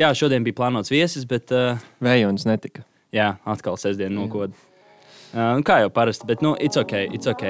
jā, 0.00 0.10
šodien 0.16 0.44
bija 0.46 0.58
plānots 0.60 0.90
viesis, 0.92 1.26
bet 1.28 1.52
uh, 1.54 1.78
Vējonis 2.04 2.46
netika. 2.48 2.84
jā, 3.14 3.34
atkal 3.44 3.76
sestdien 3.80 4.14
nokoda. 4.14 4.52
Uh, 5.34 5.58
kā 5.66 5.80
jau 5.82 5.90
parasti, 5.90 6.26
bet 6.30 6.42
nu, 6.42 6.54
it's 6.62 6.76
ok, 6.78 6.92
it's 7.14 7.26
ok. 7.30 7.44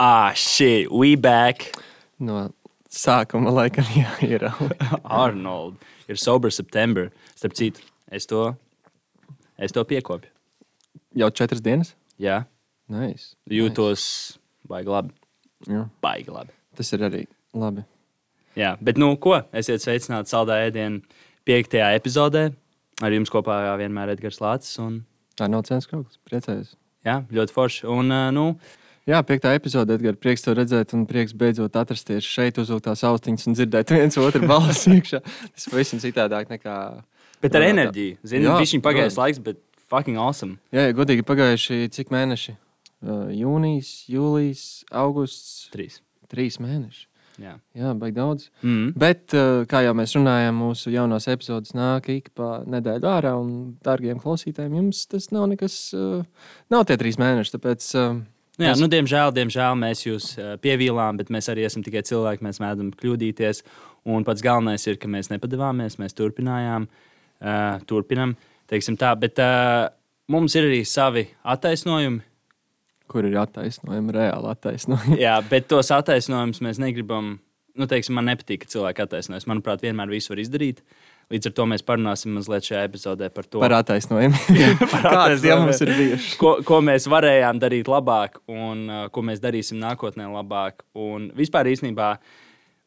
Ah, 0.00 0.32
shit, 0.34 0.90
we 0.92 1.14
back. 1.16 1.72
No 2.18 2.50
sākuma 2.94 3.50
laikam 3.54 3.86
jāierauga. 3.94 4.98
Arnold 5.22 5.76
ir 6.08 6.18
Sober 6.20 6.50
September. 6.50 7.08
Starp 7.34 7.54
citu, 7.58 7.82
es 8.10 8.26
to, 8.30 8.52
es 9.58 9.72
to 9.74 9.84
piekopju. 9.84 10.30
Jau 11.18 11.30
četras 11.30 11.62
dienas? 11.62 11.94
Jā, 12.18 12.44
Nice. 12.90 13.34
jūtos 13.50 14.04
baigi 14.70 14.90
labi. 14.92 15.14
Jā. 15.70 15.86
Baigi 16.04 16.34
labi. 16.34 16.54
Tas 16.76 16.92
ir 16.96 17.04
arī 17.06 17.24
labi. 17.54 17.84
Jā, 18.58 18.74
bet 18.84 18.98
nu, 19.00 19.12
ko? 19.18 19.40
Esiet 19.56 19.82
sveicināti 19.82 20.30
saldā 20.30 20.60
ēdienā 20.68 21.02
piektajā 21.48 21.90
epizodē. 21.98 22.48
Ar 23.02 23.10
jums 23.14 23.32
kopā 23.32 23.58
vienmēr 23.80 24.12
ir 24.12 24.18
Edgars 24.18 24.38
Lācis. 24.42 24.76
Un, 24.82 25.02
Tā 25.34 25.48
nav 25.50 25.64
cenas 25.66 25.88
krauklis. 25.90 26.20
Priecājos. 26.28 26.76
jā, 27.04 27.18
ļoti 27.34 27.54
forši. 27.56 27.86
Un, 27.90 28.12
nu, 28.36 28.46
Jā, 29.04 29.18
piektā 29.20 29.50
epizode, 29.52 29.98
Edgars, 29.98 30.16
prieks 30.16 30.40
to 30.40 30.54
redzēt, 30.56 30.94
un 30.96 31.02
prieks 31.04 31.34
beidzot 31.36 31.74
atrasties 31.76 32.24
šeit, 32.24 32.56
uzvilkt 32.56 32.86
tās 32.86 33.02
austiņas 33.04 33.50
un 33.50 33.56
dzirdēt 33.58 33.90
viens 33.92 34.16
otru 34.16 34.46
balsi 34.48 34.94
iekšā. 34.96 35.18
Tas 35.52 35.66
pavisam 35.68 36.00
citādāk 36.00 36.48
nekā. 36.48 36.76
bet 37.44 37.58
ar 37.58 37.66
enerģiju. 37.66 38.14
Jā, 38.24 38.54
viņš 38.56 38.72
ir 38.78 38.82
pagājis 38.86 39.18
laiks, 39.20 39.42
bet 39.44 39.60
fucking 39.92 40.16
awesome. 40.16 40.56
Jā, 40.72 40.86
ja 40.88 40.96
godīgi 40.96 41.26
pagājuši 41.28 41.90
cik 41.92 42.14
mēneši? 42.16 42.56
Uh, 43.04 43.26
jūnijas, 43.36 43.88
jūlijas, 44.08 44.62
augusts. 44.96 45.66
Trīs. 45.74 45.98
Trīs 46.32 46.56
mēneši. 46.62 47.02
Jā. 47.42 47.56
Jā, 47.76 47.90
baigi 47.98 48.16
daudz. 48.16 48.46
Mm. 48.62 48.94
Bet, 48.96 49.34
uh, 49.36 49.66
kā 49.68 49.82
jau 49.84 49.92
mēs 49.98 50.14
runājam, 50.16 50.56
mūsu 50.56 50.92
jaunās 50.94 51.26
epizodes 51.28 51.74
nāk 51.76 52.08
ik 52.14 52.30
pa 52.38 52.62
nedēļu 52.70 53.10
ārā. 53.10 53.34
Un, 53.36 53.74
dārgiem 53.84 54.22
klausītājiem, 54.22 54.78
jums 54.80 55.02
tas 55.10 55.28
nav 55.34 55.50
nekas, 55.52 55.76
uh, 55.98 56.48
nav 56.72 56.86
tie 56.88 56.96
trīs 57.00 57.20
mēneši. 57.20 57.56
Tāpēc, 57.58 57.90
jā, 58.64 58.74
nu, 58.80 58.88
diemžēl, 58.96 59.34
diemžēl 59.36 59.76
mēs 59.84 60.06
jūs 60.06 60.32
pievīlām, 60.64 61.20
bet 61.20 61.32
mēs 61.34 61.52
arī 61.52 61.68
esam 61.68 61.84
tikai 61.84 62.06
cilvēki. 62.08 62.46
Mēs 62.48 62.62
mēdzam 62.64 62.94
kļūdīties. 63.02 63.64
Un 64.14 64.24
pats 64.24 64.44
galvenais 64.44 64.84
ir, 64.88 64.96
ka 65.00 65.12
mēs 65.12 65.28
nepadavāmies, 65.34 66.00
mēs 66.00 66.16
turpinājām, 66.16 66.88
turpinām. 67.90 68.38
Tā, 68.70 69.16
bet 69.20 69.40
mums 70.32 70.56
ir 70.56 70.70
arī 70.70 70.86
savi 70.88 71.28
attaisnojumi. 71.44 72.30
Kur 73.14 73.26
ir 73.28 73.38
attaisnojumi, 73.38 74.14
reāli 74.18 74.50
attaisnojumi. 74.50 75.18
Jā, 75.22 75.38
bet 75.50 75.70
tos 75.70 75.92
attaisnojumus 75.94 76.62
mēs 76.64 76.82
negribam. 76.82 77.38
Nu, 77.74 77.88
teiksim, 77.90 78.14
man 78.14 78.28
nepatīk, 78.30 78.62
ka 78.62 78.70
cilvēki 78.70 79.02
attaisnojas. 79.02 79.48
Manuprāt, 79.50 79.82
vienmēr 79.82 80.12
visu 80.12 80.30
var 80.30 80.42
izdarīt. 80.42 80.82
Līdz 81.32 81.48
ar 81.48 81.54
to 81.56 81.64
mēs 81.70 81.82
parunāsim 81.86 82.34
mazliet 82.36 82.66
šajā 82.68 82.82
epizodē 82.84 83.30
par 83.32 83.46
to, 83.48 83.60
Par 83.62 83.72
attaisnojumiem. 83.78 84.34
Kādi 84.92 85.38
tie 85.40 85.54
mums 85.56 85.80
ir 85.82 85.92
bijuši? 85.96 86.34
ko, 86.40 86.52
ko 86.68 86.80
mēs 86.84 87.08
varējām 87.10 87.60
darīt 87.62 87.88
labāk 87.90 88.42
un 88.52 88.84
uh, 88.90 89.04
ko 89.14 89.24
mēs 89.24 89.40
darīsim 89.42 89.80
nākotnē 89.80 90.28
labāk. 90.28 90.84
Un 91.00 91.30
vispār 91.34 91.70
īstenībā, 91.72 92.10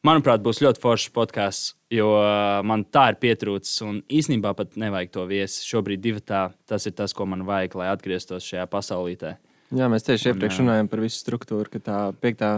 manuprāt, 0.06 0.44
būs 0.44 0.62
ļoti 0.62 0.82
foršs 0.84 1.10
podkāsts, 1.18 1.74
jo 1.92 2.12
uh, 2.20 2.60
man 2.68 2.86
tā 2.86 3.08
ir 3.12 3.18
pietrūcis. 3.26 3.82
Un 3.88 4.00
īstenībā 4.06 4.54
pat 4.56 4.78
nevajag 4.78 5.12
to 5.18 5.26
viesi. 5.28 5.66
Šobrīd 5.66 6.04
divi 6.06 6.22
tā, 6.22 6.46
tas 6.70 6.86
ir 6.86 6.94
tas, 6.96 7.16
ko 7.16 7.26
man 7.26 7.42
vajag, 7.48 7.74
lai 7.82 7.90
atgrieztos 7.90 8.46
šajā 8.46 8.70
pasaulītē. 8.70 9.34
Jā, 9.76 9.88
mēs 9.92 10.06
tieši 10.06 10.30
iepriekš 10.30 10.56
jā. 10.56 10.62
runājām 10.62 10.86
par 10.88 11.02
visu 11.04 11.18
struktūru, 11.20 11.68
ka 11.68 11.80
tā 11.84 11.96
piektā 12.22 12.52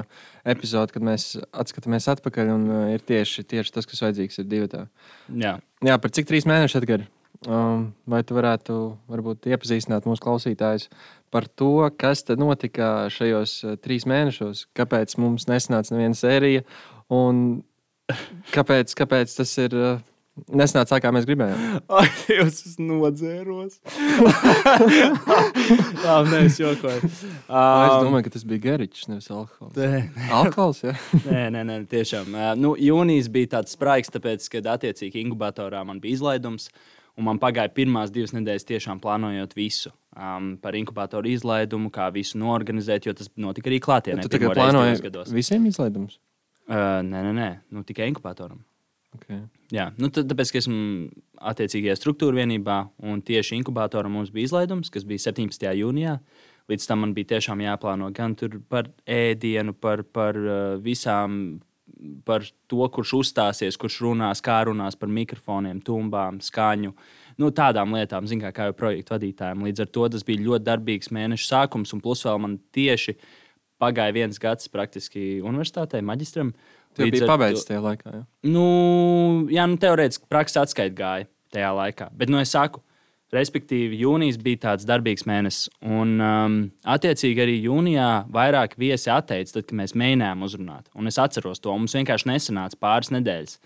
epizode, 0.46 0.94
kad 0.94 1.02
mēs 1.02 1.32
atskatāmies 1.50 2.06
atpakaļ, 2.12 2.52
un 2.54 2.68
uh, 2.70 2.84
ir 2.94 3.02
tieši, 3.02 3.42
tieši 3.50 3.74
tas, 3.74 3.88
kas 3.90 4.04
vajadzīgs, 4.04 4.38
ir 4.38 4.46
divi 4.46 4.68
tā. 4.70 4.84
Jā, 5.34 5.56
Jā, 5.80 5.96
par 5.96 6.12
cik 6.12 6.28
trīs 6.28 6.44
mēnešus 6.44 6.82
atgādāt? 6.82 7.08
Um, 7.48 7.86
vai 8.04 8.18
tu 8.20 8.34
varētu 8.36 8.74
varbūt 9.08 9.46
iepazīstināt 9.48 10.04
mūsu 10.04 10.20
klausītājus 10.20 10.90
par 11.32 11.46
to, 11.48 11.86
kas 11.96 12.20
notika 12.36 13.08
šajos 13.08 13.54
uh, 13.64 13.78
trīs 13.80 14.04
mēnešos? 14.04 14.66
Kāpēc 14.76 15.16
mums 15.16 15.48
nesanāca 15.48 15.94
neviena 15.96 16.18
sērija 16.18 16.66
un 17.16 17.62
kāpēc, 18.52 18.92
kāpēc 18.98 19.32
tas 19.38 19.54
ir 19.64 19.78
uh, 19.78 20.04
nesanāca 20.48 20.94
tā, 20.94 20.98
kā 21.04 21.10
mēs 21.14 21.26
gribējām? 21.28 21.80
Ai, 22.00 22.06
Dievs, 22.26 22.60
es 22.68 22.76
nodzēros. 22.80 23.78
Jā, 26.04 26.16
nē, 26.26 26.42
es 26.48 26.58
jokoju. 26.60 27.10
Es 27.10 27.24
Um, 27.50 28.04
domāju, 28.06 28.26
ka 28.28 28.32
tas 28.36 28.44
bija 28.46 28.62
gariņš, 28.68 29.02
nevis 29.10 29.30
alkohols. 29.32 29.74
nē. 29.76 30.00
Alkohols, 30.40 30.82
jā. 30.86 30.94
Nē, 31.30 31.42
nē, 31.54 31.64
nē 31.68 31.78
tiešām. 31.90 32.30
Uh, 32.34 32.48
Nu, 32.60 32.74
jūnijas 32.78 33.28
bija 33.32 33.54
tāds 33.58 33.74
spraigs, 33.76 34.10
tāpēc, 34.12 34.46
ka 34.52 34.62
attiecīgi 34.74 35.22
inkubatorā 35.24 35.82
man 35.86 36.00
bija 36.02 36.18
izlaidums. 36.18 36.70
Un 37.18 37.26
man 37.26 37.40
pagāja 37.42 37.68
pirmās 37.74 38.12
divas 38.14 38.30
nedēļas, 38.32 38.64
tiešām 38.68 39.00
plānojot 39.02 39.52
visu 39.58 39.90
um, 40.16 40.52
par 40.62 40.76
inkubatoru 40.78 41.28
izlaidumu, 41.28 41.90
kā 41.92 42.06
visu 42.14 42.38
norganizēt, 42.40 43.08
jo 43.10 43.14
tas 43.18 43.28
notika 43.36 43.68
arī 43.68 43.80
klātienē. 43.82 44.22
Tu 44.24 44.30
tagad 44.38 44.54
plānoji 44.56 45.34
visiem 45.34 45.66
izlaidumus? 45.68 46.20
Uh, 46.70 47.02
nē, 47.04 47.24
nē, 47.26 47.32
nē, 47.34 47.48
nu, 47.74 47.82
tikai 47.84 48.06
inkubatoram. 48.12 48.62
Okay. 49.18 49.40
Jā, 49.74 49.88
nu, 49.98 50.10
tad, 50.14 50.28
tāpēc, 50.30 50.52
ka 50.52 50.60
esmu 50.60 51.08
attiecīgajā 51.50 51.96
struktūra 51.98 52.42
vienībā, 52.42 52.76
un 53.10 53.22
tieši 53.26 53.56
inkubatoram 53.58 54.14
mums 54.14 54.30
bija 54.34 54.46
izlaidums, 54.46 54.90
kas 54.92 55.06
bija 55.06 55.30
17. 55.30 55.66
jūnijā. 55.80 56.18
Līdz 56.70 56.86
tam 56.86 57.02
man 57.02 57.14
bija 57.16 57.32
tiešām 57.32 57.64
jāplāno 57.64 58.12
gan 58.14 58.36
par 58.70 58.92
ēdienu, 59.10 59.74
par, 59.74 60.04
par 60.06 60.38
uh, 60.38 60.76
visām, 60.82 61.58
par 62.24 62.46
to, 62.70 62.84
kurš 62.94 63.16
uzstāsies, 63.18 63.78
kurš 63.80 64.00
runās, 64.06 64.42
kā 64.44 64.60
runās 64.68 64.94
par 64.98 65.10
mikrofoniem, 65.10 65.82
tumbām, 65.82 66.38
skaņu. 66.44 66.94
Nu, 67.42 67.50
tādām 67.56 67.96
lietām, 67.96 68.28
zin, 68.30 68.42
kā, 68.42 68.52
kā 68.54 68.68
jau 68.68 68.76
projektu 68.78 69.16
vadītājiem. 69.16 69.66
Līdz 69.66 69.84
ar 69.84 69.90
to 69.90 70.06
tas 70.14 70.26
bija 70.26 70.44
ļoti 70.46 70.68
darbīgs 70.68 71.10
mēneša 71.16 71.48
sākums, 71.48 71.94
un 71.96 72.02
plus 72.04 72.22
vēl 72.26 72.38
man 72.46 72.58
tieši 72.76 73.16
pagāja 73.80 74.14
viens 74.14 74.38
gads 74.38 74.70
praktiski 74.70 75.40
universitātē, 75.42 76.02
maģistram. 76.04 76.52
Tu 76.52 76.79
Ar 76.98 77.10
to- 77.14 77.26
pabeidzis 77.30 77.66
tajā 77.68 77.80
laikā. 77.84 78.12
Jā. 78.14 78.22
Nu, 78.50 78.64
jā, 79.52 79.66
nu, 79.70 79.78
teorētiski 79.80 80.26
praksa 80.28 80.64
atskaita 80.66 80.96
gāja 80.96 81.28
tajā 81.54 81.70
laikā. 81.76 82.08
Bet, 82.16 82.32
nu, 82.32 82.40
es 82.42 82.50
saku, 82.54 82.82
respektīvi, 83.34 84.00
jūnijas 84.02 84.38
bija 84.42 84.62
tāds 84.66 84.86
darbīgs 84.88 85.26
mēnesis. 85.28 85.68
Un, 85.86 86.16
um, 86.20 86.56
attiecīgi, 86.84 87.44
arī 87.44 87.56
jūnijā 87.62 88.08
vairāk 88.34 88.74
viesi 88.80 89.10
atteica, 89.14 89.54
tad, 89.54 89.68
kad 89.68 89.76
mēs 89.78 89.94
mēģinājām 89.94 90.42
uzrunāt. 90.46 90.90
Un 90.98 91.10
es 91.10 91.18
atceros 91.22 91.62
to, 91.62 91.74
mums 91.76 91.94
vienkārši 91.94 92.30
nesanāca 92.32 92.80
pāris 92.80 93.12
nedēļas. 93.14 93.58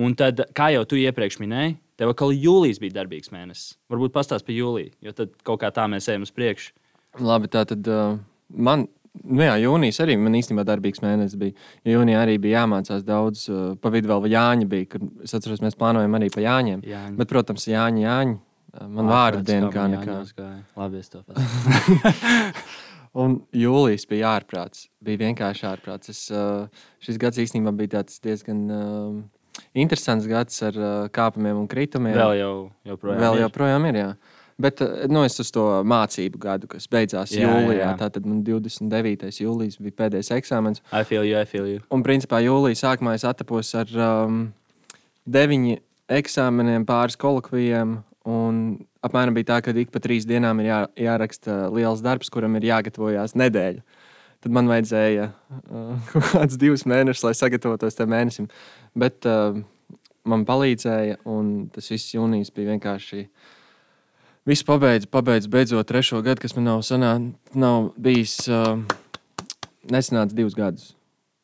Un 0.00 0.14
tad, 0.18 0.42
kā 0.56 0.70
jau 0.74 0.84
tu 0.88 0.98
iepriekš 0.98 1.40
minēji, 1.42 1.76
tev 2.00 2.12
atkal 2.12 2.32
jūlijas 2.34 2.80
bija 2.82 3.00
darbīgs 3.00 3.32
mēnesis. 3.34 3.74
Varbūt 3.90 4.14
pastāst 4.14 4.46
par 4.46 4.56
jūliju, 4.56 4.94
jo 5.04 5.12
tad 5.16 5.34
kaut 5.46 5.60
kā 5.62 5.70
tā 5.74 5.86
mēs 5.90 6.08
ejam 6.10 6.24
uz 6.26 6.32
priekšu. 6.34 6.72
Labi, 7.20 7.50
tā 7.50 7.66
tad 7.68 7.86
uh, 7.90 8.18
man. 8.50 8.88
Nu 9.10 9.42
jā, 9.42 9.56
jūnijas 9.58 9.98
arī 10.04 10.14
man 10.20 10.36
īstenībā 10.38 10.62
darbīgs 10.66 11.02
mēnesis 11.02 11.38
bija. 11.38 11.56
Jo 11.84 11.98
Jūnijā 11.98 12.20
arī 12.22 12.36
bija 12.42 12.60
jāmācās 12.62 13.02
daudz. 13.06 13.48
Uh, 13.50 13.72
pa 13.82 13.90
vidu 13.90 14.10
vēl 14.10 14.28
Jāņa 14.30 14.68
bija. 14.70 14.86
Kad, 14.92 15.08
es 15.26 15.34
atceros, 15.36 15.62
mēs 15.64 15.76
plānojam 15.78 16.14
arī 16.18 16.30
pa 16.32 16.44
Jāņiem. 16.44 16.84
Jāņi. 16.86 17.16
Bet, 17.18 17.30
protams, 17.32 17.66
Jāņa, 17.70 18.04
Jāņa. 18.04 18.36
uh, 18.36 18.86
Man 18.86 19.10
vārdu 19.10 19.42
diena 19.48 19.72
kā 19.74 19.88
nekā. 19.90 20.20
Labi, 20.78 21.02
es 21.02 21.10
to 21.10 21.24
pasaku. 21.26 22.54
Un 23.20 23.40
jūlijas 23.50 24.06
bija 24.06 24.36
ārprāts. 24.36 24.86
Bija 25.02 25.24
vienkārši 25.24 25.66
ārprāts. 25.72 26.14
Es, 26.14 26.22
uh, 26.30 26.70
šis 27.02 27.18
gads 27.18 27.42
īstenībā 27.42 27.74
bija 27.74 28.04
diezgan 28.06 28.60
uh, 28.70 29.16
interesants 29.74 30.30
gads 30.30 30.62
ar 30.70 30.78
kāpumiem 31.10 31.64
un 31.64 31.66
kritumiem. 31.70 32.14
Vēl 32.14 32.36
jau, 32.38 32.54
joprojām. 32.86 33.24
Vēl 33.26 33.40
ir. 33.40 33.48
joprojām 33.48 33.90
ir. 33.90 34.04
Jā. 34.04 34.12
Bet 34.60 34.82
eh, 34.84 35.06
nu, 35.08 35.22
es 35.24 35.38
uz 35.40 35.50
to 35.54 35.64
mācību 35.88 36.40
gadu, 36.42 36.68
kas 36.70 36.88
beidzās 36.92 37.32
Jā, 37.32 37.48
jūlijā. 37.48 37.80
jā. 37.80 37.92
Tātad 38.00 38.26
man 38.28 38.42
29. 38.46 39.30
jūlijas 39.40 39.80
bija 39.80 39.96
pēdējais 40.02 40.32
eksāmens. 40.36 40.82
I 40.92 41.04
feel 41.08 41.24
you, 41.24 41.38
I 41.40 41.48
feel 41.48 41.68
you. 41.68 41.80
Un 41.94 42.04
principā 42.06 42.42
jūlijā 42.44 42.78
sākumā 42.82 43.14
es 43.16 43.24
atapos 43.28 43.72
ar 43.78 43.90
um, 43.96 44.42
deviņu 45.30 45.78
eksāmeniem, 46.20 46.84
pāris 46.88 47.16
kolokvijiem. 47.20 48.00
Un 48.30 48.60
apmēram 49.06 49.32
bija 49.38 49.54
tā, 49.54 49.58
ka 49.64 49.72
ik 49.80 49.92
pa 49.94 50.02
trīs 50.04 50.26
dienām 50.28 50.60
ir 50.60 50.68
jā, 50.68 50.80
jāraksta 51.08 51.62
liels 51.72 52.02
darbs, 52.04 52.28
kuram 52.32 52.58
ir 52.58 52.68
jāgatavojas 52.68 53.32
nedēļa. 53.38 53.80
Tad 54.40 54.54
man 54.56 54.68
vajadzēja 54.68 55.30
uh, 55.30 55.94
kaut 56.12 56.28
kādus 56.34 56.60
divus 56.60 56.84
mēnešus, 56.88 57.24
lai 57.28 57.36
sagatavotos 57.38 57.96
tam 57.96 58.12
mēnesim. 58.12 58.50
Bet 58.98 59.24
uh, 59.28 59.56
man 60.28 60.44
palīdzēja, 60.48 61.22
un 61.28 61.70
tas 61.72 61.88
viss 61.92 62.12
jūnijas 62.16 62.52
bija 62.56 62.74
vienkārši. 62.74 63.24
Viss 64.50 64.66
pabeidz, 64.66 65.06
pabeidz 65.06 65.46
beidzot 65.46 65.86
trešo 65.86 66.24
gadu, 66.26 66.42
kas 66.42 66.56
man 66.56 66.64
nav, 66.66 66.80
sanā, 66.82 67.12
nav 67.54 67.92
bijis. 68.02 68.34
Uh, 68.50 68.80
nesanāca 69.86 70.34
divus 70.34 70.56
gadus. 70.58 70.88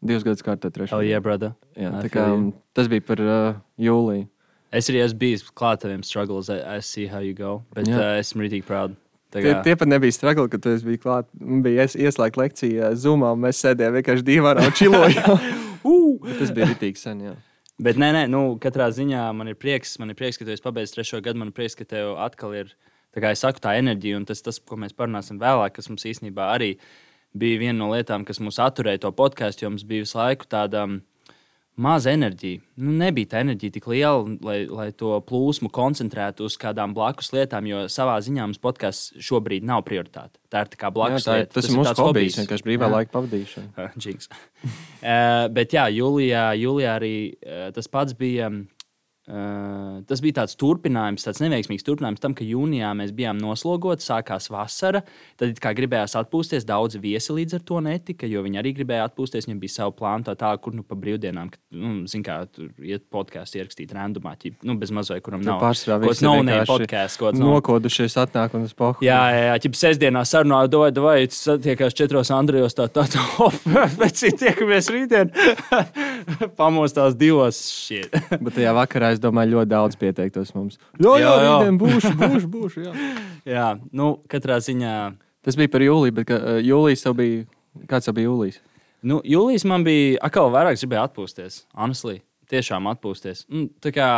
Divus 0.03 0.25
gadus 0.27 0.43
kārtā 0.43 0.71
trešo. 0.75 0.99
Oh, 0.99 1.05
yeah, 1.05 1.23
brother. 1.23 1.55
Jā, 1.79 1.93
I 1.93 2.07
tā 2.07 2.11
kā, 2.13 2.25
you. 2.33 2.51
tas 2.77 2.91
bija 2.91 3.05
par 3.07 3.23
uh, 3.23 3.61
jūliju. 3.81 4.27
Es 4.75 4.91
arī 4.91 5.05
esmu 5.05 5.21
bijis 5.23 5.45
klāt 5.57 5.85
taviem 5.85 6.03
struggles. 6.05 6.51
I, 6.51 6.59
I 6.67 6.83
see 6.83 7.07
how 7.07 7.23
you 7.23 7.37
go. 7.37 7.61
Bet 7.77 7.87
Jā. 7.87 7.97
uh, 7.97 8.19
esmu 8.21 8.45
rītīgi 8.45 8.67
proud. 8.67 8.97
Tie, 9.35 9.53
tie 9.63 9.75
pat 9.79 9.91
nebija 9.91 10.15
stragli, 10.15 10.49
kad 10.51 10.67
es 10.71 10.85
biju 10.87 11.01
klāt. 11.03 11.29
Man 11.39 11.63
bija 11.65 11.87
ies, 11.87 11.97
ieslēgta 11.99 12.43
lekcija 12.43 12.91
Zoomā, 12.99 13.33
un 13.37 13.43
mēs 13.47 13.61
sēdējām 13.63 14.01
vienkārši 14.01 14.27
divā 14.27 14.57
un 14.63 14.75
čilojām. 14.77 15.47
Tas 16.41 16.51
bija 16.55 16.73
rītīgi 16.73 16.99
sen. 16.99 17.23
Jā. 17.29 17.37
Bet 17.83 17.99
nē, 18.01 18.11
nē, 18.17 18.25
nu, 18.33 18.43
katrā 18.61 18.89
ziņā 18.95 19.29
man 19.37 19.53
ir 19.53 19.59
prieks, 19.61 19.95
man 20.01 20.11
ir 20.11 20.19
prieks, 20.19 20.39
ka 20.41 20.47
tu 20.47 20.55
esi 20.55 20.65
pabeidzis 20.65 20.97
trešo 20.97 21.21
gadu. 21.23 21.39
Man 21.43 21.53
ir 21.53 21.57
prieks, 21.57 21.77
ka 21.79 21.87
tev 21.89 22.15
atkal 22.25 22.55
ir 22.57 22.73
tā, 23.17 23.25
kā 23.25 23.33
es 23.35 23.43
saku, 23.43 23.63
tā 23.65 23.75
enerģija, 23.81 24.21
un 24.21 24.29
tas, 24.29 24.45
tas, 24.45 24.61
ko 24.61 24.77
mēs 24.81 24.95
parunāsim 24.97 25.41
vēlāk, 25.43 25.79
kas 25.81 25.89
mums 25.93 26.05
īstenībā 26.07 26.53
arī 26.55 26.75
bija 27.37 27.59
viena 27.67 27.81
no 27.83 27.91
lietām, 27.93 28.25
kas 28.29 28.41
mūs 28.41 28.61
atturēja 28.63 29.07
to 29.07 29.13
podkāstu, 29.17 29.65
jo 29.67 29.75
mums 29.75 29.85
bija 29.89 30.05
visu 30.07 30.17
laiku 30.21 30.47
tāda 30.49 30.87
mm, 30.89 31.01
maza 31.85 32.09
enerģija. 32.17 32.63
Nu, 32.81 32.95
nebija 32.97 33.29
tā 33.35 33.43
enerģija 33.45 33.75
tik 33.75 33.89
liela, 33.93 34.23
lai, 34.47 34.59
lai 34.65 34.87
to 34.97 35.11
plūsmu 35.29 35.69
koncentrētu 35.77 36.47
uz 36.49 36.57
kādām 36.61 36.95
blakus 36.97 37.29
lietām, 37.37 37.69
jo 37.69 37.83
savā 37.93 38.15
ziņā 38.25 38.47
mums 38.49 38.63
podkāsts 38.63 39.13
šobrīd 39.29 39.67
nav 39.69 39.83
prioritāte. 39.89 40.41
Tā 40.49 40.65
ir 40.65 40.73
tā 40.73 40.81
kā 40.81 40.89
Jā, 40.89 40.95
blakus 40.97 41.27
tā, 41.29 41.35
ir- 41.37 41.45
lieta. 41.45 41.53
tas 41.59 41.69
ir 41.69 41.77
mūsu 41.77 42.07
hobijs, 42.07 42.39
vienkārši 42.41 42.69
brīvā 42.71 42.89
Jā. 42.89 42.95
laika 42.97 43.13
pavadīšana. 43.19 43.89
Jinx. 44.07 44.31
uh, 44.33 45.49
bet 45.59 45.77
jā, 45.77 45.85
jūlijā, 45.93 46.47
jūlijā 46.63 46.97
arī 47.03 47.15
uh, 47.45 47.69
tas 47.77 47.89
pats 47.93 48.17
bija. 48.17 48.49
Uh, 49.27 50.05
tas 50.07 50.21
bija 50.23 50.37
tāds 50.39 50.55
turpinājums, 50.55 51.25
tāds 51.27 51.41
neveiksmīgs 51.43 51.83
turpinājums 51.83 52.23
tam, 52.23 52.35
ka 52.39 52.45
jūnijā 52.47 52.93
mēs 52.95 53.11
bijām 53.17 53.41
noslogoti, 53.43 54.05
sākās 54.07 54.47
vasara. 54.55 55.01
Tad 55.41 55.59
kā 55.63 55.73
gribējās 55.75 56.15
atpūsties. 56.21 56.67
Daudzi 56.69 57.01
viesi 57.03 57.35
līdz 57.35 57.59
ar 57.59 57.65
to 57.67 57.81
netika, 57.83 58.29
jo 58.31 58.45
viņi 58.47 58.61
arī 58.63 58.71
gribēja 58.77 59.09
atpūsties. 59.09 59.49
Viņiem 59.49 59.63
bija 59.65 59.75
savi 59.81 59.97
plāni, 59.99 60.29
tā 60.29 60.37
tā, 60.39 60.53
kur 60.63 60.77
nu 60.79 60.85
pa 60.87 60.95
brīvdienām, 61.01 61.51
kad, 61.51 61.61
nu, 61.75 61.95
zin 62.07 62.23
kā, 62.27 62.39
tur 62.47 62.71
iet 62.87 63.09
podkāstu 63.11 63.59
ierakstīt 63.59 63.97
randomā, 63.97 64.37
ķip, 64.39 64.61
nu, 64.63 64.79
bez 64.79 64.95
mazliet, 64.95 65.25
kuram 65.27 65.43
nav. 65.43 65.59
pārsvarā 65.65 65.99
ir 66.07 66.23
nav 66.23 66.45
ne 66.47 66.61
podkāsts, 66.71 67.19
kāds 67.19 67.43
nav. 67.43 67.57
Nokodušies, 67.57 68.15
atnāk 68.23 68.55
un 68.55 68.69
uz 68.69 68.77
pohu. 68.79 69.03
Jā, 69.03 69.19
jā, 69.35 69.43
jā 69.51 69.59
ķip 69.67 69.81
sestdienā 69.83 70.23
sarunā, 70.23 70.63
vai, 70.71 70.93
vai 71.03 71.17
satiekās 71.35 71.99
četros 71.99 72.31
Andrejos, 72.35 72.79
tā 72.79 72.87
tā, 72.95 73.09
tā, 73.11 73.27
hop, 73.41 73.59
pēc 73.99 74.23
cik 74.23 74.39
tiekamies 74.45 74.95
rītdien. 74.95 75.35
Pamostās 76.61 77.19
divos. 77.19 77.59
Bet 78.39 78.55
tajā 78.55 78.75
vakarā 78.77 79.16
es 79.17 79.23
domāju, 79.23 79.57
ļoti 79.57 79.71
daudz 79.73 79.99
pieteiktos 80.01 80.55
mums. 80.57 80.79
Jā, 81.01 81.17
jā, 81.23 81.33
Jā, 81.43 81.57
jā. 81.65 81.75
būšu, 81.81 82.13
būšu, 82.21 82.51
būšu. 82.53 82.85
Jā. 82.87 82.95
jā, 83.57 83.67
nu, 83.97 84.13
katrā 84.31 84.61
ziņā. 84.63 84.95
Tas 85.47 85.59
bija 85.59 85.73
par 85.73 85.85
jūliju, 85.85 86.15
bet 86.17 86.29
ka, 86.31 86.39
uh, 86.39 86.63
jūlijas 86.63 87.05
tev 87.07 87.19
bija. 87.21 87.45
Kāds 87.91 88.09
tev 88.09 88.17
bija 88.17 88.31
jūlijas? 88.31 88.63
Nu, 89.07 89.21
jūlijas 89.27 89.67
man 89.69 89.85
bija 89.87 90.17
atkal 90.25 90.49
vairāk 90.55 90.79
gribēja 90.81 91.05
atpūsties. 91.11 91.61
Honestly, 91.77 92.21
tiešām 92.51 92.89
atpūsties. 92.91 93.45
Mm, 93.53 93.69
tā 93.85 93.93
kā, 93.95 94.09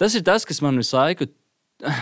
tas 0.00 0.16
ir 0.18 0.24
tas, 0.26 0.46
kas 0.48 0.62
man 0.64 0.80
visu 0.80 0.96
laiku. 0.96 1.28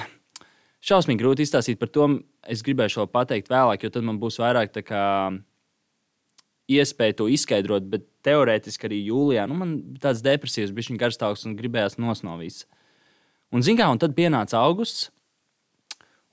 Šausmīgi 0.86 1.20
grūti 1.20 1.44
izstāstīt 1.44 1.80
par 1.80 1.90
to. 1.92 2.06
Es 2.48 2.62
gribēju 2.64 3.02
vēl 3.02 3.10
pateikt 3.12 3.50
vēlāk, 3.52 3.84
jo 3.84 3.92
tad 3.92 4.06
man 4.06 4.16
būs 4.22 4.38
vairāk 4.40 4.72
tā 4.72 4.80
kā, 4.86 5.02
iespēja 6.72 7.18
to 7.18 7.26
izskaidrot. 7.28 7.90
Bet 7.92 8.06
teorētiski 8.26 8.88
arī 8.88 9.00
jūlijā 9.08 9.46
nu, 9.48 9.56
man 9.60 9.76
bija 9.94 10.08
tāds 10.08 10.22
depresīvs, 10.24 10.74
bija 10.76 10.90
viņa 10.90 11.02
garstāvoklis 11.04 11.48
un 11.48 11.56
gribējās 11.58 11.98
nosnovīs. 12.00 12.64
Un, 13.50 13.64
zin 13.66 13.78
kā, 13.78 13.88
un 13.90 13.98
tad 14.00 14.14
pienāca 14.16 14.60
augusts. 14.60 15.08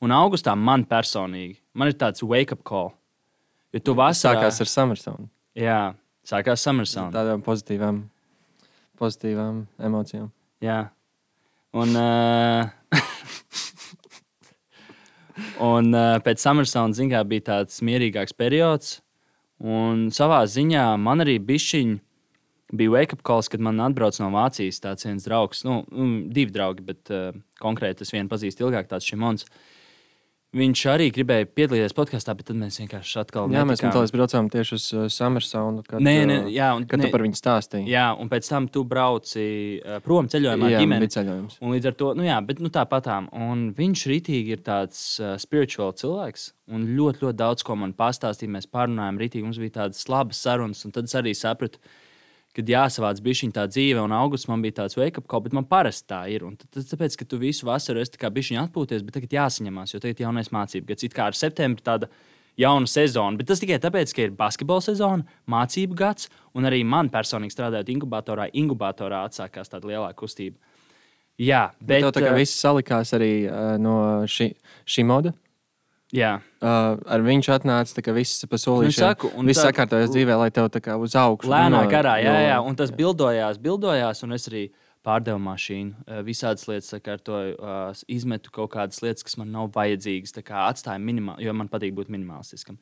Un 0.03 0.13
augustā 0.13 0.53
man 0.53 0.83
personīgi 0.85 1.57
man 1.73 1.89
ir 1.89 1.97
tāds 1.97 2.21
wake-up 2.21 2.61
call. 2.67 2.91
Jo 3.73 3.81
tu 3.83 3.95
vasarā 3.97 4.37
Sākās 4.37 4.61
ar 4.61 4.69
Summersonu. 4.71 5.25
Jā, 5.57 5.79
sākās 6.27 6.61
Summersona. 6.63 7.09
Tādām 7.13 7.41
pozitīvām, 7.45 8.03
pozitīvām 8.99 9.63
emocijām. 9.89 10.29
Jā. 10.63 10.79
Un, 11.77 11.97
uh, 11.97 12.69
un 15.71 15.91
uh, 15.97 16.15
pēc 16.25 16.45
Summersona 16.45 16.97
zināmā 16.97 17.25
bija 17.33 17.49
tāds 17.51 17.81
mierīgāks 17.85 18.37
periods. 18.37 18.99
Un 19.63 20.09
savā 20.13 20.43
ziņā 20.45 20.83
man 21.01 21.23
arī 21.23 21.37
bišķiņ 21.41 21.95
bija 22.77 22.91
wake-up 22.93 23.23
calls, 23.25 23.47
kad 23.49 23.63
man 23.63 23.79
atbrauc 23.81 24.19
no 24.21 24.29
Vācijas 24.33 24.81
tāds 24.83 25.07
viens 25.07 25.25
draugs. 25.25 25.63
Nu, 25.65 25.81
mm, 25.87 26.27
divi 26.35 26.53
draugi, 26.53 26.85
bet 26.85 27.11
uh, 27.13 27.31
konkrēti 27.63 28.05
es 28.05 28.13
vienu 28.13 28.29
pazīstu 28.31 28.67
ilgāk, 28.67 28.89
tāds 28.91 29.07
Šimons. 29.07 29.47
Viņš 30.55 30.81
arī 30.87 31.09
gribēja 31.11 31.43
piedalīties 31.51 31.91
podkāstā, 31.93 32.31
bet 32.39 32.47
tad 32.47 32.55
mēs 32.55 32.77
vienkārši 32.79 33.17
atkal 33.19 33.49
Jā, 33.51 33.65
mēs 33.67 33.81
netikām. 33.81 33.91
tam 34.07 34.13
braucām 34.15 34.45
tieši 34.53 34.73
uz 34.77 34.85
uh, 34.95 35.01
Summersonu. 35.11 35.83
Kad, 35.83 35.99
Nē, 35.99 36.13
nē, 36.29 36.37
uh, 36.45 36.47
jā, 36.55 36.69
un, 36.77 36.85
kad 36.87 37.01
ne, 37.01 37.09
tu 37.09 37.11
par 37.11 37.25
viņu 37.25 37.35
stāstīji. 37.35 37.89
jā, 37.91 38.05
un 38.15 38.31
pēc 38.31 38.47
tam 38.47 38.69
tu 38.71 38.85
brauci 38.87 39.43
uh, 39.83 39.97
prom 40.05 40.29
ceļojumā 40.31 40.69
jā 40.71 40.79
ar 40.79 40.85
ģimeni. 40.85 41.09
ceļojums. 41.17 41.59
Un 41.59 41.75
līdz 41.75 41.89
ar 41.91 41.97
to, 41.99 42.13
nu 42.15 42.23
jā, 42.29 42.39
bet 42.47 42.63
nu, 42.63 42.71
tāpatām. 42.71 43.27
Un 43.35 43.67
viņš 43.75 44.05
rītīgi 44.13 44.55
ir 44.55 44.63
tāds 44.63 45.03
uh, 45.19 45.35
spiritual 45.37 45.91
cilvēks. 45.99 46.47
Un 46.71 46.87
ļoti, 46.95 47.25
ļoti 47.27 47.41
daudz 47.43 47.67
ko 47.67 47.75
man 47.83 47.91
pastāstīja. 47.99 48.55
Mēs 48.55 48.71
pārunājām, 48.71 49.19
rītīgi 49.19 49.43
mums 49.43 49.59
bija 49.59 49.81
tādas 49.83 50.07
labas 50.07 50.39
sarunas. 50.47 50.85
Un 50.87 50.95
tad 50.95 51.11
es 51.11 51.19
arī 51.19 51.35
sapratu, 51.35 51.83
ka 52.57 52.65
jāsavāc 52.65 53.19
bišķiņa 53.23 53.55
tā 53.55 53.65
dzīve. 53.69 54.01
Un 54.03 54.15
augusts 54.17 54.49
man 54.49 54.63
bija 54.65 54.79
tāds 54.81 54.97
wake 54.99 55.21
up 55.21 55.27
call, 55.29 55.43
bet 55.45 55.55
man 55.55 55.67
parasti 55.69 56.09
tā 56.11 56.23
ir. 56.33 56.45
Un 56.47 56.57
tad, 56.59 56.81
tāpēc, 56.91 57.19
ka 57.19 57.27
tu 57.29 57.39
visu 57.41 57.67
vasaru 57.69 58.01
esi 58.01 58.17
bišķiņa 58.17 58.65
atpūties, 58.65 59.05
bet 59.05 59.19
tagad 59.19 59.37
jāsaņemās, 59.37 59.93
jo 59.93 60.01
tagad 60.03 60.25
jaunais 60.25 60.51
mācību 60.53 60.89
gads. 60.89 61.05
It 61.07 61.15
kā 61.17 61.29
ar 61.29 61.37
septembri 61.37 61.85
tāda 61.85 62.09
jauna 62.57 62.89
sezona. 62.89 63.37
Bet 63.37 63.51
tas 63.51 63.61
tikai 63.61 63.79
tāpēc, 63.81 64.13
ka 64.15 64.25
ir 64.25 64.37
basketbola 64.37 64.83
sezona, 64.83 65.37
mācību 65.49 65.97
gads, 65.97 66.31
un 66.57 66.69
arī 66.69 66.81
man 66.87 67.11
personīgi 67.13 67.53
strādājot 67.53 67.91
inkubatorā, 67.93 68.49
inkubatorā 68.57 69.23
atsākās 69.29 69.69
tāda 69.73 69.93
lielāka 69.93 70.17
kustība. 70.23 70.57
Jā, 71.37 71.67
Bet 71.77 71.87
bet 71.91 72.07
tev 72.07 72.15
tā 72.15 72.23
kā 72.25 72.31
uh, 72.33 72.39
viss 72.39 72.57
salikās 72.57 73.13
arī 73.13 73.31
uh, 73.45 73.75
no 73.77 73.97
šī, 74.25 74.49
šī 74.89 75.05
moda. 75.05 75.35
Jā, 76.13 76.41
Uh, 76.61 76.95
ar 77.05 77.19
viņš 77.21 77.47
atnāca, 77.53 77.91
tā 77.93 78.01
kā 78.01 78.13
viss 78.15 78.43
pa 78.49 78.55
solīšiem. 78.57 78.93
saku, 78.97 79.29
un 79.37 79.45
Viss 79.45 79.59
tā- 79.61 79.69
sakārtojas 79.71 80.09
dzīvē, 80.09 80.37
lai 80.39 80.49
tev 80.49 80.69
tā 80.71 80.79
kā 80.81 80.95
uz 80.99 81.13
augšu. 81.13 81.45
lēnā 81.51 81.69
no- 81.69 81.89
garā, 81.91 82.15
jā, 82.23 82.33
jā, 82.49 82.65
un 82.65 82.75
tas 82.75 82.89
bildojās, 82.91 83.59
bildojās, 83.59 84.23
un 84.23 84.31
es 84.33 84.47
arī 84.49 84.71
pārdevu 85.05 85.37
mašīnu. 85.39 85.93
eh, 86.07 86.23
Visādas 86.23 86.65
lietas 86.67 86.89
sakārtoju, 86.89 87.53
eh, 87.59 87.93
izmetu 88.09 88.49
kaut 88.51 88.71
kādas 88.71 89.01
lietas, 89.01 89.21
kas 89.23 89.37
man 89.37 89.51
nav 89.51 89.69
vajadzīgas. 89.71 90.31
tā 90.31 90.41
kā 90.43 90.71
Atstāju 90.71 91.03
minimāli, 91.03 91.41
jo 91.41 91.53
man 91.53 91.67
patīk 91.69 91.93
būt 91.93 92.07
minimalistiskam. 92.09 92.77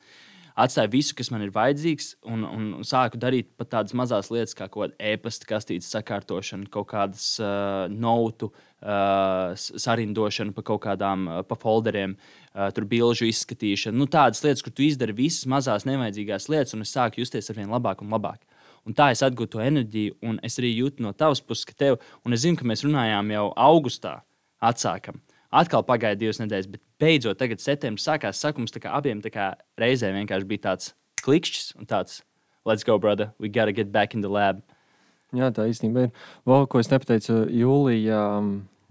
Atstāju 0.56 0.88
visu, 0.94 1.12
kas 1.12 1.28
man 1.28 1.42
ir 1.44 1.50
vajadzīgs, 1.52 2.14
un, 2.32 2.44
un, 2.48 2.68
sāku 2.88 3.18
darīt 3.20 3.50
pat 3.60 3.68
tādas 3.74 3.92
mazas 3.98 4.30
lietas, 4.32 4.54
kā 4.56 4.70
kaut 4.70 4.86
kāda 4.86 5.10
e-pasta 5.12 5.48
kastītes 5.50 5.90
sakārtošana, 5.92 6.70
kaut 6.72 6.88
kādas 6.94 7.26
uh, 7.42 7.84
notu 7.92 8.48
uh, 8.48 9.52
sarindošana 9.52 10.56
pa 10.56 10.64
kaut 10.64 10.80
kādām 10.86 11.28
uh, 11.28 11.42
pa 11.44 11.58
folderiem, 11.60 12.16
uh, 12.16 12.70
tur 12.72 12.88
bilžu 12.88 13.28
izskatīšana. 13.28 14.00
Nu, 14.00 14.08
tādas 14.08 14.40
lietas, 14.46 14.64
kur 14.64 14.72
tu 14.72 14.86
izdari 14.86 15.12
visas 15.18 15.44
mazās 15.44 15.84
nevajadzīgās 15.84 16.48
lietas, 16.48 16.72
un 16.72 16.86
es 16.86 16.96
sāku 16.96 17.20
justies 17.20 17.52
ar 17.52 17.60
vien 17.60 17.76
labāk 17.76 18.00
un 18.00 18.16
labāk. 18.16 18.40
Un 18.88 18.96
tā 18.96 19.10
es 19.12 19.20
atgūstu 19.26 19.58
to 19.58 19.64
enerģiju, 19.66 20.16
un 20.24 20.40
es 20.46 20.56
arī 20.62 20.72
jūtu 20.72 21.04
no 21.04 21.12
tavas 21.12 21.44
puses, 21.44 21.68
ka 21.68 21.76
tev, 21.76 22.00
un 22.24 22.32
es 22.32 22.46
zinu, 22.46 22.56
ka 22.56 22.64
mēs 22.64 22.86
runājām 22.86 23.36
jau 23.36 23.50
augustā, 23.68 24.20
atsākam. 24.64 25.20
Atkal 25.54 25.84
pagāja 25.86 26.18
divas 26.18 26.40
nedēļas, 26.42 26.70
bet 26.70 26.82
beidzot, 27.00 27.38
tagad 27.38 27.62
septembrī 27.62 28.02
sākās 28.02 28.40
sakums. 28.42 28.74
tā 28.74 28.82
kā 28.82 28.94
Abiem 28.96 29.20
tā 29.22 29.30
kā 29.30 29.54
reizē 29.78 30.12
vienkārši 30.14 30.48
bija 30.48 30.64
tāds 30.70 30.94
klikšķis 31.22 31.76
un 31.78 31.86
tāds, 31.86 32.22
let's 32.66 32.84
go, 32.84 32.98
brother, 32.98 33.32
we 33.38 33.48
gotta 33.48 33.72
get 33.72 33.92
back 33.92 34.14
in 34.14 34.22
the 34.22 34.28
lab. 34.28 34.62
Jā, 35.34 35.50
tā 35.50 35.66
īstenībā 35.70 36.06
ir. 36.06 36.10
Vēl 36.46 36.66
ko 36.70 36.80
es 36.80 36.90
nepateicu, 36.90 37.40
jūlijā, 37.50 38.20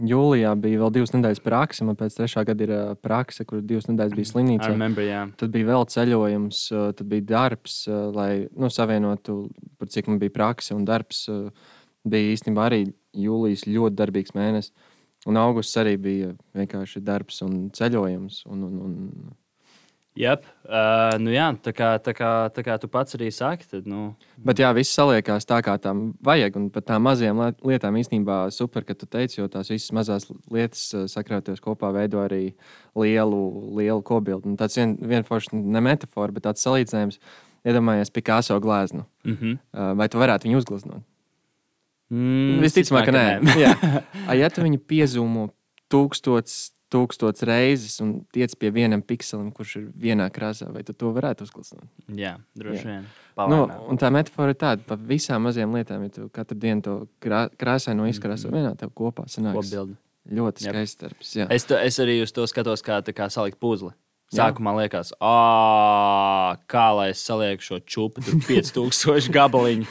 jūlijā 0.03 0.51
bija 0.59 0.81
vēl 0.81 0.91
divas 0.97 1.13
nedēļas 1.15 1.43
praksa. 1.43 1.85
Man 1.87 1.95
pēc 1.99 2.17
trešā 2.17 2.43
gada 2.47 2.67
ir 2.67 2.73
praksa, 3.03 3.45
kur 3.47 3.63
divas 3.63 3.87
nedēļas 3.87 4.17
bija 4.17 4.27
I 4.27 4.31
slimnīca. 4.31 4.71
remember, 4.73 5.05
jā. 5.07 5.21
Tad 5.39 5.53
bija 5.55 5.69
vēl 5.71 5.87
ceļojums, 5.93 6.65
tad 6.99 7.05
bija 7.11 7.27
darbs, 7.31 7.77
lai 7.87 8.47
nu, 8.51 8.69
savienotu, 8.69 9.45
par 9.79 9.91
cik 9.95 10.11
man 10.11 10.19
bija 10.19 10.35
praksa 10.35 10.75
un 10.75 10.83
darbs. 10.87 11.25
Bija 12.05 12.35
īstenībā 12.35 12.67
arī 12.67 12.83
jūlijas 13.17 13.63
ļoti 13.65 13.97
darbīgs 13.97 14.35
mēnesis. 14.35 14.75
Un 15.25 15.37
augusts 15.41 15.77
arī 15.81 15.95
bija 15.97 16.35
vienkārši 16.53 17.01
darbs 17.01 17.41
un 17.41 17.69
ceļojums. 17.73 18.43
Un, 18.45 18.63
un, 18.63 18.77
un, 18.85 19.33
Yep. 20.15 20.45
Uh, 20.63 21.17
nu 21.19 21.33
jā, 21.33 21.49
tā 21.59 21.73
kā, 21.75 21.89
tā, 21.99 22.13
kā, 22.15 22.29
tā 22.55 22.63
kā 22.63 22.77
tu 22.79 22.87
pats 22.87 23.17
arī 23.17 23.27
saki, 23.35 23.65
tad, 23.67 23.87
nu, 23.91 24.13
Bet 24.47 24.61
jā, 24.63 24.69
viss 24.71 24.95
saliekās 24.95 25.43
tā, 25.43 25.57
kā 25.65 25.73
tam 25.81 26.13
vajag. 26.23 26.55
Un 26.55 26.69
par 26.71 26.85
tām 26.87 27.03
mazajām 27.03 27.41
liet- 27.43 27.59
lietām 27.67 27.97
īstenībā 27.99 28.37
super, 28.55 28.85
ka 28.87 28.95
tu 28.95 29.09
teici, 29.11 29.41
jo 29.41 29.49
tās 29.51 29.67
visas 29.73 29.91
mazās 29.91 30.29
lietas 30.47 30.85
eh, 30.95 31.03
sakrauties 31.11 31.59
kopā 31.59 31.91
veido 31.91 32.23
arī 32.23 32.53
lielu, 32.95 33.41
lielu 33.75 34.01
kobildi. 34.07 34.47
Un 34.53 34.55
tāds 34.55 34.79
vien, 34.79 34.95
vienkārši 34.95 35.51
ne 35.59 35.83
metāfora, 35.83 36.31
bet 36.31 36.47
tāds 36.47 36.63
salīdzinājums. 36.63 37.19
Iedomājies 37.65 38.13
Picasso 38.13 38.55
gleznu. 38.61 39.03
mm 39.25 39.35
-hmm. 39.35 39.59
Eh, 39.73 39.93
Vai 39.99 40.07
tu 40.07 40.17
varētu 40.17 40.47
viņu 40.47 40.57
uzgleznot? 40.63 41.03
Mm, 42.13 42.61
Visticamāk, 42.63 43.09
ka 43.09 43.15
nē. 43.15 43.25
Jā. 43.59 43.73
Ai, 44.29 44.39
Ja 44.41 44.49
tu 44.53 44.63
viņu 44.65 44.79
piezīmo 44.89 45.49
tūkstots, 45.91 46.71
tūkstots 46.93 47.43
reizes 47.47 47.97
un 48.03 48.11
tiec 48.33 48.53
pie 48.61 48.69
vienam 48.73 49.01
pikselim, 49.03 49.49
kurš 49.55 49.75
ir 49.79 49.85
vienā 49.99 50.27
krāsā, 50.33 50.67
vai 50.71 50.83
tu 50.85 50.93
to 50.93 51.09
varētu 51.15 51.47
uzgleznot? 51.47 51.87
jā, 52.13 52.35
droši 52.57 52.85
vien. 52.87 53.05
Nu, 53.51 53.65
un 53.89 53.99
tā 53.99 54.11
metāfora 54.13 54.53
ir 54.53 54.59
tāda, 54.61 54.85
ka 54.87 54.95
visām 54.95 55.43
mazajām 55.47 55.73
lietām, 55.75 56.05
ja 56.07 56.13
tu 56.13 56.29
katru 56.33 56.57
dienu 56.61 56.85
to 56.85 56.95
krā, 57.23 57.45
krāsaino 57.59 58.05
izkrāso 58.07 58.53
vienā, 58.53 58.75
tev 58.79 58.93
kopā 58.95 59.25
sanāks 59.27 59.57
Kopbildi. 59.59 59.97
ļoti 60.37 60.69
skaists 60.69 61.01
darbs. 61.01 61.35
Es, 61.49 61.67
to, 61.67 61.75
es 61.81 61.99
arī 61.99 62.21
uz 62.23 62.31
to 62.31 62.45
skatos, 62.47 62.85
kā, 62.85 63.01
kā 63.17 63.27
salikt 63.33 63.59
puzli. 63.59 63.91
Sākumā 64.33 64.71
liekas, 64.79 65.11
ah, 65.21 66.55
kā 66.67 66.85
lai 66.97 67.11
es 67.11 67.21
salieku 67.21 67.61
šo 67.61 67.77
čūpu, 67.85 68.23
tur 68.25 68.39
5000 68.47 69.29
gabaliņu. 69.31 69.85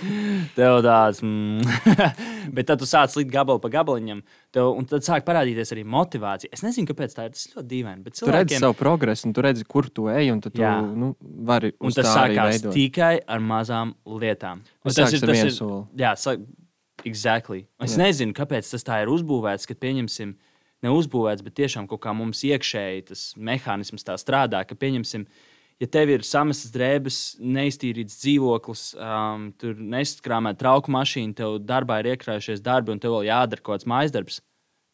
Tev 0.57 0.81
tāds, 0.85 1.21
mm. 1.23 1.63
bet 2.57 2.67
tad 2.67 2.83
tu 2.83 2.89
sāc 2.89 3.15
likt 3.17 3.31
gabalu 3.33 3.63
pa 3.63 3.71
gabaliņam, 3.73 4.25
tev, 4.55 4.73
un 4.75 4.89
tad 4.91 5.07
sāk 5.07 5.25
parādīties 5.29 5.71
arī 5.77 5.85
motivācija. 5.87 6.51
Es 6.53 6.65
nezinu, 6.67 6.89
kāpēc 6.91 7.15
tā 7.15 7.29
ir. 7.29 7.37
Tas 7.37 7.47
ļoti 7.55 7.69
dīvaini. 7.71 8.03
Bet 8.05 8.19
Tu 8.19 8.27
redzi 8.27 8.35
cilvēkiem 8.35 8.65
savu 8.67 8.77
progresu, 8.79 9.29
un 9.29 9.37
tu 9.37 9.45
redzi, 9.47 9.67
kur 9.71 9.89
tu 9.89 10.09
ej, 10.13 10.33
un 10.35 10.43
tu 10.45 10.53
Jā. 10.59 10.75
nu, 10.83 11.13
vari 11.23 11.73
un 11.79 11.93
uz 11.93 11.99
tas 11.99 12.11
sākās 12.11 12.59
veidot. 12.59 12.75
tikai 12.75 13.15
ar 13.23 13.45
mazām 13.55 13.95
lietām. 14.05 14.65
Un 14.83 14.91
Tas 14.91 14.99
sākas 14.99 15.25
ar 15.25 15.33
vienu 15.39 15.55
soli. 15.55 15.81
Jā, 16.03 16.13
sāk, 16.21 16.43
exactly. 17.07 17.65
Es 17.83 17.95
Jā. 17.95 18.03
nezinu, 18.03 18.35
kāpēc 18.37 18.67
tas 18.75 18.85
tā 18.87 19.01
ir 19.07 19.15
uzbūvēts, 19.15 19.71
kad 19.71 19.81
pieņemsim. 19.83 20.35
Neuzbūvēts, 20.85 21.45
bet 21.45 21.57
tiešām 21.61 21.89
kaut 21.91 22.03
kā 22.05 22.13
mums 22.17 22.43
iekšēji 22.45 23.05
tas 23.11 23.25
mehānisms 23.41 24.05
tā 24.07 24.17
strādā, 24.21 24.61
ka 24.69 24.77
pieņemsim, 24.79 25.25
ja 25.81 25.89
tev 25.91 26.13
ir 26.13 26.27
samestas 26.27 26.75
drēbes, 26.75 27.21
neiztīrīts 27.41 28.21
dzīvoklis, 28.21 28.85
um, 28.99 29.49
tur 29.61 29.81
neskrāmēta 29.81 30.61
trauku 30.61 30.93
mašīna, 30.95 31.39
tev 31.41 31.57
darbā 31.65 32.03
ir 32.03 32.13
iekrājušies 32.15 32.63
darbi, 32.65 32.95
un 32.95 33.03
tev 33.03 33.17
vēl 33.17 33.31
jādara 33.31 33.65
kaut 33.65 33.79
kāds 33.79 33.91
mājas 33.91 34.15
darbs, 34.15 34.39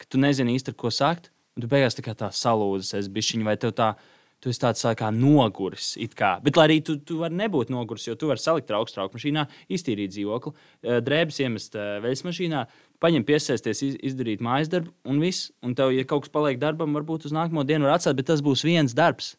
ka 0.01 0.09
tu 0.09 0.23
nezini 0.23 0.57
īsti, 0.57 0.77
ko 0.79 0.93
sākt, 0.95 1.33
un 1.57 1.65
tu 1.65 1.71
beigās 1.71 1.99
tā 1.99 2.07
kā 2.07 2.15
tā 2.17 2.31
salūzas, 2.35 2.95
es 3.03 3.11
bišķiņu, 3.13 3.49
vai 3.49 3.59
tev 3.61 3.75
tā, 3.77 3.93
tu 4.41 4.53
esi 4.53 4.63
tāds 4.63 4.85
tā 4.85 4.93
kā 4.99 5.11
noguris. 5.15 5.93
Kā. 6.17 6.35
Bet, 6.45 6.57
lai 6.59 6.67
arī 6.69 6.79
tu, 6.85 6.97
tu 7.05 7.21
vari 7.21 7.37
nebūt 7.39 7.73
noguris, 7.73 8.07
jo 8.09 8.17
tu 8.19 8.31
vari 8.31 8.43
salikt 8.43 8.69
trauku 8.71 8.93
trauku 8.95 9.19
mašīnā, 9.19 9.47
iztīrīt 9.73 10.15
dzīvokli, 10.15 10.55
eh, 10.55 11.03
drēbes 11.05 11.43
iemest 11.45 11.77
eh, 11.77 11.99
veļas 12.05 12.25
mašīnā, 12.27 12.65
paņemt, 13.05 13.29
piesēsties, 13.29 13.85
iz, 13.87 14.01
izdarīt 14.13 14.45
mājas 14.45 14.73
darbu, 14.73 14.95
un 15.09 15.21
viss. 15.23 15.51
Un 15.65 15.77
tev, 15.77 15.93
ja 15.97 16.07
kaut 16.09 16.27
kas 16.27 16.35
paliek 16.35 16.61
darbam, 16.61 16.97
varbūt 16.97 17.29
uz 17.29 17.37
nākamo 17.37 17.67
dienu 17.69 17.89
var 17.89 17.99
atstāt, 17.99 18.17
bet 18.19 18.31
tas 18.33 18.45
būs 18.45 18.65
viens 18.67 18.97
darbs. 18.97 19.35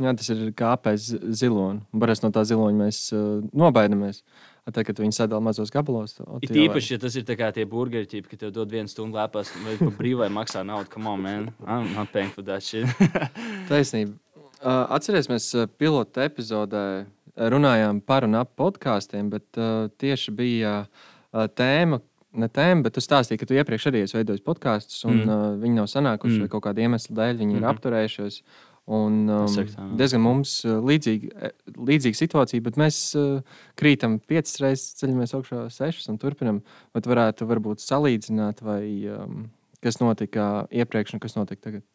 Jā, 0.00 0.14
tas 0.16 0.30
ir 0.32 0.46
kā 0.56 0.72
apēst 0.76 1.18
ziloņu. 1.36 1.82
Parasti 2.00 2.24
no 2.24 2.30
tā 2.32 2.44
ziloņa 2.48 2.78
mēs 2.78 3.00
uh, 3.12 3.42
nobaidamies. 3.56 4.22
Tad, 4.68 4.84
kad 4.86 4.98
viņi 5.00 5.16
sadala 5.16 5.40
mazos 5.42 5.72
gabalos, 5.72 6.18
tad 6.20 6.56
īpaši, 6.62 6.92
ja 6.94 6.98
tas 7.02 7.14
ir 7.16 7.24
kā 7.24 7.48
tie 7.56 7.64
burgeri, 7.66 8.06
ķip, 8.06 8.28
ka 8.30 8.36
tev 8.36 8.52
dod 8.54 8.70
vienu 8.70 8.90
stundu 8.92 9.18
lēpās, 9.18 9.50
vai 9.64 9.76
pa 9.80 9.88
brīvai 9.96 10.28
maksā 10.32 10.62
naudu. 10.66 10.90
Come 10.92 11.08
on, 11.10 11.22
man. 11.24 11.48
I'm 11.66 11.94
not 11.94 12.12
paying 12.12 12.30
for 12.30 12.44
that 12.46 12.62
shit. 12.62 12.86
Taisnība. 13.70 14.14
Uh, 14.60 14.84
uh, 14.92 15.66
pilota 15.80 16.26
epizodē 16.28 16.84
uh, 17.00 17.08
runājām 17.48 18.02
par 18.04 18.26
un 18.28 18.36
ap 18.36 18.52
podkāstiem, 18.60 19.30
bet 19.32 19.56
uh, 19.56 19.88
tieši 20.00 20.34
bija 20.36 20.74
uh, 20.84 21.46
tēma. 21.48 22.02
Ne 22.30 22.46
tēma, 22.46 22.84
bet 22.84 22.94
tu 22.94 23.02
stāstīji, 23.02 23.40
ka 23.40 23.46
tu 23.48 23.56
iepriekš 23.58 23.88
arī 23.90 24.04
esi 24.04 24.14
veidojis 24.14 24.44
podkāstus, 24.46 25.00
un 25.08 25.24
Mm. 25.24 25.30
uh, 25.30 25.56
viņi 25.64 25.80
nav 25.80 25.88
sanākuši 25.90 26.36
Mm. 26.36 26.42
mm. 26.44 26.50
kaut 26.52 26.62
kāda 26.68 26.84
iemesla 26.84 27.16
dēļ. 27.16 27.40
Viņi 27.40 27.54
mm 27.54 27.58
-hmm. 27.58 27.64
Ir 27.64 27.70
apturējušies. 27.72 28.42
Un, 28.90 29.20
um, 29.30 29.46
tā, 29.46 29.84
diezgan 30.00 30.22
mums 30.24 30.56
uh, 30.66 30.80
līdzīga, 30.82 31.28
eh, 31.46 31.52
līdzīga 31.78 32.18
situācija, 32.18 32.62
bet 32.64 32.78
mēs 32.80 32.96
uh, 33.18 33.60
krītam 33.78 34.16
piecas 34.26 34.58
reizes, 34.58 34.96
ceļamies 34.98 35.34
augšā 35.38 35.68
sešas 35.70 36.10
un 36.10 36.18
turpinam. 36.18 36.58
Bet 36.96 37.06
varētu 37.06 37.46
varbūt 37.46 37.84
salīdzināt, 37.84 38.64
vai 38.66 38.82
um, 39.14 39.44
kas 39.84 40.00
notika 40.02 40.66
iepriekš 40.74 41.14
un 41.14 41.22
kas 41.22 41.38
notika 41.38 41.68
tagad. 41.68 41.86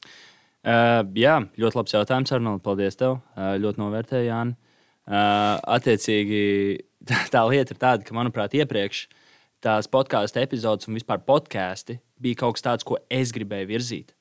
Uh, 0.65 1.03
jā, 1.19 1.35
ļoti 1.59 1.81
labs 1.81 1.97
jautājums, 1.97 2.31
Arnold. 2.33 2.63
Paldies 2.63 2.95
tev. 3.01 3.19
Uh, 3.35 3.57
ļoti 3.59 3.83
novērtēju, 3.83 4.29
Jāni. 4.29 4.55
Uh, 5.05 5.59
attiecīgi, 5.75 6.41
tā 7.33 7.45
lieta 7.51 7.75
ir 7.75 7.81
tāda, 7.81 8.07
ka, 8.07 8.15
manuprāt, 8.15 8.55
iepriekš 8.55 9.05
tās 9.65 9.89
podkāstu 9.91 10.39
epizodes 10.39 10.87
un 10.87 10.95
vispār 10.95 11.19
podkāsti 11.27 11.99
bija 12.21 12.39
kaut 12.39 12.55
kas 12.55 12.65
tāds, 12.65 12.87
ko 12.87 13.03
es 13.11 13.35
gribēju 13.35 13.69
virzīt. 13.73 14.15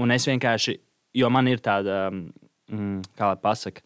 Un 0.00 0.14
es 0.14 0.24
vienkārši, 0.28 0.80
jo 1.16 1.30
man 1.32 1.50
ir 1.50 1.62
tāda, 1.64 2.08
mm, 2.12 3.02
kā 3.18 3.32
lai 3.32 3.38
pasakā, 3.42 3.84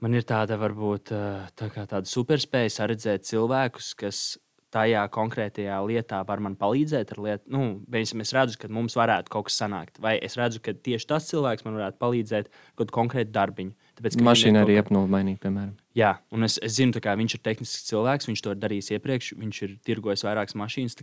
man 0.00 0.16
ir 0.16 0.26
tāda, 0.28 0.58
varbūt, 0.60 1.12
uh, 1.16 1.48
tā 1.54 1.70
tāda 1.74 2.06
superspēja 2.08 2.72
saredzēt 2.80 3.28
cilvēkus, 3.28 3.94
kas 4.00 4.38
tajā 4.74 5.02
konkrētajā 5.12 5.76
lietā 5.86 6.20
var 6.26 6.42
man 6.42 6.54
palīdzēt. 6.58 7.14
ar 7.14 7.22
Lietu, 7.24 7.50
nu, 7.52 7.62
piemēram, 7.90 8.22
es 8.24 8.32
redzu, 8.36 8.58
ka 8.62 8.70
mums 8.72 8.96
varētu 8.98 9.32
kaut 9.32 9.48
kas 9.48 9.58
sanākt, 9.62 9.98
vai 10.02 10.16
es 10.22 10.38
redzu, 10.38 10.62
ka 10.64 10.74
tieši 10.74 11.08
tas 11.10 11.26
cilvēks 11.30 11.66
man 11.66 11.78
varētu 11.78 12.00
palīdzēt 12.02 12.50
kaut 12.78 12.94
konkrētu 12.94 13.34
darbiņu. 13.34 13.74
Tāpēc, 13.98 14.20
Mašīna 14.24 14.64
arī 14.64 14.78
apnūda 14.80 15.10
mainīt, 15.10 15.40
piemēram. 15.42 15.74
Jā, 15.98 16.14
un 16.34 16.46
es, 16.46 16.60
es 16.62 16.78
zinu, 16.78 17.02
ka 17.02 17.16
viņš 17.18 17.36
ir 17.36 17.44
tehnisks 17.44 17.90
cilvēks, 17.90 18.30
viņš 18.30 18.46
to 18.46 18.54
ir 18.54 18.62
darījis 18.62 18.94
iepriekš, 18.96 19.34
viņš 19.40 19.62
ir 19.66 19.76
tirgojis 19.86 20.24
vairākas 20.26 20.58
mašīnas. 20.58 20.98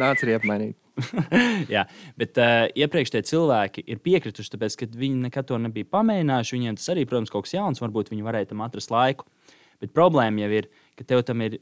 Nāc 0.00 0.22
arī 0.24 0.38
apmainīt. 0.38 0.78
Jā, 1.74 1.84
bet 2.18 2.38
uh, 2.38 2.66
iepriekš 2.78 3.12
tie 3.14 3.22
cilvēki 3.26 3.82
ir 3.90 4.00
piekrituši, 4.04 4.52
tāpēc, 4.54 4.76
ka 4.78 4.88
viņi 4.94 5.26
nekad 5.26 5.48
to 5.48 5.58
nebija 5.60 5.88
pamēģinājuši. 5.90 6.56
Viņiem 6.56 6.78
tas 6.78 6.92
arī, 6.94 7.04
protams, 7.10 7.32
kaut 7.34 7.48
kas 7.48 7.56
jauns, 7.56 7.82
varbūt 7.82 8.12
viņi 8.12 8.26
varēja 8.26 8.52
tam 8.52 8.62
atrast 8.66 8.94
laiku. 8.94 9.26
Bet 9.82 9.92
problēma 9.96 10.44
jau 10.44 10.50
ir, 10.60 10.70
ka 10.98 11.06
tev 11.08 11.24
tam 11.26 11.42
ir, 11.44 11.58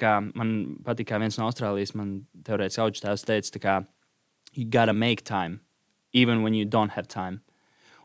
kā 0.00 0.14
man 0.28 0.54
patīk, 0.86 1.10
kā 1.10 1.20
viens 1.20 1.36
no 1.40 1.48
Austrālijas, 1.50 1.96
man 1.98 2.20
teorētiski 2.46 3.02
tēvs 3.04 3.26
teica, 3.26 3.62
kā, 3.62 3.76
you 4.54 4.64
gotta 4.64 4.94
make 4.94 5.26
time, 5.26 5.60
even 6.14 6.42
when 6.46 6.54
you 6.54 6.64
don't 6.64 6.94
have 6.94 7.10
time. 7.10 7.42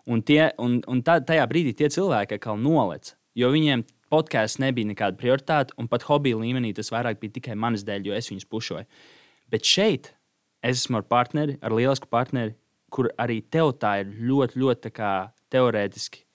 Un, 0.10 0.26
tie, 0.26 0.50
un, 0.60 0.80
un 0.90 1.04
tā, 1.06 1.20
tajā 1.24 1.46
brīdī 1.48 1.76
tie 1.78 1.92
cilvēki 1.94 2.40
atkal 2.40 2.58
nolec, 2.60 3.14
jo 3.38 3.52
viņiem 3.54 3.86
podkāsts 4.12 4.60
nebija 4.60 4.90
nekāda 4.90 5.16
prioritāte, 5.20 5.78
un 5.80 5.88
pat 5.88 6.04
hobija 6.10 6.40
līmenī 6.42 6.74
tas 6.76 6.90
vairāk 6.92 7.22
bija 7.22 7.38
tikai 7.38 7.56
manas 7.56 7.86
dēļ, 7.88 8.10
jo 8.10 8.18
es 8.18 8.32
viņus 8.34 8.50
pušoju. 8.50 8.88
Bet 9.52 9.68
šeit 9.68 10.14
es 10.64 10.84
esmu 10.84 11.02
ar 11.02 11.08
partneri, 11.10 11.58
ar 11.62 11.76
lielisku 11.76 12.10
partneri, 12.12 12.56
kur 12.92 13.10
arī 13.20 13.42
tev 13.42 13.74
tā 13.80 14.02
ir 14.04 14.12
ļoti, 14.20 14.60
ļoti 14.62 14.92
kā 14.96 15.14
teorētiski 15.52 16.26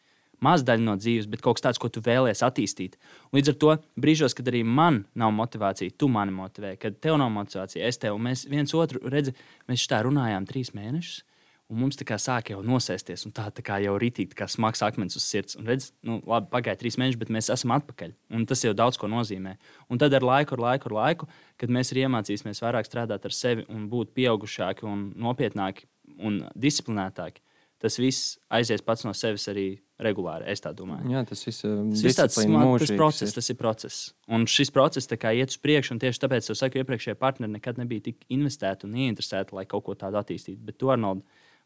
maz 0.43 0.65
daļa 0.67 0.85
no 0.85 0.97
dzīves, 1.01 1.29
bet 1.31 1.43
kaut 1.45 1.59
kas 1.59 1.67
tāds, 1.67 1.81
ko 1.81 1.89
tu 1.93 2.03
vēlēsies 2.05 2.45
attīstīt. 2.47 2.97
Līdz 3.37 3.53
ar 3.53 3.57
to 3.63 3.77
brīžos, 4.01 4.37
kad 4.37 4.49
arī 4.51 4.63
man 4.65 5.05
nav 5.17 5.33
motivācija, 5.37 5.95
tu 5.99 6.11
mani 6.13 6.35
motivē, 6.37 6.75
kad 6.81 6.99
tev 7.03 7.19
nav 7.21 7.33
motivācija, 7.35 7.87
es 7.87 8.01
tev, 8.03 8.19
un 8.19 8.27
mēs 8.29 8.47
viens 8.51 8.75
otru 8.77 9.01
redzam, 9.13 9.37
mēs 9.71 9.85
šitā 9.85 10.03
runājām 10.07 10.49
trīs 10.49 10.75
mēnešus. 10.77 11.23
Un 11.67 11.81
mums 11.83 11.97
tā 11.99 12.05
kā 12.07 12.15
sāk 12.23 12.53
jau 12.53 12.61
nosēsties, 12.63 13.25
un 13.27 13.33
tā, 13.35 13.49
tā 13.51 13.63
kā 13.67 13.81
jau 13.83 13.97
rītīgi, 13.99 14.37
kā 14.39 14.47
smags 14.47 14.85
akmens 14.87 15.17
uz 15.19 15.25
sirds. 15.27 15.57
Un 15.59 15.67
redz, 15.67 15.89
nu, 16.07 16.21
labi, 16.23 16.47
pagāja 16.53 16.79
trīs 16.79 16.95
mēneši, 17.01 17.19
bet 17.19 17.33
mēs 17.35 17.51
esam 17.51 17.73
atpakaļ. 17.75 18.13
Un 18.39 18.45
tas 18.47 18.63
jau 18.63 18.71
daudz 18.77 19.01
ko 19.03 19.11
nozīmē. 19.11 19.57
Un 19.91 19.99
tad 19.99 20.15
ar 20.15 20.23
laiku, 20.23 20.55
ar 20.55 20.63
laiku, 20.63 20.93
ar 20.93 20.95
laiku, 21.01 21.29
kad 21.59 21.73
mēs 21.75 21.91
arī 21.91 22.05
iemācīsimies 22.07 22.63
vairāk 22.63 22.87
strādāt 22.87 23.27
ar 23.27 23.35
sevi 23.35 23.67
un 23.67 23.89
būt 23.91 24.15
pieaugušāki 24.15 24.87
un 24.87 25.09
nopietnāki 25.19 25.89
un 26.23 26.45
disciplinētāki, 26.55 27.43
tas 27.83 27.99
viss 27.99 28.37
aizies 28.49 28.85
pats 28.87 29.03
no 29.05 29.13
sevis 29.17 29.49
arī 29.51 29.67
regulāri. 30.01 30.47
Es 30.53 30.63
tā 30.65 30.73
domāju. 30.77 31.09
Jā, 31.13 31.23
tas 31.29 31.43
viss 31.45 31.65
ir 31.65 31.75
Tas 31.91 32.05
ir 32.05 32.15
tāds 32.17 32.39
sma- 32.39 32.63
tas 32.79 32.93
process, 32.95 33.35
tas 33.37 33.51
ir 33.51 33.57
process. 33.59 33.99
Un 34.29 34.47
šis 34.47 34.71
process 34.71 35.09
iet 35.09 35.51
uz 35.51 35.59
priekšu, 35.59 35.93
un 35.93 35.99
tieši 35.99 36.23
tāpēc 36.23 36.51
es 36.51 36.59
saku, 36.59 36.79
iepriekšējie 36.79 37.19
partneri 37.19 37.53
nekad 37.53 37.79
nebija 37.79 38.07
tik 38.09 38.25
investēti 38.31 38.85
un 38.85 38.95
ieinteresēti, 38.95 39.53
lai 39.53 39.65
kaut 39.65 39.85
ko 39.85 39.95
tādu 39.95 40.21
attīstītu. 40.21 40.63
Bet 40.65 40.79
to 40.79 40.91
Arnold, 40.91 41.23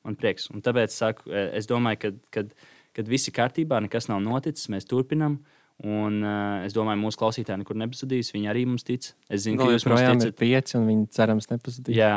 man 0.07 0.19
prieks. 0.21 0.49
Un 0.55 0.65
tāpēc 0.65 0.95
saku, 0.95 1.31
eh, 1.31 1.51
es 1.59 1.69
domāju, 1.71 2.03
ka 2.05 2.13
kad, 2.39 2.53
kad 2.97 3.09
viss 3.11 3.31
ir 3.31 3.37
kārtībā, 3.37 3.81
nekas 3.85 4.11
nav 4.11 4.23
noticis, 4.25 4.71
mēs 4.73 4.89
turpinām. 4.91 5.41
Un 5.81 6.19
uh, 6.21 6.67
es 6.67 6.75
domāju, 6.77 7.01
mūsu 7.01 7.17
klausītāji 7.17 7.63
nekur 7.63 7.79
nepazudīs. 7.81 8.35
Viņi 8.35 8.51
arī 8.53 8.67
mums 8.69 8.85
tic. 8.85 9.15
Es 9.33 9.47
zinu, 9.47 9.57
ka 9.57 9.65
Vēl 9.65 9.79
jūs 9.79 9.87
mums 9.87 9.95
joprojām 9.97 10.19
ir 10.19 10.27
ticat. 10.27 10.41
pieci, 10.43 10.75
un 10.77 10.85
viņi 10.91 11.07
cerams 11.17 11.49
nepazudīs. 11.49 11.97
Jā, 11.97 12.11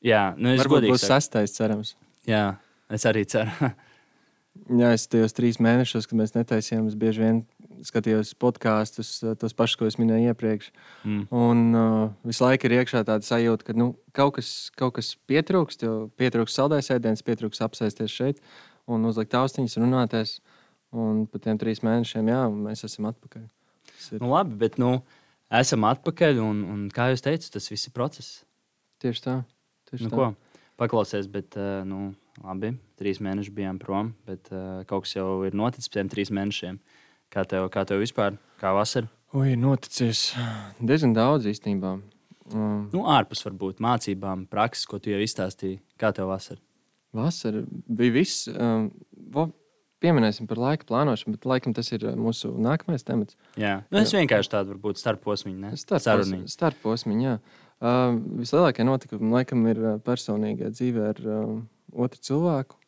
jā 0.00 0.22
nu 0.40 0.54
es 0.54 0.62
Varbūt 0.62 0.78
godīgi 0.78 0.94
būs 0.94 1.04
sastais, 1.10 1.52
cerams. 1.52 1.92
Jā, 2.28 2.46
es 2.88 3.04
arī 3.08 3.26
ceru. 3.28 3.52
Jā, 4.80 4.90
es 4.96 5.04
tajos 5.06 5.36
trīs 5.36 5.60
mēnešos, 5.62 6.08
kad 6.08 6.18
mēs 6.18 6.32
netaisījām, 6.34 6.88
es 6.90 6.96
bieži 6.98 7.22
vien 7.22 7.36
skatījos 7.86 8.32
podkāstus, 8.40 9.18
tos 9.40 9.54
pašus, 9.56 9.78
ko 9.80 9.88
es 9.90 9.98
minēju 10.00 10.32
iepriekš. 10.32 10.70
mm. 11.04 11.26
Un 11.34 11.62
uh, 11.76 12.10
visu 12.26 12.44
laiku 12.44 12.68
ir 12.68 12.78
iekšā 12.80 13.04
tāda 13.08 13.26
sajūta, 13.26 13.68
ka 13.68 13.76
nu, 13.78 13.92
kaut, 14.16 14.36
kas, 14.38 14.70
kaut 14.78 14.96
kas 14.98 15.12
pietrūkst, 15.30 15.84
jo 15.86 16.08
pietrūkst 16.20 16.58
saldējs 16.60 16.92
ēdiens, 16.96 17.24
pietrūkst 17.26 17.64
apsēsties 17.68 18.14
šeit 18.14 18.42
un 18.88 19.04
uzlikt 19.08 19.36
austiņas 19.36 19.78
un 19.78 19.88
runāties. 19.88 20.38
Un 20.96 21.26
pēc 21.28 21.44
tiem 21.44 21.58
trīs 21.60 21.82
mēnešiem, 21.84 22.28
jā, 22.32 22.42
mēs 22.48 22.86
esam 22.86 23.10
atpakaļ. 23.10 23.42
Nu, 24.16 24.30
labi, 24.30 24.54
bet 24.62 24.78
nu, 24.80 25.02
esam 25.52 25.84
atpakaļ. 25.84 26.40
Un, 26.40 26.62
un, 26.64 26.84
kā 26.94 27.10
jūs 27.12 27.24
teicat, 27.24 27.50
tas 27.58 27.68
viss 27.68 27.90
ir 27.90 27.94
process. 27.96 28.38
tieši 29.02 29.24
tā. 29.26 29.34
Tieši 29.90 30.08
Nu, 30.08 30.12
tā. 30.12 30.16
ko? 30.16 30.28
Paklausies, 30.80 31.28
bet, 31.28 31.58
uh, 31.58 31.82
nu, 31.84 32.14
labi, 32.44 32.72
trīs 33.00 33.20
mēneši 33.24 33.52
bijām 33.54 33.80
prom, 33.82 34.14
bet 34.28 34.48
uh, 34.52 34.84
kaut 34.88 35.04
kas 35.06 35.16
jau 35.16 35.42
ir 35.44 35.56
noticis 35.58 35.90
pēc 35.90 35.98
tiem 35.98 36.10
trīs 36.12 36.32
mēnešiem. 36.32 36.78
Kā 37.32 37.44
tev, 37.48 37.66
kā 37.72 37.84
tev 37.88 38.00
vispār, 38.00 38.38
kā 38.60 38.72
vasara? 38.76 39.10
Ui, 39.36 39.52
noticis 39.60 40.30
diezgan 40.80 41.12
daudz 41.16 41.48
īstenībā. 41.50 41.98
Um, 42.48 42.86
Nu, 42.94 43.04
ārpus 43.12 43.44
varbūt 43.44 43.82
mācībām, 43.84 44.46
prakses, 44.48 44.86
ko 44.88 44.96
tu 45.02 45.12
jau 45.12 45.20
izstāstīji. 45.20 45.82
Kā 46.00 46.14
tev 46.16 46.30
vasara? 46.32 46.62
vasara 47.12 47.62
bija 47.88 48.12
viss. 48.12 48.48
Um, 48.52 48.90
pieminēsim 50.02 50.46
par 50.48 50.60
laika 50.62 50.86
plānošanu, 50.88 51.34
bet 51.34 51.46
laikam 51.48 51.74
tas 51.76 51.90
ir 51.92 52.04
uh, 52.06 52.16
mūsu 52.18 52.52
nākamais 52.62 53.04
temats. 53.06 53.36
Jā, 53.58 53.80
nu, 53.90 54.02
es 54.02 54.12
vienkārši 54.14 54.52
tādu 54.52 54.76
varbūt 54.76 55.00
starposmiņu, 55.00 55.58
ne? 55.64 55.72
Sarunīju. 55.78 56.50
Starposmiņā. 56.52 57.32
jā. 57.32 57.64
Uh, 57.78 58.16
vislielākie 58.40 58.86
notikumi 58.86 59.30
laikam 59.36 59.66
ir 59.70 59.80
uh, 59.84 59.96
personīgā 60.02 60.72
dzīvē 60.74 61.08
ar 61.12 61.20
uh, 61.26 61.50
otru 61.94 62.22
cilvēku. 62.30 62.78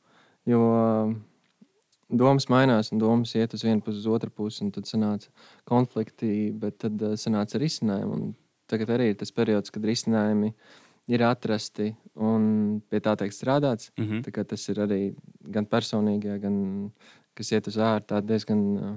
Jo 0.51 0.63
uh, 0.67 1.13
domas 2.11 2.49
mainās, 2.53 2.93
un 2.93 2.99
domas 2.99 3.35
iet 3.35 3.55
uz 3.55 3.65
vienu 3.65 3.81
pusi, 3.85 4.03
uz 4.03 4.07
otru 4.07 4.31
pusi, 4.31 4.65
un 4.65 4.71
tad 4.75 4.89
sanāca 4.89 5.31
konflikti, 5.69 6.51
bet 6.53 6.79
tad 6.85 7.03
uh, 7.03 7.17
sanāca 7.21 7.61
risinājumi. 7.63 8.33
Tagad 8.71 8.95
arī 8.97 9.11
ir 9.11 9.17
tas 9.19 9.33
periods, 9.35 9.71
kad 9.71 9.85
risinājumi 9.85 10.53
ir 11.11 11.25
atrasti 11.27 11.91
un 12.15 12.81
pie 12.91 13.01
tā 13.03 13.17
tiek 13.19 13.33
strādāts. 13.35 13.91
Mm 13.99 14.05
-hmm. 14.07 14.23
Tā 14.23 14.45
tas 14.45 14.69
ir 14.69 14.77
arī 14.77 15.15
gan 15.43 15.67
personīgā, 15.67 16.39
gan 16.41 16.91
kas 17.35 17.53
iet 17.53 17.67
uz 17.67 17.77
ārā, 17.77 18.21
diezgan. 18.23 18.61
Uh, 18.77 18.97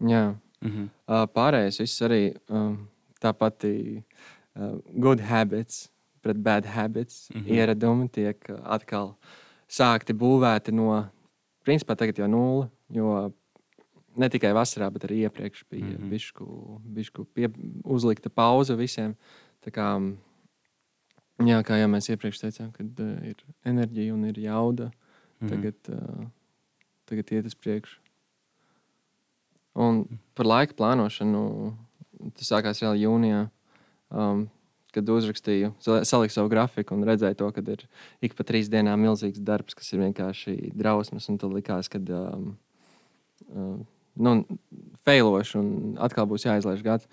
jā, 0.00 0.36
Mm 0.60 0.70
-hmm. 0.70 0.88
uh, 1.06 1.28
pārējais 1.34 1.78
viss 1.78 2.02
arī 2.02 2.34
uh, 2.50 2.76
tā 3.22 3.32
pati 3.32 4.02
uh, 4.56 4.78
good 5.00 5.20
habits 5.20 5.90
pret 6.20 6.36
bad 6.36 6.66
habits 6.66 7.30
mm. 7.30 7.40
-hmm. 7.40 7.52
ieradumi 7.52 8.08
tiek 8.08 8.50
atkal 8.64 9.14
sākti 9.68 10.12
būvēti 10.12 10.72
no, 10.72 11.06
principā 11.68 11.96
tagad 12.00 12.18
jau 12.22 12.28
nulle, 12.32 12.70
jo 12.96 13.12
ne 14.18 14.28
tikai 14.32 14.50
vasarā, 14.56 14.88
bet 14.90 15.04
arī 15.06 15.20
iepriekš 15.28 15.64
bija 15.70 15.84
mm 15.84 15.92
Mhm. 15.92 16.02
-hmm. 16.02 16.10
bišku, 16.10 16.46
bišku 16.96 17.24
pie, 17.34 17.48
uzlikta 17.84 18.30
pauze 18.30 18.74
visiem. 18.76 19.14
Tā 19.62 19.70
kā, 19.70 19.86
jā, 21.38 21.62
kā 21.62 21.76
jau 21.78 21.88
mēs 21.88 22.08
iepriekš 22.10 22.40
teicām, 22.42 22.72
kad 22.72 23.00
uh, 23.00 23.22
ir 23.28 23.36
enerģija 23.64 24.14
un 24.14 24.24
ir 24.24 24.34
jauda, 24.38 24.90
Mhm. 25.40 25.48
tagad, 25.48 25.74
uh, 25.88 26.26
tagad 27.06 27.32
iet 27.32 27.46
uz 27.46 27.54
priekšu. 27.54 27.98
Un 29.76 30.18
par 30.34 30.46
laika 30.46 30.74
plānošanu 30.74 31.74
tas 32.34 32.48
sākās 32.50 32.80
vēl 32.82 32.96
jūnijā, 32.98 33.50
um, 34.10 34.48
kad 34.98 35.08
uzrakstīju, 35.14 35.72
sal- 35.84 36.04
saliku 36.08 36.34
savu 36.34 36.50
grafiku 36.52 36.94
un 36.98 37.06
redzēju 37.08 37.38
to, 37.40 37.48
ka 37.56 37.64
ir 37.74 37.86
ik 38.28 38.34
pa 38.38 38.44
trīs 38.48 38.68
dienām 38.72 39.00
milzīgs 39.06 39.40
darbs, 39.40 39.74
kas 39.78 39.92
ir 39.94 40.02
vienkārši 40.04 40.58
drausmas. 40.76 41.30
Tad 41.30 41.48
likās, 41.54 41.88
ka 41.92 41.98
um, 42.20 42.52
um, 43.54 43.80
nu, 44.18 44.36
failošu 45.06 45.58
un 45.62 45.72
atkal 46.02 46.26
būs 46.30 46.46
jāizlaiž 46.48 46.84
gads. 46.86 47.08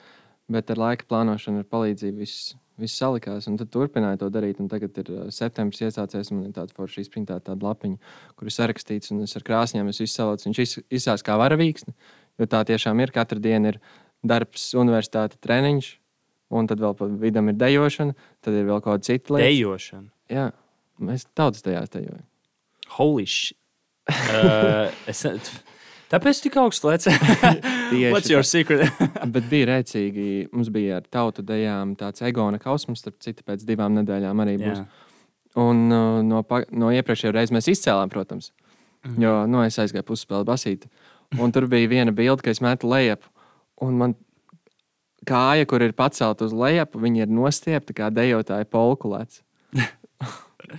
Bet 0.52 0.70
ar 0.70 0.78
laika 0.78 1.08
plānošanu, 1.10 1.64
ar 1.64 1.70
palīdzību 1.74 2.22
viss, 2.22 2.52
viss 2.78 3.00
salikās. 3.02 3.48
Tad 3.50 3.70
turpināju 3.74 4.20
to 4.22 4.28
darīt. 4.30 4.60
Tagad 4.70 5.00
ir 5.02 5.08
uh, 5.10 5.24
septembris 5.34 5.82
iesācies. 5.88 6.30
Man 6.36 6.52
ir 6.52 6.54
tāda 6.54 6.76
forša 6.78 7.02
izprintēta 7.02 7.48
tāda 7.50 7.66
lapiņa, 7.72 7.98
kur 8.38 8.46
ir 8.52 8.54
sarakstīts. 8.54 9.10
Un 9.16 9.24
es 9.26 9.34
ar 9.40 9.46
krāsņiem 9.48 9.90
es 9.90 10.04
savācu. 10.14 10.52
Viņš 10.52 10.62
iz- 10.62 10.84
izsās 11.00 11.26
kā 11.26 11.38
varavīksne. 11.42 11.96
Jo 12.38 12.46
tā 12.52 12.62
tiešām 12.68 13.02
ir. 13.02 13.14
Katru 13.16 13.42
dienu 13.42 13.74
ir 13.74 13.80
darbs, 14.22 14.68
universitāte, 14.78 15.40
treniņš. 15.42 15.90
Un 16.56 16.70
tad 16.72 16.80
vēl 16.84 16.96
pa 16.98 17.08
vidam 17.22 17.52
ir 17.52 17.58
dejošana. 17.60 18.16
Tad 18.46 18.56
ir 18.56 18.68
vēl 18.70 18.80
kaut 18.82 18.94
kāda 18.96 19.08
cita 19.10 19.36
lieta. 19.36 19.50
Dejošana. 19.52 20.10
Jā, 20.32 20.48
mēs 21.04 21.28
tautas 21.36 21.66
tajās 21.66 21.92
dejojam. 21.94 22.24
Holy 22.98 23.26
shit. 23.30 23.58
Uh, 24.06 24.92
es, 25.10 25.24
tāpēc 26.14 26.42
tik 26.46 26.58
augstu 26.62 26.92
lec. 26.92 27.08
What's 28.14 28.30
your 28.30 28.46
secret? 28.46 28.92
Bet 29.36 29.50
bija 29.52 29.72
rēcīgi. 29.74 30.28
Mums 30.54 30.70
bija 30.74 31.00
ar 31.02 31.08
tautu 31.12 31.44
dejām 31.46 31.96
tāds 32.00 32.22
egona 32.26 32.62
kausums, 32.62 33.02
starp 33.02 33.18
citu, 33.26 33.44
pēc 33.48 33.66
divām 33.68 33.98
nedēļām 34.00 34.46
arī 34.46 34.60
būs. 34.62 34.84
Jā. 34.84 34.86
Un 35.66 35.88
uh, 35.90 36.20
no, 36.28 36.44
no 36.76 36.92
iepriekšējā 36.94 37.34
reizē 37.36 37.56
mēs 37.56 37.72
izcēlām, 37.72 38.12
protams, 38.14 38.52
Mhm. 39.06 39.22
jo 39.22 39.34
nu, 39.46 39.60
es 39.62 39.76
aizgāju 39.78 40.06
pusspēli 40.08 40.48
basīti. 40.48 40.90
Un 41.42 41.52
tur 41.54 41.68
bija 41.70 41.90
viena 41.92 42.14
bilde, 42.16 42.42
ka 42.42 42.50
es 42.50 42.62
metu 42.64 42.90
lejup. 42.90 43.26
Un 43.86 43.98
man 44.00 44.16
kāja, 45.28 45.68
kur 45.70 45.84
ir 45.86 45.96
pacelta 45.98 46.48
uz 46.48 46.56
leju, 46.56 46.88
viņa 47.06 47.26
ir 47.26 47.36
nostiepta 47.36 47.96
kā 47.98 48.12
dejotāja 48.14 48.68
polkulēts. 48.70 49.42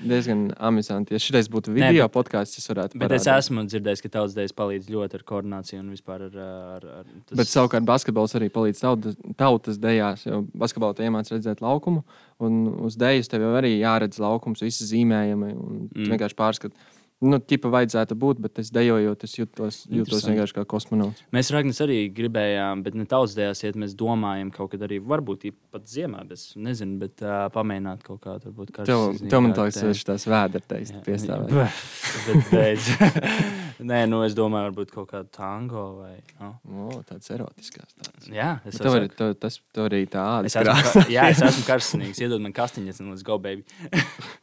Diezgan 0.02 0.48
amizanti. 0.58 1.14
Ja 1.14 1.20
šis 1.22 1.46
būtu 1.52 1.70
video 1.74 2.06
bet- 2.08 2.14
podkāsts, 2.14 2.58
es 2.58 2.66
varētu 2.70 2.98
Bet 2.98 3.12
es 3.14 3.26
parādīt. 3.26 3.44
esmu 3.44 3.64
dzirdējis, 3.70 4.02
ka 4.02 4.08
tautas 4.16 4.34
dēļas 4.34 4.54
palīdz 4.58 4.88
ļoti 4.90 5.18
ar 5.18 5.24
koordināciju 5.28 5.78
un 5.82 5.92
vispār 5.94 6.24
ar. 6.26 6.34
ar, 6.42 6.86
ar 7.00 7.04
tas... 7.28 7.36
Bet 7.38 7.50
savukārt 7.52 7.86
basketbols 7.86 8.34
arī 8.38 8.48
palīdz 8.50 8.82
tautas, 8.82 9.16
tautas 9.38 9.78
dejās. 9.78 10.26
Jo 10.26 10.42
basketbolā 10.58 10.96
tu 10.98 11.06
iemācījies 11.06 11.38
redzēt 11.38 11.62
laukumu, 11.62 12.02
un 12.42 12.58
uz 12.88 12.98
dēļas 12.98 13.30
tev 13.30 13.46
jau 13.46 13.54
arī 13.60 13.76
jāredz 13.78 14.18
laukums, 14.22 14.64
visi 14.66 14.88
zīmējumi. 14.90 15.52
Un 15.54 15.78
mm. 15.86 16.10
Vienkārši 16.16 16.38
pārskat, 16.42 16.74
nu, 17.24 17.38
tipa 17.40 17.70
vajadzētu 17.72 18.16
būt, 18.20 18.40
bet 18.44 18.58
es 18.60 18.70
dejojot, 18.74 19.24
es 19.24 19.36
jūtos, 19.38 19.78
jūtos 19.92 20.26
vienkārši 20.28 20.56
kā 20.58 20.64
kosmonauts. 20.68 21.22
Mēs 21.32 21.50
Ragnas 21.54 21.80
arī 21.84 21.98
gribējām, 22.12 22.82
bet 22.84 22.98
ne 22.98 23.06
tautas 23.08 23.36
dēļas 23.38 23.62
iet. 23.64 23.78
Mēs 23.80 23.94
domājam, 23.98 24.50
kaut 24.54 24.74
kad 24.74 24.84
arī 24.84 24.98
varbūt 25.00 25.46
pat 25.72 25.88
ziemā, 25.90 26.22
bet 26.28 26.42
nezinu, 26.60 26.98
bet 27.00 27.24
uh, 27.24 27.46
pamēģināt 27.54 28.04
kaut 28.06 28.20
kā 28.24 28.36
varbūt 28.44 28.74
kā 28.76 28.86
Tev, 28.88 29.16
tev 29.22 29.44
man 29.44 29.56
tas 29.56 29.80
ir 29.80 30.04
tās 30.10 30.28
vēdertais 30.28 30.92
piestāvēt. 31.06 31.82
Bet 32.26 32.52
beidz. 32.52 32.92
Nē, 33.90 34.04
nu 34.08 34.22
es 34.24 34.36
domāju, 34.36 34.70
varbūt 34.70 34.92
kaut 34.94 35.10
kādu 35.10 35.28
tango 35.36 35.86
vai. 35.98 36.14
No. 36.40 36.54
O, 36.68 37.00
tāds 37.06 37.28
erotiskās 37.32 37.92
tāds. 37.92 38.30
Jā, 38.32 38.56
es 38.68 38.80
Tev 38.80 38.96
arī, 38.96 39.10
tev, 39.12 39.34
tas, 39.40 39.60
tev 39.76 39.88
arī 39.90 40.04
tā 40.08 40.24
āda. 40.38 40.48
Es 40.48 40.56
esmu, 40.56 41.04
jā, 41.12 41.28
es 41.32 41.44
esmu 41.50 41.66
karsnīgs. 41.68 42.22
Iedod 42.24 42.44
man 42.44 42.56
kastiņas, 42.56 43.02
un 43.04 43.12
let's 43.12 43.24
go, 43.26 43.36
baby. 43.40 43.64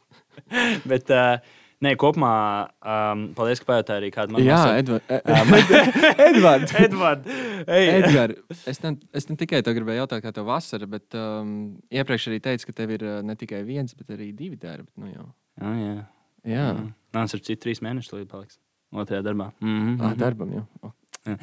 Bet, 0.90 1.10
uh, 1.10 1.38
nē, 1.84 1.92
kopumā, 2.00 2.32
um, 2.80 3.26
paldies, 3.36 3.60
ka 3.62 3.68
pajautāji 3.70 4.02
arī 4.02 4.10
kādu 4.14 4.36
manu 4.36 4.46
Jā, 4.46 4.60
Edvards. 4.80 5.06
Edvards. 6.28 6.74
Edvard. 6.80 7.28
Ej. 7.64 7.90
Edgar, 7.98 8.34
es, 8.72 8.82
ne, 8.84 8.96
es 9.14 9.28
ne 9.30 9.38
tikai 9.40 9.62
te 9.66 9.76
gribēju 9.76 10.02
jautāt, 10.02 10.24
kā 10.24 10.34
tev 10.34 10.48
vasara, 10.48 10.88
bet 10.90 11.16
um, 11.18 11.54
iepriekš 11.94 12.28
arī 12.32 12.40
teicu, 12.48 12.70
ka 12.70 12.76
tev 12.82 12.96
ir 12.96 13.06
uh, 13.06 13.20
ne 13.26 13.38
tikai 13.38 13.62
viens, 13.68 13.94
bet 13.98 14.12
arī 14.16 14.32
divi 14.36 14.58
darbi. 14.60 14.90
Nu, 15.00 15.12
jau. 15.12 15.30
Oh, 15.62 15.78
jā. 15.78 15.96
Jā, 16.44 16.66
Mm. 16.74 16.90
Nāc 17.14 17.32
ar 17.32 17.40
citu 17.40 17.62
trīs 17.62 17.80
mēnešus 17.80 18.12
līdz 18.12 18.28
paliks. 18.28 18.58
Otrajā 18.92 19.22
darbā. 19.24 19.52
Mm 19.60 19.78
-hmm. 19.80 20.04
ah, 20.04 20.14
darbam 20.18 20.52
jau. 20.52 20.66
Oh, 20.82 20.92
Uh, 21.24 21.38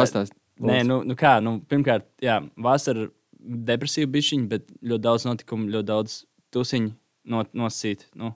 Pastāst. 0.00 0.34
Nē, 0.62 0.82
nu, 0.86 1.02
nu 1.06 1.14
kā, 1.18 1.36
nu, 1.42 1.60
pirmkārt, 1.70 2.08
jā, 2.22 2.40
vasara 2.58 3.08
depresīva 3.40 4.10
bišķiņa, 4.10 4.48
bet 4.50 4.66
ļoti 4.82 5.04
daudz 5.06 5.26
notikumu, 5.26 5.70
ļoti 5.70 5.88
daudz 5.88 6.16
tusiņu 6.54 6.92
no, 7.32 7.44
nosīt. 7.54 8.04
Nu, 8.18 8.32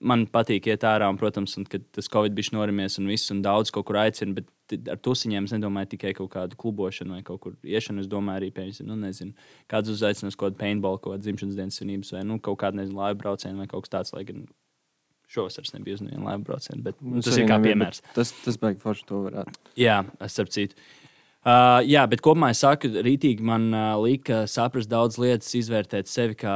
man 0.00 0.26
patīk 0.30 0.68
iet 0.70 0.84
ārā, 0.86 1.08
un, 1.10 1.18
protams, 1.20 1.56
un, 1.58 1.66
kad 1.68 1.82
tas 1.94 2.10
Covid 2.12 2.36
bija 2.36 2.54
norimies 2.54 2.98
un 3.00 3.08
viss, 3.10 3.32
un 3.34 3.42
daudz 3.42 3.72
kaut 3.74 3.88
kur 3.88 3.98
aicina, 4.02 4.36
bet 4.36 4.76
ar 4.92 5.00
tusiņiem 5.02 5.48
es 5.48 5.54
nedomāju 5.56 5.92
tikai 5.96 6.12
kaut 6.18 6.30
kādu 6.34 6.58
klubošanu 6.60 7.16
vai 7.16 7.24
kaut 7.26 7.40
kur 7.44 7.56
iešanu. 7.64 8.04
Es 8.04 8.10
domāju 8.10 8.42
arī, 8.42 8.52
piemēram, 8.54 8.88
nu, 8.90 8.98
nezinu, 9.02 9.34
kāds 9.70 9.90
uzaicinās 9.92 10.38
kaut 10.38 10.52
kādu 10.52 10.62
paintball, 10.62 11.00
kaut 11.00 11.16
kādu 11.16 11.26
dzimšanas 11.26 11.58
dienas 11.58 11.80
svinības 11.80 12.14
vai 12.14 12.24
nu, 12.28 12.38
kaut 12.42 12.60
kādu, 12.62 12.82
nezinu, 12.82 13.00
laivu 13.00 13.22
braucienu 13.24 13.62
vai 13.62 13.68
kaut 13.70 13.88
kas 13.88 13.96
tāds, 13.96 14.14
šovasar 15.28 15.66
es 15.66 15.74
nebiju 15.74 15.98
uz 15.98 16.04
nevienu 16.04 16.24
laivu 16.24 16.46
braucienu, 16.48 16.82
bet 16.86 17.02
nu, 17.04 17.20
tas 17.24 17.36
ir 17.36 17.48
kā 17.48 17.58
piemērs. 17.60 18.00
Tas, 18.16 18.32
tas 18.44 18.56
beigas 18.60 18.84
forši 18.84 19.04
to 19.10 19.20
varētu. 19.26 19.60
Jā, 19.80 20.00
es 20.24 20.36
starp 20.36 20.52
citu. 20.54 20.78
Uh, 21.46 21.78
jā, 21.86 22.02
bet 22.10 22.20
kopumā 22.24 22.50
es 22.50 22.60
saku, 22.64 22.90
rītīgi 23.06 23.44
man 23.46 23.68
uh, 23.70 23.92
lika 24.02 24.42
saprast 24.50 24.90
daudz 24.90 25.20
lietas, 25.22 25.52
izvērtēt 25.54 26.10
sevi 26.10 26.34
kā 26.40 26.54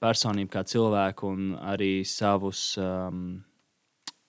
personību, 0.00 0.50
kā 0.52 0.62
cilvēku 0.62 1.26
un 1.26 1.48
arī 1.58 2.04
savus, 2.06 2.60
um, 2.78 3.42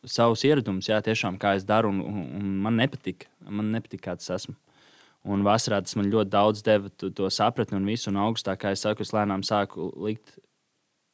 savus 0.01 0.43
ieradumus. 0.49 0.89
Jā, 0.89 0.97
tiešām 1.05 1.37
kā 1.39 1.53
es 1.59 1.67
daru, 1.69 1.93
un, 1.93 2.01
un, 2.09 2.25
un 2.39 2.55
man 2.65 2.81
nepatika, 2.81 3.29
man 3.45 3.69
nepatika, 3.75 4.09
kāds 4.09 4.33
esmu. 4.33 4.57
Un 5.29 5.45
vasarā 5.45 5.79
tas 5.85 5.95
man 5.95 6.09
ļoti 6.11 6.33
daudz 6.33 6.65
deva 6.65 6.89
to, 6.97 7.11
to 7.13 7.29
sapratni 7.31 7.77
un 7.77 7.85
visu, 7.87 8.09
un 8.11 8.17
augstāk, 8.25 8.63
kā 8.65 8.73
es 8.73 8.81
saku, 8.83 9.05
es 9.05 9.13
lēnām 9.15 9.45
sāku 9.45 9.87
likt 10.03 10.39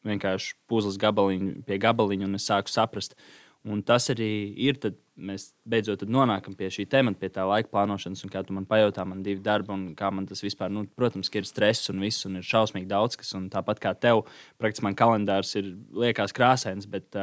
vienkārši 0.07 0.55
puzles 0.71 0.97
gabaliņu 1.01 1.65
pie 1.67 1.77
gabaliņa, 1.83 2.31
un 2.31 2.39
es 2.39 2.47
sāku 2.47 2.71
saprast. 2.71 3.17
Un 3.67 3.81
tas 3.83 4.07
arī 4.13 4.29
ir, 4.55 4.77
tad 4.79 4.95
mēs 5.19 5.49
beidzot 5.67 5.99
tad 5.99 6.11
nonākam 6.13 6.55
pie 6.55 6.69
šī 6.71 6.85
temata, 6.89 7.19
pie 7.19 7.29
tā 7.35 7.43
laika 7.47 7.67
plānošanas, 7.73 8.21
un 8.23 8.31
kā 8.31 8.39
tu 8.47 8.55
man 8.55 8.63
pajautā, 8.69 9.03
man 9.07 9.23
divi 9.25 9.41
darbi, 9.43 9.73
un 9.75 9.81
kā 9.99 10.07
man 10.15 10.29
tas 10.29 10.39
vispār, 10.45 10.71
nu, 10.71 10.85
protams, 10.95 11.31
ir 11.35 11.47
stress 11.47 11.91
un 11.91 11.99
viss, 11.99 12.23
un 12.29 12.39
ir 12.39 12.47
šausmīgi 12.47 12.87
daudz 12.87 13.19
kas, 13.19 13.33
un 13.35 13.49
tāpat 13.51 13.81
kā 13.83 13.91
tev, 13.99 14.23
praktiski 14.61 14.87
man 14.87 14.95
kalendārs 14.99 15.51
ir 15.59 15.73
liekas 15.91 16.31
krāsains, 16.35 16.87
bet, 16.87 17.19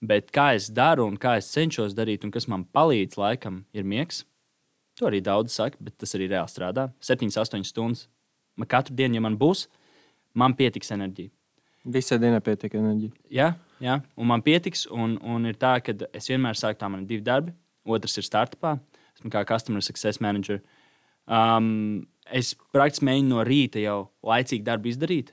bet 0.00 0.32
kā 0.32 0.54
es 0.56 0.70
daru 0.72 1.04
un 1.10 1.20
kā 1.20 1.36
es 1.40 1.52
cenšos 1.52 1.96
darīt, 1.98 2.24
un 2.24 2.32
kas 2.32 2.48
man 2.48 2.64
palīdz 2.64 3.20
laikam, 3.20 3.66
ir 3.76 3.84
miegs. 3.84 4.24
To 5.00 5.08
arī 5.08 5.20
daudz 5.24 5.52
saka, 5.56 5.76
bet 5.80 5.96
tas 6.00 6.16
arī 6.16 6.30
reāli 6.32 6.52
strādā. 6.52 6.90
7, 7.00 7.28
8 7.28 7.64
stundas. 7.68 8.06
Man 8.56 8.68
katru 8.68 8.96
dienu, 8.96 9.16
ja 9.16 9.22
man 9.24 9.38
būs, 9.40 9.66
man 10.36 10.56
pietiks 10.56 10.92
enerģija. 10.92 11.32
Visai 11.92 12.18
dienai 12.22 12.42
pietiek 12.44 12.76
enerģija. 12.78 13.14
Jā, 13.32 13.46
jā, 13.82 13.98
un 14.16 14.30
man 14.30 14.44
pietiks. 14.44 14.86
Un, 14.90 15.18
un 15.26 15.50
ir 15.50 15.58
tā, 15.60 15.76
ka 15.84 15.94
es 16.14 16.30
vienmēr 16.30 16.58
saku, 16.58 16.78
tā 16.80 16.90
man 16.92 17.04
ir 17.04 17.10
divi 17.10 17.26
darbi. 17.26 17.54
Otrs 17.88 18.18
ir 18.20 18.26
startupā. 18.26 18.76
Esmu 19.18 19.32
kā 19.32 19.44
customer 19.48 19.82
success 19.84 20.22
manager. 20.22 20.62
Um, 21.26 22.06
es 22.30 22.54
praktiski 22.74 23.06
mēģinu 23.08 23.34
no 23.34 23.46
rīta 23.46 23.82
jau 23.82 23.96
laicīgi 24.26 24.66
darbu 24.66 24.90
izdarīt. 24.92 25.32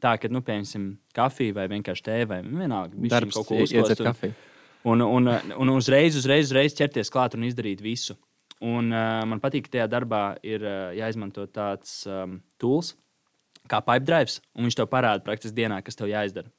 Tā, 0.00 0.14
ka, 0.16 0.30
nu, 0.32 0.40
piemēram, 0.44 0.94
kafija 1.16 1.56
vai 1.58 1.66
vienkārši 1.68 2.06
tēja 2.06 2.30
vai 2.30 2.40
vienalga. 2.46 2.96
Darbs, 3.12 3.36
kaut 3.36 3.50
ko 3.50 3.60
uzkost 3.60 4.00
un-. 4.00 4.38
Un, 4.88 5.04
un, 5.04 5.28
un 5.60 5.70
uzreiz, 5.74 6.14
uzreiz, 6.16 6.46
uzreiz 6.48 6.72
ķerties 6.72 7.12
klāt 7.12 7.34
un 7.36 7.44
izdarīt 7.44 7.82
visu. 7.84 8.14
Un, 8.64 8.88
uh, 8.88 9.20
man 9.28 9.40
patīk, 9.40 9.66
ka 9.66 9.74
tajā 9.74 9.86
darbā 9.92 10.22
ir 10.44 10.64
uh, 10.64 10.94
jāizmanto 10.96 11.44
tāds 11.52 11.98
um, 12.08 12.38
tools 12.60 12.94
kā 13.70 13.80
pipe 13.84 14.06
drives, 14.08 14.40
un 14.56 14.66
viņš 14.66 14.78
tev 14.80 14.88
parāda 14.90 15.24
praktiski 15.24 15.60
dienā, 15.60 15.80
kas 15.84 15.98
tev 15.98 16.10
jāizdara. 16.10 16.50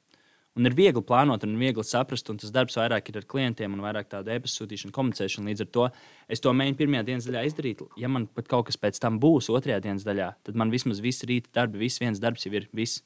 Un 0.52 0.68
ir 0.68 0.74
viegli 0.76 1.00
plānot, 1.00 1.46
un 1.48 1.54
viegli 1.56 1.84
saprast, 1.86 2.28
un 2.28 2.36
tas 2.36 2.50
darbs 2.52 2.74
vairāk 2.76 3.06
ir 3.08 3.22
ar 3.22 3.24
klientiem, 3.24 3.72
un 3.72 3.80
vairāk 3.80 4.10
tāda 4.12 4.34
e-pasta 4.34 4.60
sūtīšana, 4.60 4.92
komunicēšana. 4.92 5.48
Līdz 5.48 5.64
ar 5.64 5.70
to 5.72 5.86
es 6.28 6.42
to 6.44 6.52
mēģinu 6.52 6.76
pirmajā 6.76 7.06
dienas 7.08 7.28
daļā 7.30 7.46
izdarīt. 7.48 7.80
Ja 7.96 8.10
man 8.12 8.26
pat 8.28 8.50
kaut 8.52 8.66
kas 8.68 8.76
pēc 8.76 9.00
tam 9.00 9.16
būs 9.22 9.48
otrajā 9.48 9.80
dienas 9.80 10.04
daļā, 10.04 10.28
tad 10.44 10.60
man 10.60 10.68
vismaz 10.74 11.00
viss 11.00 11.24
rīta 11.24 11.48
darbi, 11.56 11.80
viss 11.86 12.02
viens 12.04 12.20
darbs 12.20 12.44
jau 12.44 12.52
ir 12.52 12.68
viss. 12.76 13.00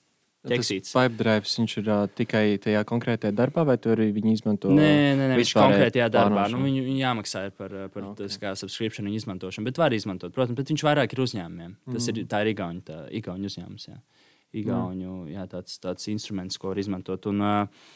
Tekstīts. 0.47 0.93
Tas 0.93 1.09
pipe 1.09 1.19
drive, 1.19 1.43
viņš 1.51 1.73
ir 1.81 1.89
uh, 1.91 2.05
tikai 2.19 2.43
tajā 2.63 2.83
konkrētajā 2.87 3.35
darbā, 3.35 3.65
vai 3.67 3.75
arī 3.79 4.13
viņi 4.15 4.35
izmanto? 4.37 4.71
Nē, 4.71 4.91
nē 5.19 5.39
viņš 5.41 5.55
konkrētajā 5.59 6.07
darbā. 6.15 6.45
Nu, 6.53 6.61
viņu, 6.63 6.85
viņu 6.87 7.01
jāmaksā 7.03 7.43
par, 7.57 7.75
par 7.91 8.05
Ok. 8.13 8.21
okay. 8.29 8.55
subscription 8.61 9.09
izmantošanu, 9.11 9.67
bet 9.67 9.81
var 9.83 9.97
izmantot. 9.97 10.35
Protams, 10.37 10.55
bet 10.61 10.71
viņš 10.71 10.85
vairāk 10.87 11.17
ir 11.17 11.23
uzņēmumiem. 11.25 11.75
Tas 11.91 12.07
Mm. 12.07 12.15
ir, 12.23 12.29
tā 12.31 12.43
ir 12.45 12.53
Igaunija, 12.55 13.01
Igaunija 13.11 13.51
uzņēmums. 13.51 13.89
Jā. 13.91 13.99
Igauņu, 14.57 15.27
jā, 15.33 15.45
tāds, 15.51 15.77
tāds 15.83 16.09
instruments, 16.13 16.59
ko 16.61 16.71
var 16.71 16.81
izmantot. 16.81 17.29
Un, 17.29 17.43
uh, 17.45 17.87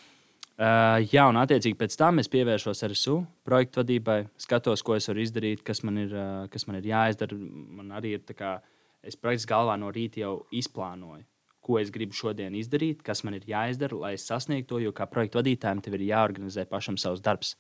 jā, 1.09 1.25
un 1.31 1.39
attiecīgi 1.41 1.79
pēc 1.81 1.97
tam 2.01 2.21
es 2.21 2.29
pievēršos 2.33 2.85
RSU 2.91 3.17
projektu 3.47 3.81
vadībai, 3.81 4.19
skatos, 4.41 4.85
ko 4.85 4.99
es 4.99 5.09
varu 5.09 5.25
izdarīt, 5.25 5.65
kas 5.67 5.83
man 5.87 6.03
ir, 6.03 6.13
uh, 6.13 6.45
kas 6.53 6.67
man 6.69 6.81
ir 6.81 6.91
jāizdara. 6.91 7.39
Man 7.81 7.95
arī 7.97 8.17
ir 8.19 8.27
tā 8.29 8.37
kā 8.37 8.59
es 9.07 9.17
praktiski 9.17 9.55
galvā 9.55 9.79
no 9.81 9.89
rīta 9.95 10.21
jau 10.25 10.35
izplānoju, 10.53 11.25
ko 11.65 11.81
es 11.81 11.93
gribu 11.95 12.17
šodien 12.17 12.57
izdarīt, 12.59 13.01
kas 13.07 13.25
man 13.25 13.39
ir 13.39 13.49
jāizdara, 13.49 13.97
lai 14.05 14.13
es 14.19 14.29
sasniegtu 14.29 14.75
to. 14.75 14.85
Jo 14.85 14.93
kā 14.97 15.09
projektu 15.09 15.41
vadītājiem 15.41 15.81
tev 15.85 15.97
ir 15.97 16.09
jāorganizē 16.11 16.67
pašam 16.69 17.01
savs 17.01 17.25
darbs. 17.25 17.57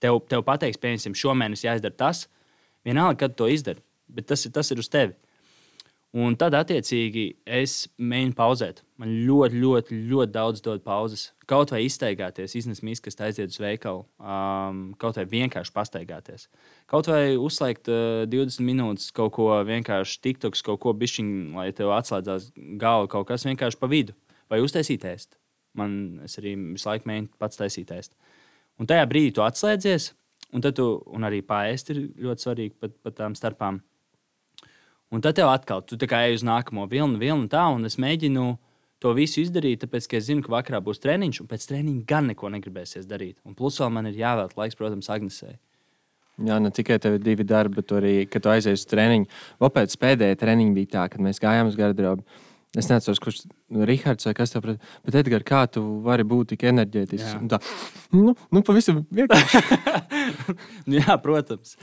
Tev, 0.00 0.22
tev 0.28 0.42
pateiks, 0.44 0.80
piemēram, 0.80 1.16
šomēnes 1.16 1.64
jāizdara 1.64 1.96
tas, 1.96 2.26
vienalga, 2.84 3.24
kad 3.24 3.36
to 3.36 3.48
izdara, 3.48 3.80
bet 4.12 4.28
tas 4.28 4.44
ir, 4.44 4.52
tas 4.52 4.68
ir 4.72 4.80
uz 4.80 4.90
tevi. 4.92 5.16
Un 6.16 6.32
tad, 6.40 6.54
attiecīgi, 6.56 7.24
es 7.58 7.90
mēģinu 8.00 8.32
pauzēt. 8.38 8.78
Man 8.96 9.10
ļoti, 9.26 9.58
ļoti, 9.60 9.96
ļoti 10.08 10.32
daudz 10.32 10.62
dod 10.64 10.80
pauzes. 10.86 11.26
Kaut 11.50 11.74
vai 11.74 11.82
izteigāties, 11.84 12.54
iznes 12.56 12.80
mīskas, 12.86 13.18
aiziet 13.20 13.52
uz 13.52 13.58
veikalu, 13.60 14.06
um, 14.16 14.78
kaut 14.96 15.18
vai 15.20 15.26
vienkārši 15.28 15.74
pastaigāties. 15.74 16.46
Kaut 16.88 17.10
vai 17.12 17.34
uzslēgt 17.36 17.90
uh, 17.92 18.22
20 18.32 18.64
minūtes 18.64 19.10
kaut 19.16 19.34
ko 19.36 19.50
vienkārši 19.68 20.22
tiktoks, 20.24 20.64
kaut 20.64 20.80
ko 20.86 20.94
bišķiņu, 20.96 21.50
lai 21.58 21.66
tev 21.76 21.92
atslēdzās 21.98 22.48
galva 22.80 23.10
kaut 23.12 23.28
kas 23.28 23.44
vienkārši 23.44 23.80
pa 23.82 23.90
vidu. 23.92 24.16
Vai 24.48 24.62
uztaisīt 24.64 25.04
ēst. 25.10 25.36
Man 25.76 26.22
arī 26.24 26.54
visu 26.62 26.88
laiku 26.88 27.10
mēģinu 27.10 27.28
pats 27.42 27.60
taisīt 27.60 27.92
ēst. 27.92 28.14
Un 28.80 28.88
tajā 28.88 29.04
brīdī 29.10 29.34
tu 29.36 29.44
atslēdzies, 29.44 30.14
un, 30.56 30.64
tu, 30.64 30.88
un 31.12 31.28
arī 31.28 31.42
pāriest 31.44 31.92
ir 31.92 32.06
ļoti 32.24 32.48
svarīgi 32.48 32.74
pat 32.80 32.96
pa 33.04 33.12
tām 33.20 33.36
starpām. 33.36 33.82
Un 35.14 35.22
tad 35.22 35.36
tev 35.38 35.50
atkal, 35.52 35.84
tu 35.86 35.98
kā 36.10 36.24
ej 36.26 36.40
uz 36.40 36.46
nākamo 36.46 36.88
vilnu, 36.90 37.20
vilnu 37.20 37.46
tā, 37.50 37.62
un 37.74 37.86
es 37.86 37.94
mēģinu 38.02 38.56
to 39.02 39.12
visu 39.14 39.42
izdarīt, 39.44 39.84
tāpēc, 39.84 40.08
ka 40.10 40.18
es 40.18 40.26
zinu, 40.26 40.42
ka 40.42 40.50
vakarā 40.56 40.80
būs 40.82 41.02
treniņš, 41.04 41.42
un 41.42 41.50
pēc 41.50 41.68
treniņa 41.70 42.02
gan 42.08 42.30
neko 42.32 42.50
negribēsies 42.56 43.06
darīt. 43.06 43.38
Un 43.46 43.54
plus 43.58 43.78
vēl 43.82 43.92
man 43.94 44.10
ir 44.10 44.18
jāvēlta 44.18 44.58
laiks, 44.58 44.78
protams, 44.78 45.10
Agnesei. 45.12 45.58
Jā, 46.36 46.58
ne 46.60 46.72
tikai 46.74 46.98
tev 47.00 47.16
ir 47.16 47.22
divi 47.24 47.46
darbi, 47.48 47.78
bet 47.80 47.94
arī, 47.96 48.14
kad 48.28 48.44
tu 48.44 48.50
aizies 48.52 48.82
uz 48.82 48.90
treniņu. 48.90 49.28
Vēl 49.62 49.72
pēc 49.72 49.94
pēdējā 50.02 50.40
treniņa 50.42 50.76
bija 50.76 50.92
tā, 50.96 51.04
kad 51.12 51.22
mēs 51.24 51.40
gājām 51.40 51.70
uz 51.70 51.78
garderobu. 51.78 52.26
Es 52.76 52.90
neatceros, 52.90 53.20
kurš 53.22 53.38
ir 53.46 53.88
Rahards 53.88 54.26
vai 54.28 54.34
kas 54.36 54.52
prasa. 54.52 54.76
Bet, 55.06 55.16
Edgars, 55.22 55.46
kā 55.48 55.62
tu 55.72 55.82
vari 56.04 56.26
būt 56.28 56.52
tik 56.52 56.66
enerģētisks? 56.68 57.36
Jā. 57.38 57.40
Tā, 57.54 57.60
nu, 58.12 58.34
nu, 58.52 58.62
pavisam 58.66 59.00
vienkārši. 59.16 59.62
Jā, 60.98 61.16
protams. 61.22 61.76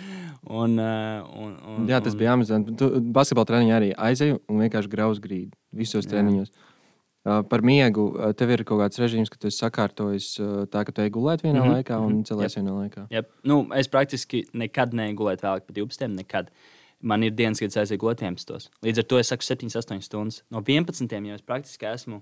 Un, 0.45 0.77
uh, 0.77 1.23
un, 1.33 1.55
un, 1.57 1.87
Jā, 1.89 2.01
tas 2.03 2.13
un, 2.13 2.19
bija 2.19 2.35
amizanti. 2.37 2.75
Tu 2.77 2.91
basketbola 3.15 3.49
treniņā 3.49 3.79
arī 3.79 3.89
aizēju 4.09 4.43
un 4.45 4.61
vienkārši 4.65 4.91
grauz 4.91 5.23
grīdu 5.23 5.57
visos 5.73 6.05
Jā. 6.05 6.13
treniņos. 6.13 6.53
Uh, 7.23 7.39
par 7.47 7.63
miegu 7.63 8.09
uh, 8.11 8.33
tev 8.35 8.51
ir 8.51 8.65
kaut 8.67 8.81
kāds 8.83 8.99
režīms, 8.99 9.31
ka 9.31 9.39
tu 9.39 9.47
esi 9.47 9.61
sakārtojis 9.63 10.29
uh, 10.43 10.53
tā, 10.69 10.83
ka 10.83 10.91
tu 10.91 11.05
ej 11.05 11.09
gulēt 11.15 11.45
vienā 11.45 11.61
mm 11.61 11.65
-hmm. 11.65 11.75
laikā 11.79 11.99
un 12.03 12.13
mhm, 12.19 12.23
celies 12.27 12.57
vienā 12.59 12.73
laikā. 12.75 13.07
Jep. 13.09 13.31
Nu, 13.47 13.63
es 13.73 13.87
praktiski 13.87 14.43
nekad 14.53 14.93
negulēju 14.93 15.39
vēlāk 15.41 15.65
par 15.65 15.75
12. 15.75 16.07
Nekad. 16.19 16.51
Man 17.03 17.25
ir 17.25 17.33
dienas, 17.35 17.59
kad 17.59 17.73
es 17.73 17.79
aizēju 17.81 18.13
11. 18.13 18.69
Līdz 18.85 19.01
ar 19.01 19.07
to 19.11 19.19
es 19.19 19.31
saku 19.33 19.43
7, 19.43 19.69
8 19.75 20.03
stundas. 20.05 20.41
No 20.53 20.61
11. 20.63 21.11
jau 21.11 21.35
es 21.35 21.43
praktiski 21.43 21.89
esmu 21.89 22.21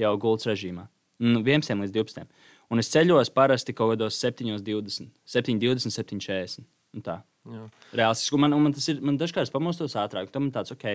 jau 0.00 0.14
gultas 0.20 0.48
režīmā. 0.48 0.86
Nu, 1.20 1.42
11 1.44 1.84
līdz 1.84 1.92
12. 1.94 2.24
Un 2.72 2.80
es 2.80 2.88
ceļos 2.90 3.30
parasti 3.34 3.74
kaut 3.76 3.92
kādos 3.92 4.16
7, 4.18 4.48
20, 4.64 5.12
7, 5.28 5.58
20, 5.60 5.92
7, 5.92 6.20
40. 6.24 6.64
Un 6.94 7.04
tā. 7.04 7.18
Jā. 7.44 7.66
Reālistiski. 8.00 8.38
Man, 8.40 8.54
man 8.64 8.74
tas 8.74 8.86
ir, 8.88 9.00
man 9.04 9.18
dažkārt 9.20 9.52
pamostos 9.52 9.96
ātrāk. 10.00 10.30
Tam 10.32 10.48
ir 10.48 10.54
tāds, 10.54 10.72
ok, 10.72 10.86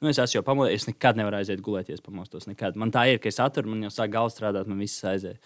nu 0.00 0.08
es 0.10 0.20
esmu 0.22 0.38
jau 0.38 0.44
pamodies, 0.46 0.82
es 0.82 0.88
nekad 0.88 1.18
nevaru 1.18 1.40
aiziet 1.40 1.60
gulēties, 1.64 2.00
pamostos. 2.04 2.46
Nekad. 2.48 2.78
Man 2.80 2.94
tā 2.94 3.04
ir, 3.12 3.20
ka 3.22 3.28
es 3.30 3.40
atveru, 3.42 3.74
man 3.74 3.84
jau 3.88 3.92
sāk 3.92 4.14
galva 4.14 4.32
strādāt, 4.32 4.70
man 4.70 4.80
viss 4.80 5.04
aiziet. 5.04 5.42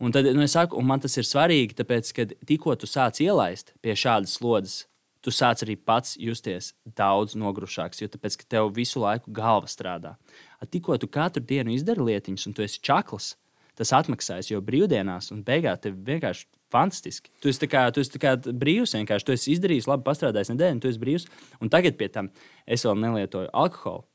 Un 0.00 0.14
tad, 0.14 0.28
nu, 0.36 0.44
es 0.46 0.54
saku, 0.56 0.78
un 0.80 0.86
man 0.88 1.02
tas 1.02 1.18
ir 1.20 1.26
svarīgi, 1.28 1.76
tāpēc, 1.80 2.12
ka 2.16 2.28
tikko 2.48 2.76
tu 2.80 2.88
sāc 2.88 3.18
ielaist 3.24 3.74
pie 3.84 3.96
šādas 3.98 4.38
slodzes, 4.38 4.84
tu 5.24 5.32
sāc 5.34 5.64
arī 5.64 5.76
pats 5.76 6.16
justies 6.20 6.72
daudz 6.96 7.36
nogrušāks, 7.38 8.02
jo 8.02 8.08
tāpēc, 8.12 8.38
tev 8.50 8.70
visu 8.76 9.02
laiku 9.02 9.32
galva 9.36 9.68
strādā. 9.70 10.16
A, 10.60 10.66
tikko 10.66 10.96
tu 11.00 11.08
katru 11.10 11.42
dienu 11.44 11.74
izdari 11.74 12.04
lietiņas, 12.12 12.46
un 12.48 12.56
tu 12.56 12.64
esi 12.64 12.80
čakls, 12.84 13.34
tas 13.78 13.92
atmaksājas 13.96 14.50
jau 14.52 14.60
brīvdienās, 14.64 15.30
un 15.34 15.44
beigās 15.46 15.82
tev 15.84 15.98
vienkārši 16.06 16.46
fantastiski. 16.70 17.32
Tu 17.42 17.50
esi, 17.50 17.68
kā, 17.70 17.86
tu 17.94 18.02
esi 18.04 18.20
kā 18.20 18.36
brīvs, 18.38 18.94
vienkārši 18.98 19.26
tu 19.26 19.34
esi 19.34 19.54
izdarījis, 19.56 19.88
labi 19.90 20.06
pastrādājis 20.06 20.52
nedēļu, 20.52 20.76
un 20.76 20.82
tu 20.82 20.90
esi 20.90 21.02
brīvs. 21.02 21.26
Un 21.60 21.72
tagad 21.72 21.98
pie 22.00 22.10
tam 22.12 22.30
es 22.66 22.84
vēl 22.86 23.00
nelietoju 23.00 23.50
alkoholu 23.52 24.06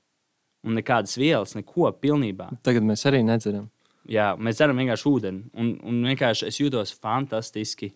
un 0.65 0.79
nekādas 0.79 1.17
vielas, 1.19 1.53
neko 1.57 1.91
pilnībā. 2.01 2.49
Tagad 2.65 2.85
mēs 2.87 3.05
arī 3.09 3.21
nedzeram. 3.25 3.69
Jā, 4.09 4.33
mēs 4.37 4.59
dzeram 4.59 4.77
vienkārši 4.81 5.07
ūdeni. 5.09 5.43
Un, 5.57 5.71
un 5.85 6.01
vienkārši 6.05 6.49
es 6.49 6.59
jūtos 6.61 6.93
fantastiski. 7.01 7.91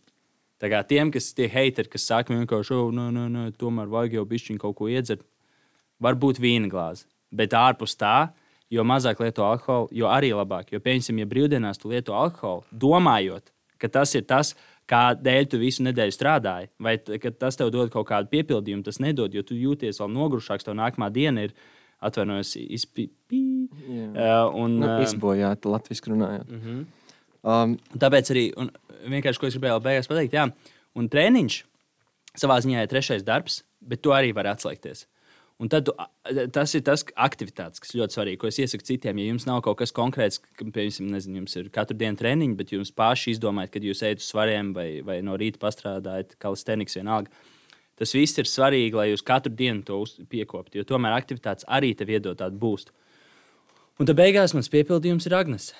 Tā 0.59 0.67
kā 0.71 0.81
tiem, 0.83 1.11
kas 1.11 1.31
tie 1.33 1.47
hateri, 1.47 1.87
kas 1.87 2.07
saka, 2.09 2.35
vienkārši, 2.35 2.75
oh, 2.75 2.89
nē, 2.91 3.09
nē, 3.15 3.27
nē, 3.31 3.43
tomēr 3.59 3.87
vajag 3.91 4.17
jau 4.17 4.25
bišķiņu 4.27 4.59
kaut 4.59 4.75
ko 4.75 4.89
iedzert, 4.91 5.23
varbūt 6.03 6.41
vīna 6.43 6.67
glāzi. 6.71 7.07
Bet 7.31 7.55
ārpus 7.55 7.95
tā, 7.99 8.31
jo 8.73 8.83
mazāk 8.83 9.21
lieto 9.23 9.45
alkoholu, 9.45 9.87
jo 9.95 10.09
arī 10.11 10.33
labāk. 10.35 10.73
Jo, 10.73 10.81
piemēram, 10.83 11.21
ja 11.21 11.29
brīvdienās 11.29 11.79
tu 11.79 11.93
lieto 11.93 12.17
alkoholu, 12.17 12.65
domājot, 12.71 13.53
ka 13.79 13.87
tas 13.87 14.13
ir 14.19 14.27
tas, 14.27 14.51
kādēļ 14.89 15.49
tu 15.51 15.59
visu 15.61 15.85
nedēļu 15.85 16.15
strādāji, 16.15 16.71
vai 16.81 16.97
tas 16.99 17.59
tev 17.59 17.71
dod 17.73 17.91
kaut 17.93 18.09
kādu 18.09 18.31
piepildījumu, 18.33 18.83
tas 18.83 18.99
nedod, 18.99 19.33
jo 19.33 19.45
tu 19.45 19.57
jūties 19.57 20.01
vēl 20.01 20.11
nogrušāks, 20.15 20.65
tev 20.65 20.75
nākamā 20.79 21.11
diena 21.13 21.45
ir 21.45 21.53
atvainojos, 22.03 22.55
izpīpī. 22.59 23.43
Jā. 23.85 24.07
Uh, 24.09 24.55
un, 24.63 24.79
Nu, 24.81 24.87
uh, 24.95 25.03
izbojāt, 25.03 25.67
latviešu 25.67 26.13
runājot. 26.13 26.49
mm 26.49 26.61
-hmm. 26.63 26.85
Um, 27.43 27.77
Tāpēc 27.95 28.33
arī, 28.33 28.45
vienkārši, 29.07 29.39
ko 29.39 29.47
es 29.47 29.55
gribēju 29.55 29.83
beigās 29.83 30.09
pateikt, 30.11 30.35
jā, 30.35 30.49
un 30.99 31.07
treniņš 31.11 31.61
savā 32.39 32.59
ziņā 32.63 32.83
ir 32.83 32.91
trešais 32.91 33.23
darbs, 33.27 33.61
bet 33.79 34.03
to 34.03 34.13
arī 34.15 34.33
var 34.35 34.51
atslēgties. 34.51 35.05
Un 35.59 35.67
tad 35.67 35.89
tu, 35.89 35.93
tas 36.55 36.71
ir 36.77 36.83
tas 36.87 37.01
aktivitātes, 37.19 37.81
kas 37.83 37.91
ļoti 37.91 38.15
svarīgi, 38.15 38.39
ko 38.39 38.47
es 38.47 38.59
iesaku 38.63 38.85
citiem. 38.87 39.17
Ja 39.19 39.33
jums 39.33 39.43
nav 39.47 39.59
kaut 39.65 39.81
kas 39.81 39.91
konkrēts, 39.95 40.39
piemēram, 40.55 41.09
nezinu, 41.11 41.41
jums 41.41 41.57
ir 41.59 41.67
katru 41.75 41.97
dienu 41.99 42.15
treniņi, 42.19 42.55
bet 42.55 42.71
jūs 42.71 42.93
paši 42.95 43.33
izdomājat, 43.33 43.73
kad 43.73 43.87
jūs 43.87 44.03
ejat 44.07 44.23
uz 44.23 44.29
svariem 44.31 44.71
vai, 44.75 44.87
vai 45.03 45.17
no 45.25 45.35
rīta 45.39 45.59
pastrādājat 45.59 46.37
kalisteniks 46.39 46.95
vienalga. 46.95 47.35
Tas 47.99 48.15
viss 48.15 48.39
ir 48.39 48.47
svarīgi, 48.47 48.95
lai 48.95 49.09
jūs 49.09 49.25
katru 49.27 49.51
dienu 49.51 49.83
to 49.83 49.99
piekoptu, 50.31 50.79
jo 50.79 50.87
tomēr 50.87 51.17
aktivitātes 51.17 51.67
arī 51.67 51.91
tev 51.91 52.13
iedod 52.15 52.39
tādu 52.39 52.55
būstu. 52.61 52.95
Un 53.99 54.07
tad 54.07 54.15
beigās 54.15 54.55
mans 54.55 54.71
piepildījums 54.71 55.27
ir 55.27 55.35
Agnēs. 55.35 55.73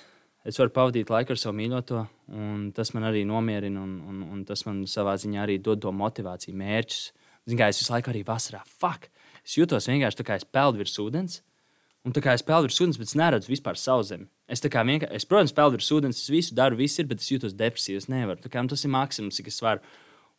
Es 0.47 0.58
varu 0.60 0.71
pavadīt 0.71 1.10
laiku 1.12 1.36
ar 1.36 1.39
savu 1.39 1.58
mīļoto, 1.58 2.06
un 2.32 2.69
tas 2.75 2.93
man 2.95 3.10
arī 3.10 3.25
nomierina, 3.28 3.82
un, 3.84 3.97
un, 4.08 4.21
un 4.34 4.45
tas 4.47 4.63
man 4.65 4.86
savā 4.88 5.17
ziņā 5.19 5.43
arī 5.43 5.58
dod 5.62 5.82
to 5.84 5.91
motivāciju, 5.91 6.56
mērķus. 6.56 7.02
Ziniet, 7.49 7.60
kā 7.60 7.67
es 7.73 7.82
visu 7.82 7.91
laiku 7.91 8.12
arī 8.13 8.23
vasarā, 8.28 8.62
fuck, 8.80 9.10
es 9.43 9.58
jūtos 9.58 9.89
vienkārši 9.89 10.21
tā 10.21 10.25
kā 10.28 10.38
es 10.39 10.47
peldu 10.47 10.80
virs 10.84 10.95
ūdens. 11.02 11.41
Un 12.08 12.13
tā 12.15 12.21
kā 12.23 12.32
es 12.38 12.43
peldu 12.45 12.69
virs 12.69 12.80
ūdens, 12.80 12.97
bet 13.02 13.10
es 13.12 13.17
neredzu 13.19 13.52
vispār 13.52 13.75
savu 13.78 14.06
zemi. 14.08 14.30
Es, 14.47 14.63
vienkār- 14.63 15.12
es 15.12 15.28
protams, 15.28 15.52
peldu 15.54 15.75
virs 15.75 15.91
ūdens, 15.91 16.21
es 16.23 16.32
visu 16.32 16.56
daru, 16.56 16.78
viss 16.80 16.99
ir, 17.02 17.10
bet 17.10 17.19
es 17.19 17.28
jūtos 17.28 17.58
depresīvs. 17.60 18.06
Es 18.06 18.10
nevaru. 18.10 18.39
Tā 18.39 18.49
kā, 18.54 18.63
tas 18.71 18.86
ir 18.88 18.93
maksimums, 18.95 19.36
cik 19.36 19.52
es 19.52 19.60
varu. 19.62 19.84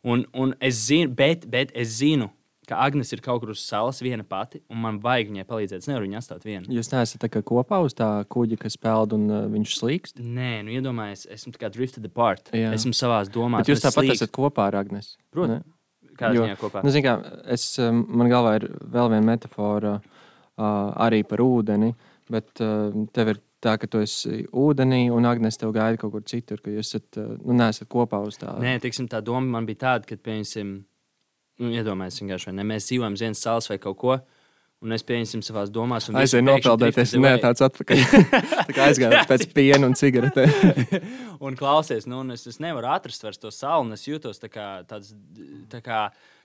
Un, 0.01 0.25
un 0.33 0.55
es 0.59 0.87
zinu, 0.87 1.13
bet, 1.13 1.45
bet 1.45 1.69
es 1.77 1.99
zinu, 1.99 2.31
ka 2.71 2.79
Agnēs 2.85 3.11
ir 3.11 3.21
kaut 3.25 3.43
kur 3.43 3.51
uz 3.53 3.61
salas 3.65 3.99
viena 4.03 4.23
pati, 4.27 4.61
un 4.71 4.79
man 4.85 5.01
vajag 5.03 5.33
viņai 5.33 5.45
palīdzēt. 5.49 5.83
Es 5.83 5.89
nevaru 5.91 6.07
viņu 6.07 6.19
atstāt 6.21 6.47
vienu. 6.47 6.71
jūs 6.71 6.91
neesat 6.93 7.27
kopā 7.47 7.81
uz 7.83 7.95
tā 7.97 8.09
kuģa, 8.31 8.59
kas 8.61 8.79
peld 8.79 9.17
un 9.17 9.27
uh, 9.29 9.43
viņš 9.51 9.75
slīkst. 9.81 10.23
Nē, 10.23 10.53
nu 10.67 10.75
iedomājieties, 10.77 11.27
esmu 11.35 11.53
kā 11.59 11.71
drifted 11.73 12.07
apart. 12.07 12.53
Jā. 12.55 12.71
Esmu 12.77 12.95
savā 12.97 13.21
domās. 13.27 13.65
Bet 13.65 13.73
jūs 13.75 13.83
tāpat 13.83 14.07
slīg- 14.07 14.17
esat 14.19 14.33
kopā 14.35 14.69
ar 14.71 14.81
Agnēs. 14.83 15.15
Protams. 15.35 15.67
Kādā 16.21 16.37
ziņā 16.37 16.57
kopā? 16.59 16.83
Nu, 16.85 16.91
zini 16.93 17.05
kā, 17.07 17.15
es, 17.49 17.65
um, 17.81 18.03
man 18.19 18.29
galvā 18.29 18.57
ir 18.59 18.67
vēl 18.93 19.09
viena 19.13 19.25
metāfora 19.31 19.95
uh, 19.97 20.65
arī 21.01 21.23
par 21.27 21.41
ūdeni, 21.43 21.95
bet 22.31 22.61
uh, 22.61 22.93
tev 23.15 23.33
ir 23.33 23.41
tā, 23.63 23.75
ka 23.81 23.89
tu 23.89 24.01
esi 24.03 24.43
ūdenī 24.47 25.05
un 25.13 25.27
Agnēs 25.29 25.59
tev 25.61 25.73
gaida 25.75 25.99
kaut 26.01 26.13
kur 26.15 26.25
citur, 26.27 26.61
ka 26.61 26.73
jūs 26.73 26.93
esat, 26.93 27.09
uh, 27.21 27.33
nu, 27.41 27.55
neesat 27.57 27.89
kopā 27.91 28.21
uz 28.27 28.37
tā. 28.41 28.53
Nē, 28.61 28.77
teiksim, 28.83 29.09
tā 29.11 29.21
doma 29.25 29.57
man 29.57 29.67
bija 29.69 29.85
tāda, 29.87 30.09
ka, 30.09 30.19
piemēram, 30.21 30.75
nu, 31.61 31.71
iedomājieties, 31.77 32.21
vienkārši, 32.23 32.53
ne, 32.57 32.67
mēs 32.67 32.89
dzīvojam 32.89 33.17
uz 33.17 33.25
vienas 33.25 33.43
salas 33.45 33.69
vai 33.71 33.79
kaut 33.81 33.99
ko, 34.01 34.19
Un 34.81 34.95
es 34.95 35.03
pieņemsim 35.05 35.43
savās 35.45 35.69
domās, 35.69 36.07
un 36.09 36.15
Aizēju 36.17 36.41
nopeldēties, 36.41 37.11
nē, 37.21 37.35
tāds 37.43 37.61
atpakaļ. 37.61 37.99
tā 38.67 38.73
kā 38.73 38.87
aizgāju 38.89 39.19
pēc 39.29 39.43
piena 39.53 39.85
un 39.85 39.93
cigaretēm. 39.93 40.95
un 41.45 41.57
klausies, 41.59 42.07
nu, 42.09 42.23
un 42.23 42.33
es, 42.33 42.47
es 42.49 42.57
nevaru 42.63 42.89
atrast 42.89 43.21
vairs 43.21 43.37
to 43.37 43.51
sauli, 43.53 43.91
un 43.91 43.93
es 43.93 44.07
jūtos 44.07 44.41
tā 44.41 44.49
kā, 44.49 44.65
tāds, 44.89 45.13
tā 45.69 45.83
kā 45.85 45.99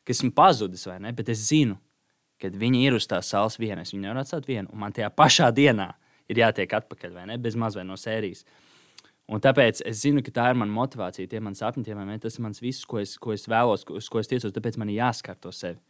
ka 0.07 0.12
esmu 0.12 0.35
pazudis, 0.37 0.85
vai 0.85 0.98
ne? 1.00 1.14
Bet 1.16 1.33
es 1.33 1.46
zinu, 1.48 1.79
ka 2.37 2.52
viņi 2.52 2.85
ir 2.85 2.98
uz 2.98 3.09
tās 3.09 3.33
salas 3.33 3.57
vienas. 3.57 3.94
Viņi 3.94 4.05
nevar 4.05 4.20
atstāt 4.20 4.44
vienu, 4.52 4.68
un 4.68 4.85
man 4.85 4.92
tajā 4.92 5.09
pašā 5.16 5.48
dienā 5.57 5.88
ir 6.29 6.44
jātiek 6.44 6.76
atpakaļ, 6.76 7.16
vai 7.16 7.24
ne? 7.33 7.40
Bez 7.40 7.57
maz 7.57 7.81
vai 7.81 7.87
no 7.88 7.96
sērijas. 7.96 8.44
Un 9.26 9.42
tāpēc 9.42 9.80
es 9.90 10.04
zinu, 10.04 10.22
ka 10.22 10.30
tā 10.30 10.44
ir 10.52 10.58
mana 10.58 10.70
motivācija, 10.70 11.26
tie 11.26 11.40
mani 11.42 11.58
sapņi, 11.58 11.82
tie 11.88 11.96
mani, 11.98 12.18
tas 12.22 12.36
ir 12.38 12.44
mans 12.44 12.62
viss, 12.62 12.84
ko 12.86 13.00
es, 13.02 13.16
ko 13.18 13.32
es 13.34 13.48
vēlos, 13.50 13.82
uz 13.90 14.08
ko 14.12 14.22
es 14.22 14.30
tiecos. 14.30 14.54
Tāpēc 14.54 14.78
man 14.78 14.92
ir 14.92 15.00
jāskārto 15.00 15.50
sevi. 15.54 15.80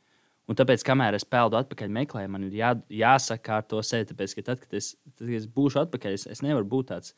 Un 0.48 0.56
tāpēc, 0.56 0.84
kamēr 0.86 1.18
es 1.18 1.26
peldu 1.26 1.58
atpakaļ 1.58 1.90
meklēju, 1.98 2.30
man 2.32 2.46
ir 2.46 2.54
jā, 2.56 2.70
jāsakārto 3.02 3.82
sevi. 3.84 4.08
Tāpēc, 4.12 4.36
ka 4.38 4.46
tad, 4.46 4.62
kad 4.62 4.78
es, 4.78 4.94
tad, 5.10 5.26
kad 5.26 5.34
es 5.36 5.48
būšu 5.52 5.82
atpakaļ, 5.82 6.16
es, 6.16 6.24
es 6.32 6.42
nevaru 6.46 6.68
būt 6.70 6.92
tāds. 6.94 7.12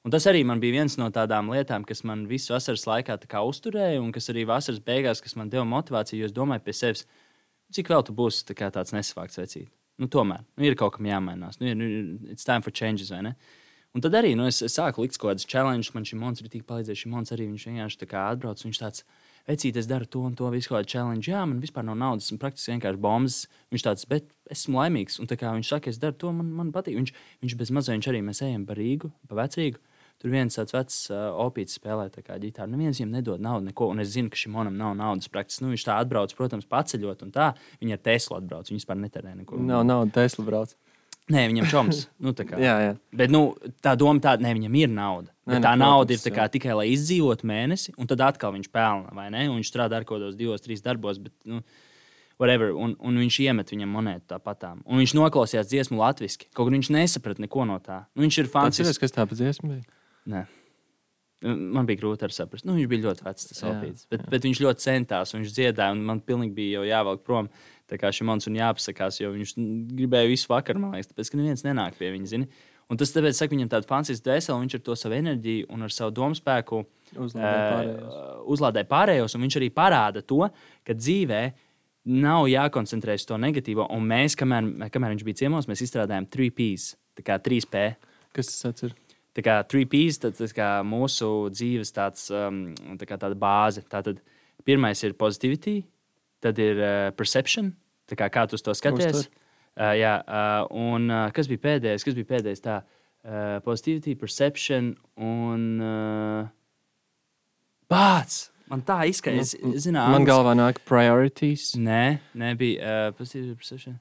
Un 0.00 0.14
tas 0.14 0.24
arī 0.26 0.40
man 0.48 0.62
bija 0.62 0.78
viens 0.78 0.96
no 0.96 1.10
tādām 1.12 1.52
lietām, 1.52 1.84
kas 1.86 2.00
man 2.08 2.24
visu 2.26 2.54
vasaras 2.54 2.86
laikā 2.88 3.18
uzturēja, 3.44 4.00
un 4.00 4.10
kas 4.16 4.30
arī 4.32 4.46
vasaras 4.48 4.80
beigās, 4.80 5.20
kas 5.20 5.36
man 5.36 5.52
deva 5.52 5.66
motivāciju, 5.68 6.22
jo 6.22 6.30
es 6.30 6.34
domāju 6.34 6.64
pie 6.64 6.72
sevis, 6.72 7.04
cik 7.70 7.92
vēl 7.92 8.06
tu 8.08 8.16
būsi 8.16 8.48
tā 8.48 8.72
tāds 8.72 8.96
nesavākts 8.96 9.38
vecīt. 9.38 9.68
Nu, 10.00 10.08
tomēr 10.08 10.40
nu, 10.56 10.64
ir 10.64 10.74
kaut 10.80 10.96
kam 10.96 11.04
jāmainās. 11.04 11.60
Nu, 11.60 11.68
ir, 11.68 11.76
nu, 11.76 11.84
ir- 11.84 12.32
it's 12.32 12.48
time 12.48 12.64
for 12.64 12.72
changes, 12.72 13.12
vai 13.12 13.20
ne? 13.28 13.34
Un 13.90 14.04
tad 14.04 14.14
arī 14.14 14.36
nu, 14.38 14.44
es, 14.46 14.60
es 14.62 14.76
sāku 14.78 15.02
likt 15.02 15.16
kaut 15.18 15.32
kādas 15.32 15.48
challenges. 15.50 15.90
Man 15.96 16.04
šī 16.06 16.18
monēta 16.20 16.44
ir 16.44 16.52
tik 16.52 16.62
palīdzējusi. 16.68 17.02
Šī 17.02 17.10
monēta 17.10 17.34
arī 17.34 17.48
viņš 17.50 17.66
vienkārši 17.66 17.98
tā 17.98 18.06
kā 18.12 18.22
atbrauc. 18.30 18.62
Viņš 18.62 18.78
tāds, 18.78 19.02
vecīt, 19.50 19.80
es 19.80 19.88
daru 19.90 20.06
to 20.06 20.22
un 20.28 20.36
to, 20.38 20.46
visu 20.54 20.70
kādu 20.70 20.86
challenge. 20.92 21.26
Jā, 21.26 21.42
man 21.42 21.58
vispār 21.62 21.86
nav 21.88 21.98
naudas, 21.98 22.28
esmu 22.28 22.38
praktiski 22.42 22.76
vienkārši 22.76 23.02
bombas. 23.02 23.40
Viņš 23.74 23.86
tāds, 23.88 24.06
bet 24.10 24.30
esmu 24.54 24.78
laimīgs. 24.78 25.18
Un 25.18 25.30
tā 25.30 25.38
kā 25.40 25.50
viņš 25.56 25.72
saka, 25.74 25.90
es 25.90 25.98
daru 25.98 26.18
to, 26.22 26.30
man, 26.36 26.52
man 26.60 26.70
patīk. 26.74 27.00
Viņš, 27.00 27.14
viņš 27.42 27.56
bez 27.64 27.72
mazā 27.74 27.96
viņš 27.96 28.10
arī 28.12 28.22
mēs 28.28 28.42
ejam 28.46 28.68
pa 28.68 28.78
Rīgu, 28.78 29.10
pa 29.26 29.40
vecrīgu. 29.42 29.82
Tur 30.20 30.34
viens 30.34 30.52
tāds 30.52 30.74
vecs 30.76 30.96
uh, 31.08 31.30
opīts 31.40 31.78
spēlē 31.78 32.10
tā 32.12 32.20
kā 32.20 32.36
ģitāru. 32.38 32.68
Neviens 32.74 32.98
viņam 33.00 33.14
nedod 33.16 33.40
naudu, 33.40 33.70
neko. 33.70 33.88
Un 33.94 34.02
es 34.04 34.10
zinu, 34.12 34.28
ka 34.30 34.36
šim 34.36 34.52
monam 34.52 34.76
nav 34.76 34.92
naudas 34.98 35.30
praktiski. 35.32 35.64
Nu, 35.64 35.72
viņš 35.72 35.86
tā 35.86 35.96
atbrauc, 35.96 36.34
protams, 36.36 36.68
paceļot 36.68 37.24
un 37.24 37.32
tā. 37.32 37.46
Viņa 37.80 37.96
ar 37.96 38.02
Teslu 38.04 38.36
atbrauc. 38.36 38.68
Viņš 38.68 38.82
vispār 38.82 39.00
netērē 39.00 39.32
neko. 39.38 39.62
Nav 39.64 39.86
naudas, 39.88 40.12
Tesla 40.18 40.44
brauc. 40.44 40.76
Nē, 41.30 41.44
viņam 41.52 41.68
čoms. 41.70 42.06
Nu, 42.18 42.32
tā 42.34 42.46
kā. 42.48 42.58
Jā, 42.66 42.72
jā. 42.82 42.94
Bet 43.14 43.30
nu, 43.30 43.52
tā 43.84 43.92
doma 43.98 44.18
tāda, 44.24 44.42
ne, 44.42 44.54
viņam 44.56 44.78
ir 44.80 44.88
nauda. 44.90 45.30
Nē, 45.46 45.58
nu, 45.58 45.60
tā 45.62 45.74
nauda 45.78 46.08
protams, 46.08 46.16
ir 46.16 46.24
tā 46.24 46.32
kā, 46.34 46.46
tikai 46.50 46.74
lai 46.74 46.88
izdzīvotu 46.94 47.46
mēnesi, 47.46 47.94
un 48.00 48.08
tad 48.10 48.24
atkal 48.26 48.54
viņš 48.56 48.70
pelna. 48.74 49.12
vai 49.14 49.28
ne? 49.30 49.44
Un 49.50 49.60
Viņš 49.60 49.70
strādā 49.70 50.00
ar 50.00 50.06
kaut 50.08 50.18
kādos 50.18 50.34
divos, 50.38 50.64
trīs 50.64 50.82
darbos. 50.82 51.20
Bet, 51.22 51.34
nu, 51.46 51.60
whatever, 52.40 52.72
un, 52.74 52.96
un 52.98 53.20
viņš 53.22 53.38
iemet 53.46 53.70
viņam 53.70 53.94
monētu 53.94 54.26
tāpatām. 54.32 54.80
Un 54.86 55.02
viņš 55.04 55.14
noklausījās 55.20 55.70
dziesmu 55.70 56.00
latviešu. 56.00 56.48
Kaut 56.50 56.70
gan 56.70 56.80
viņš 56.80 56.90
nesaprata 56.96 57.44
neko 57.46 57.66
no 57.68 57.78
tā. 57.84 58.04
Nu, 58.16 58.24
viņš 58.26 58.40
ir 58.42 58.50
fans. 58.50 58.74
Atceries, 58.80 58.98
kas 58.98 59.14
tā 59.14 59.26
pa 59.28 59.38
dziesmu 59.38 59.70
bija? 59.74 59.86
Nē. 60.30 60.46
Man 61.40 61.86
bija 61.88 62.02
grūti 62.02 62.28
saprast. 62.36 62.66
Nu, 62.68 62.74
viņš 62.76 62.88
bija 62.90 63.06
ļoti 63.06 63.24
vecs, 63.24 63.46
tas 63.48 63.62
Jā, 63.62 63.70
opīts. 63.72 64.04
Bet, 64.12 64.26
bet 64.28 64.44
viņš 64.44 64.58
ļoti 64.60 64.84
centās, 64.84 65.30
un 65.32 65.40
viņš 65.40 65.54
dziedāja, 65.56 65.94
un 65.96 66.02
man 66.04 66.20
pilnīgi 66.20 66.52
bija 66.56 66.80
jau 66.80 66.88
jāvelk 66.90 67.22
prom. 67.24 67.48
Tā 67.88 67.96
kā 67.98 68.10
šim 68.14 68.28
monētam 68.28 68.58
jāpasakās, 68.58 69.22
jo 69.22 69.32
viņš 69.32 69.54
gribēja 69.96 70.28
visu 70.30 70.50
vakaru, 70.52 70.82
man 70.82 70.92
liekas, 70.94 71.08
tāpēc, 71.10 71.30
ka 71.32 71.40
neviens 71.40 71.64
nenāk 71.64 71.96
pie 71.98 72.12
viņa. 72.12 72.28
Zini? 72.34 72.50
Un 72.92 73.00
tas 73.00 73.14
tāpēc, 73.14 73.40
ka 73.40 73.54
viņam 73.54 73.72
tāda 73.72 73.88
fantastiska 73.88 74.28
dvēsele, 74.28 74.58
un 74.58 74.66
viņš 74.66 74.76
ar 74.76 74.84
to 74.86 74.96
savu 74.98 75.16
enerģiju 75.16 75.70
un 75.72 75.86
ar 75.86 75.94
savu 75.94 76.14
domu 76.14 76.38
spēku 76.38 76.84
Uzlādē 77.16 77.50
pārējos. 77.72 78.14
uh, 78.20 78.38
uzlādē 78.54 78.84
pārējos, 78.90 79.34
un 79.34 79.46
viņš 79.46 79.58
arī 79.58 79.72
parāda 79.74 80.22
to, 80.22 80.44
ka 80.86 80.94
dzīvē 80.98 81.42
nav 82.20 82.48
jākoncentrējas 82.50 83.24
uz 83.24 83.30
to 83.30 83.38
negatīvo. 83.40 83.88
Un 83.96 84.06
mēs, 84.10 84.36
kamēr, 84.38 84.90
kamēr 84.92 85.16
viņš 85.16 85.26
bija 85.26 85.40
ciemos, 85.44 85.70
mēs 85.70 85.82
izstrādājām 85.86 86.28
3Ps, 86.30 86.94
tā 87.18 87.26
kā 87.26 87.40
3P. 87.42 87.86
Kas 88.36 88.52
tas 88.60 88.86
ir? 88.86 88.94
Tā 89.36 89.44
kā 89.46 89.60
3Ps, 89.62 90.18
tad, 90.24 90.34
tas 90.38 90.54
kā 90.54 90.68
mūsu 90.86 91.28
dzīves 91.54 91.94
tāds, 91.94 92.26
um, 92.34 92.64
tā 92.98 93.06
kā 93.06 93.18
tāda 93.20 93.38
bāze. 93.38 93.84
Tātad 93.86 94.18
pirmais 94.66 95.02
ir 95.06 95.14
positivity, 95.18 95.84
tad 96.42 96.58
ir 96.58 96.80
uh, 96.82 97.10
perception, 97.14 97.70
tā 98.10 98.18
kā, 98.18 98.30
kā 98.32 98.48
tu 98.50 98.58
to 98.58 98.74
skaties. 98.74 99.28
Uh, 99.78 99.94
jā, 99.94 100.16
uh, 100.26 100.66
un 100.74 101.06
uh, 101.12 101.28
kas 101.34 101.46
bija 101.50 101.62
pēdējais? 101.68 102.04
Kas 102.04 102.18
bija 102.18 102.30
pēdējais? 102.32 102.64
Tā, 102.66 102.80
uh, 102.82 103.56
positivity, 103.62 104.16
perception 104.18 104.96
un 105.14 105.66
uh, 105.78 106.50
bāts. 107.90 108.48
Man 108.70 108.82
tā 108.86 109.00
izskatās, 109.10 109.54
es 109.54 109.86
zinu, 109.86 110.02
Man 110.10 110.26
galvā 110.26 110.52
nāk 110.58 110.82
priorities. 110.86 111.72
Nē, 111.78 112.20
nebija 112.38 112.78
uh, 113.10 113.18
positivity, 113.18 113.56
perception. 113.58 113.98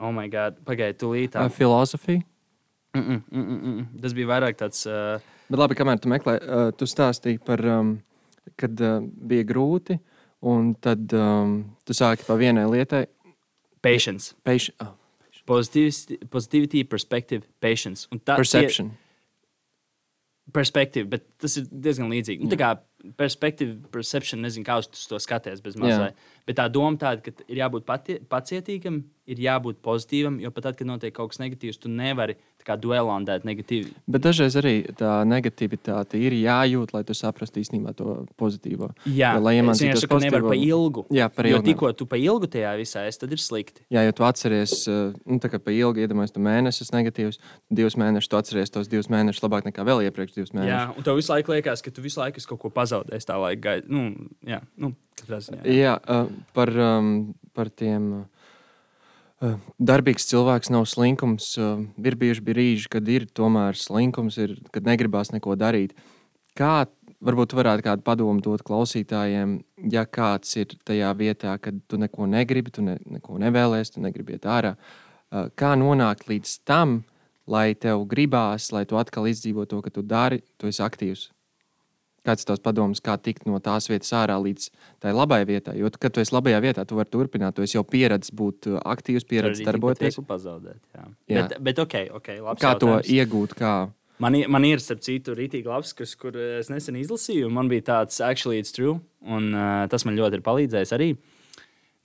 Oh, 0.00 0.10
my 0.12 0.26
God. 0.28 0.58
Pagaidiet, 0.66 0.98
tūlīt. 1.00 1.36
Uh, 1.38 1.52
filozofija. 1.52 2.24
Mm 2.94 3.02
-mm, 3.02 3.22
mm 3.30 3.60
-mm. 3.62 4.00
Tas 4.02 4.14
bija 4.14 4.26
vairāk 4.26 4.56
tāds. 4.56 4.86
Uh, 4.86 5.20
Bet 5.48 5.58
labi, 5.58 5.74
kamēr 5.74 6.00
tu 6.00 6.08
meklē, 6.08 6.34
uh, 6.40 6.72
tu 6.72 6.84
stāstīji 6.84 7.38
par, 7.44 7.66
um, 7.66 8.00
kad 8.56 8.80
uh, 8.80 9.02
bija 9.02 9.44
grūti, 9.44 9.98
un 10.40 10.74
tad 10.74 11.12
um, 11.12 11.76
tu 11.84 11.92
sāki 11.92 12.26
pa 12.26 12.34
vienai 12.34 12.66
lietai. 12.70 13.06
patience, 13.82 14.34
Peiš, 14.42 14.70
oh, 14.80 14.94
positivity, 15.46 16.18
positivity 16.30 16.84
perspective, 16.84 17.42
patience. 17.60 18.08
Un 18.10 18.18
tā, 18.18 18.36
perception. 18.36 18.88
Tie, 18.88 19.04
perspective, 20.52 21.08
bet 21.08 21.24
tas 21.40 21.56
ir 21.56 21.68
diezgan 21.70 22.10
līdzīgi. 22.12 22.44
Nu, 22.44 22.52
tā 22.52 22.58
kā 22.60 22.70
perspective, 23.18 23.76
perception, 23.92 24.42
nezinu, 24.44 24.64
kā 24.66 24.76
uz 24.80 24.88
to 25.08 25.18
skaties. 25.22 25.62
Bet 25.64 26.58
tā 26.58 26.66
doma 26.72 27.00
tāda, 27.00 27.24
ka 27.24 27.32
ir 27.48 27.60
jābūt 27.62 27.86
pati, 27.88 28.18
pacietīgam, 28.28 29.00
ir 29.30 29.40
jābūt 29.40 29.80
pozitīvam, 29.84 30.38
jo 30.42 30.52
pat 30.54 30.68
tad, 30.68 30.78
kad 30.80 30.88
notiek 30.88 31.14
kaut 31.16 31.32
kas 31.32 31.40
negatīvs, 31.40 31.80
tu 31.80 31.92
nevari 31.92 32.36
kā 32.64 32.76
duellandēt 32.80 33.44
negatīvi. 33.44 33.92
Bet 34.08 34.22
dažreiz 34.24 34.54
arī 34.56 34.74
tā 34.96 35.20
negativitāte 35.28 36.18
ir 36.20 36.32
jājūt, 36.32 36.94
lai 36.96 37.02
tu 37.04 37.12
saprastu 37.16 37.60
īstenībā 37.60 37.94
to 37.96 38.26
pozitīvo. 38.40 38.90
Jā, 39.06 39.34
Jo, 39.36 39.42
lai 39.44 39.54
iemācītos 39.60 40.04
saku, 40.06 40.18
nevar 40.22 40.40
pozitīvo- 40.40 40.48
pa 40.48 40.54
ilgu. 40.56 41.04
Jā, 41.12 41.28
par 41.28 41.46
Jo 41.46 41.58
ilgu. 41.58 41.66
tikko 41.68 41.92
tu 41.96 42.06
pa 42.06 42.16
ilgu 42.16 42.46
tajā 42.48 42.72
visā 42.80 43.06
esi, 43.08 43.20
tad 43.20 43.32
ir 43.32 43.38
slikti. 43.38 43.82
Jā, 43.92 44.04
ja 44.04 44.12
tu 44.12 44.24
atceries, 44.24 44.88
uh, 44.88 45.12
nu, 45.26 45.38
tā 45.38 45.50
kā 45.52 45.58
pa 45.62 45.70
ilgi 45.70 46.06
iedomājies, 46.06 46.32
tu 46.32 46.40
mēnesis 46.40 46.90
negatīvs, 46.92 47.38
divus 47.72 47.94
mēnešus, 47.96 48.28
tu 48.28 48.36
atceries 48.36 48.70
tos 48.70 48.88
divus 48.88 49.08
mēnešus 49.08 49.44
labāk 49.44 49.64
nekā 49.68 49.84
vēl 49.84 50.04
iepriekš 50.08 50.34
divus 50.34 50.50
Jā, 50.50 50.60
mēnešus. 50.60 50.96
un 50.96 51.02
tev 51.02 51.16
visu 51.16 51.32
laiku 51.32 51.52
liekas, 51.52 51.82
ka 51.82 51.90
tu 51.90 52.00
visu 52.02 52.20
laiku 52.20 52.40
kaut 52.48 52.60
ko 52.60 52.70
pazaudējis 52.70 53.26
tā 53.28 53.36
laika 53.40 53.60
gaitā. 53.60 53.88
Nu, 53.88 54.28
jā, 54.46 54.60
nu, 54.76 54.94
ziņā. 55.28 55.62
Jā, 55.64 55.98
uh, 56.08 56.28
par, 56.52 56.68
um, 56.78 57.34
par 57.54 57.68
tiem. 57.70 58.12
Uh, 58.12 58.24
darbīgs 59.78 60.28
cilvēks 60.30 60.70
nav 60.72 60.86
slinkums. 60.90 61.52
Uh, 61.58 61.86
ir 61.98 62.16
bijuši 62.20 62.44
brīži, 62.44 62.90
kad 62.92 63.08
ir 63.10 63.26
tomēr 63.26 63.78
slinkums, 63.78 64.38
ir, 64.40 64.56
kad 64.74 64.86
negribās 64.86 65.32
neko 65.34 65.56
darīt. 65.60 65.94
Kā 66.58 66.86
varbūt 67.24 67.50
tu 67.52 67.58
varētu 67.58 67.86
kādu 67.86 68.04
padomu 68.06 68.42
dot 68.44 68.62
klausītājiem, 68.66 69.56
ja 69.90 70.04
kāds 70.06 70.54
ir 70.60 70.76
tajā 70.86 71.10
vietā, 71.18 71.56
kad 71.58 71.80
tu 71.88 71.98
neko 72.00 72.28
negribi, 72.30 72.72
tu 72.74 72.84
ne, 72.84 72.98
neko 73.10 73.40
nevēlies, 73.42 73.94
tu 73.94 74.04
negribi 74.04 74.36
iet 74.36 74.46
ārā. 74.46 74.74
Uh, 74.74 75.50
kā 75.58 75.74
nonākt 75.78 76.28
līdz 76.30 76.58
tam, 76.68 77.02
lai 77.50 77.72
tev 77.74 78.06
gribās, 78.08 78.70
lai 78.72 78.84
tu 78.88 78.98
atkal 79.00 79.28
izdzīvo 79.28 79.66
to, 79.68 79.82
ka 79.84 79.92
tu 79.92 80.04
dari, 80.06 80.42
tu 80.60 80.70
esi 80.70 80.84
aktīvs? 80.84 81.28
Kāds 82.24 82.44
ir 82.44 82.48
tavs 82.48 82.62
padoms, 82.64 83.02
kā 83.04 83.18
tikt 83.20 83.44
no 83.44 83.58
tās 83.60 83.90
vietas 83.90 84.08
ārā 84.16 84.38
līdz 84.40 84.70
tai 85.04 85.12
labai 85.12 85.42
vietai? 85.48 85.74
Jo, 85.76 85.90
kad 85.92 86.14
tu 86.16 86.22
esi 86.22 86.32
labajā 86.32 86.60
vietā, 86.64 86.84
tu 86.88 86.96
vari 86.96 87.10
turpināt. 87.12 87.52
Tu 87.58 87.66
esi 87.66 87.76
jau 87.76 87.82
pieredzējis 87.84 88.32
būt 88.38 88.68
uh, 88.70 88.78
aktīvs, 88.94 89.26
pieredzējis 89.28 89.66
darboties. 89.68 90.16
Pazaudēt. 90.28 90.80
Jā. 90.96 91.04
Jā. 91.28 91.42
Bet, 91.42 91.58
bet 91.68 91.82
ok, 91.84 91.98
ok. 92.16 92.30
Kā 92.62 92.72
to 92.80 92.88
jautājums. 92.94 93.12
iegūt? 93.18 93.54
Kā? 93.60 93.74
Man, 94.24 94.38
ir- 94.38 94.48
man 94.48 94.64
ir, 94.64 94.80
starp 94.80 95.02
citu, 95.04 95.34
rītīgi 95.36 95.68
labs, 95.68 95.92
kas, 95.98 96.14
kur 96.16 96.36
es 96.38 96.70
nesen 96.72 96.96
izlasīju. 96.96 97.48
un 97.50 97.56
Man 97.60 97.68
bija 97.68 97.82
tāds, 97.90 98.20
actually, 98.24 98.58
it's 98.62 98.72
true. 98.72 99.00
Un 99.20 99.50
uh, 99.52 99.84
tas 99.92 100.06
man 100.08 100.16
ļoti 100.16 100.38
ir 100.40 100.44
palīdzējis 100.46 100.94
arī. 100.96 101.10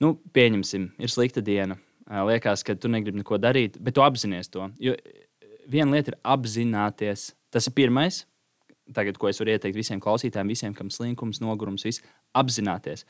Nu, 0.04 0.14
pieņemsim, 0.36 0.90
ir 1.00 1.12
slikta 1.12 1.40
diena. 1.44 1.76
Uh, 2.10 2.24
liekas, 2.28 2.64
ka 2.66 2.74
tu 2.74 2.90
negribi 2.92 3.22
neko 3.22 3.38
darīt, 3.38 3.78
bet 3.80 3.94
tu 3.96 4.02
apzinājies 4.04 4.50
to. 4.50 4.68
Jo 4.82 4.96
eh, 4.98 5.24
viena 5.70 5.94
lieta 5.94 6.12
ir 6.12 6.18
apzināties. 6.26 7.30
Tas 7.54 7.68
ir 7.70 7.74
pirmais, 7.76 8.24
tagad, 8.96 9.18
ko 9.20 9.30
es 9.30 9.40
varu 9.40 9.54
ieteikt 9.54 9.78
visiem 9.78 10.02
klausītājiem, 10.02 10.52
visiem, 10.52 10.76
kam 10.76 10.90
slinkums, 10.92 11.42
nogurums, 11.42 11.86
viss 11.86 12.04
apzināties. 12.36 13.06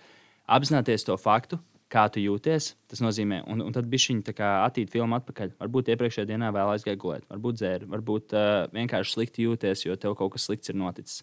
Apzināties 0.51 1.07
to 1.07 1.17
faktu, 1.21 1.61
kā 1.91 2.07
tu 2.13 2.23
jūties. 2.23 2.75
Tas 2.91 3.03
nozīmē, 3.03 3.43
un, 3.51 3.63
un 3.67 3.75
tad 3.75 3.89
bija 3.91 4.07
šī 4.07 4.19
attīstīta 4.23 4.95
filma 4.95 5.21
atpakaļ. 5.21 5.55
Varbūt 5.61 5.91
iepriekšējā 5.95 6.29
dienā 6.31 6.51
vēl 6.55 6.75
aizgāja 6.75 7.01
gulēt, 7.01 7.27
varbūt 7.31 7.61
dzēra, 7.61 7.91
varbūt 7.91 8.37
uh, 8.37 8.51
vienkārši 8.75 9.17
slikti 9.17 9.47
jūties, 9.49 9.87
jo 9.87 9.97
tev 10.01 10.17
kaut 10.19 10.35
kas 10.37 10.47
slikts 10.49 10.73
ir 10.73 10.79
noticis. 10.79 11.23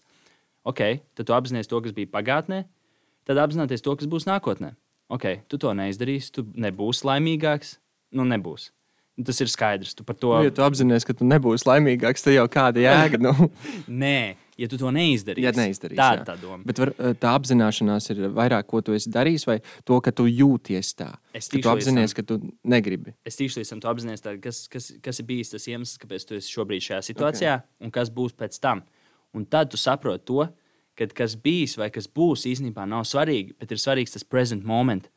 Ok, 0.68 0.82
tad 1.16 1.28
tu 1.28 1.36
apzinājies 1.36 1.70
to, 1.70 1.80
kas 1.84 1.94
bija 1.96 2.10
pagātnē, 2.12 2.64
tad 3.28 3.40
apzināties 3.40 3.84
to, 3.84 3.94
kas 3.96 4.10
būs 4.10 4.28
nākotnē. 4.28 4.74
Ok, 5.08 5.24
tu 5.48 5.56
to 5.60 5.72
neizdarīsi, 5.72 6.32
tu 6.36 6.44
nebūsi 6.60 7.06
laimīgāks. 7.08 7.78
Nu, 8.12 8.26
nebūs. 8.28 8.68
Tas 9.24 9.40
ir 9.42 9.48
skaidrs. 9.50 9.94
Tu 9.96 10.04
par 10.06 10.16
to 10.20 10.34
Nu, 10.36 10.44
ja 10.46 10.52
tu 10.54 10.62
apzinājies, 10.62 11.06
ka 11.08 11.16
tu 11.16 11.26
nebūsi 11.26 11.66
laimīgāks, 11.66 12.22
tad 12.24 12.36
jau 12.36 12.44
kāda 12.52 12.84
jēga. 12.84 13.20
Nu, 13.24 13.32
Nē, 14.02 14.36
ja 14.58 14.68
tu 14.70 14.78
to 14.80 14.90
neizdarīsi. 14.94 15.44
Ja 15.44 15.52
neizdarīsi, 15.54 15.98
tā 15.98 16.08
ir 16.18 16.24
tā 16.26 16.34
doma. 16.40 16.60
Bet 16.66 16.80
var, 16.82 16.92
eh, 16.98 17.14
tā 17.20 17.32
apzināšanās 17.38 18.10
ir 18.12 18.22
vairāk, 18.34 18.66
ko 18.70 18.80
tu 18.84 18.94
esi 18.96 19.10
darījis, 19.14 19.46
vai 19.46 19.58
to, 19.86 20.00
ka 20.04 20.12
tu 20.12 20.26
jūties 20.26 20.92
tā. 20.98 21.10
Es 21.32 21.48
tikšu 21.48 21.62
līdz 21.62 21.72
apzinājies, 21.74 22.14
ka 22.18 22.22
tu 22.26 22.40
negribi. 22.64 23.14
es 23.24 23.38
līdz 23.38 23.68
tam, 23.70 23.80
tu 23.80 23.90
apzinājies, 23.92 24.40
kas, 24.42 24.62
kas, 24.68 24.92
kas 25.02 25.20
ir 25.20 25.26
bijis 25.26 25.54
tas 25.54 25.66
iemesls, 25.70 25.98
kāpēc 26.02 26.26
tu 26.26 26.34
esi 26.34 26.54
šobrīd 26.54 26.82
šajā 26.88 27.02
situācijā, 27.12 27.58
okay. 27.62 27.84
un 27.84 27.90
kas 27.90 28.10
būs 28.10 28.34
pēc 28.34 28.58
tam. 28.60 28.82
Un 29.34 29.44
tad 29.46 29.70
tu 29.70 29.76
saproti 29.76 30.24
to, 30.24 30.48
ka 30.98 31.06
kas 31.06 31.36
bijis 31.36 31.76
vai 31.78 31.90
kas 31.90 32.08
būs 32.08 32.46
īstenībā 32.50 32.86
nav 32.88 33.04
svarīgi, 33.06 33.54
bet 33.58 33.70
ir 33.70 33.78
svarīgs 33.78 34.16
tas 34.16 34.24
present 34.24 34.64
moment, 34.64 35.08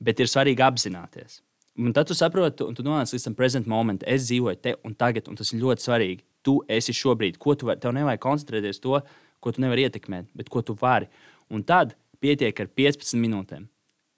bet 0.00 0.20
ir 0.20 0.28
svarīgi 0.28 0.60
apzināties. 0.60 1.40
Un 1.80 1.94
tad 1.96 2.10
tu 2.10 2.14
saproti, 2.14 2.66
un 2.66 2.74
tu 2.74 2.84
nonāc 2.84 3.14
līdz 3.14 3.24
tam 3.24 3.36
present 3.38 3.68
moment. 3.70 4.02
Es 4.04 4.26
dzīvoju 4.26 4.60
te 4.60 4.74
un 4.84 4.94
tagad, 4.98 5.30
un 5.30 5.38
tas 5.38 5.52
ir 5.54 5.62
ļoti 5.62 5.86
svarīgi. 5.86 6.24
Tu 6.46 6.56
esi 6.72 6.94
šobrīd, 6.96 7.36
ko 7.40 7.54
tu 7.58 7.68
vari. 7.68 7.80
Tev 7.82 7.92
nevajag 7.96 8.22
koncentrēties 8.22 8.80
to, 8.80 9.00
ko 9.40 9.52
tu 9.52 9.62
nevari 9.64 9.86
ietekmēt, 9.88 10.30
bet 10.36 10.48
ko 10.52 10.62
tu 10.64 10.76
vari. 10.80 11.10
Un 11.52 11.64
tad 11.66 11.96
pietiek 12.22 12.56
ar 12.62 12.70
15 12.76 13.18
minūtēm. 13.20 13.66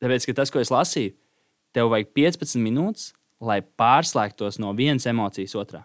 Tāpēc, 0.02 0.26
ka 0.26 0.36
tas, 0.40 0.50
ko 0.50 0.62
es 0.62 0.72
lasīju, 0.74 1.14
tev 1.74 1.90
vajag 1.92 2.10
15 2.18 2.62
minūtes, 2.62 3.12
lai 3.42 3.60
pārslēgtos 3.62 4.60
no 4.62 4.72
vienas 4.78 5.06
emocijas 5.10 5.54
otrā. 5.58 5.84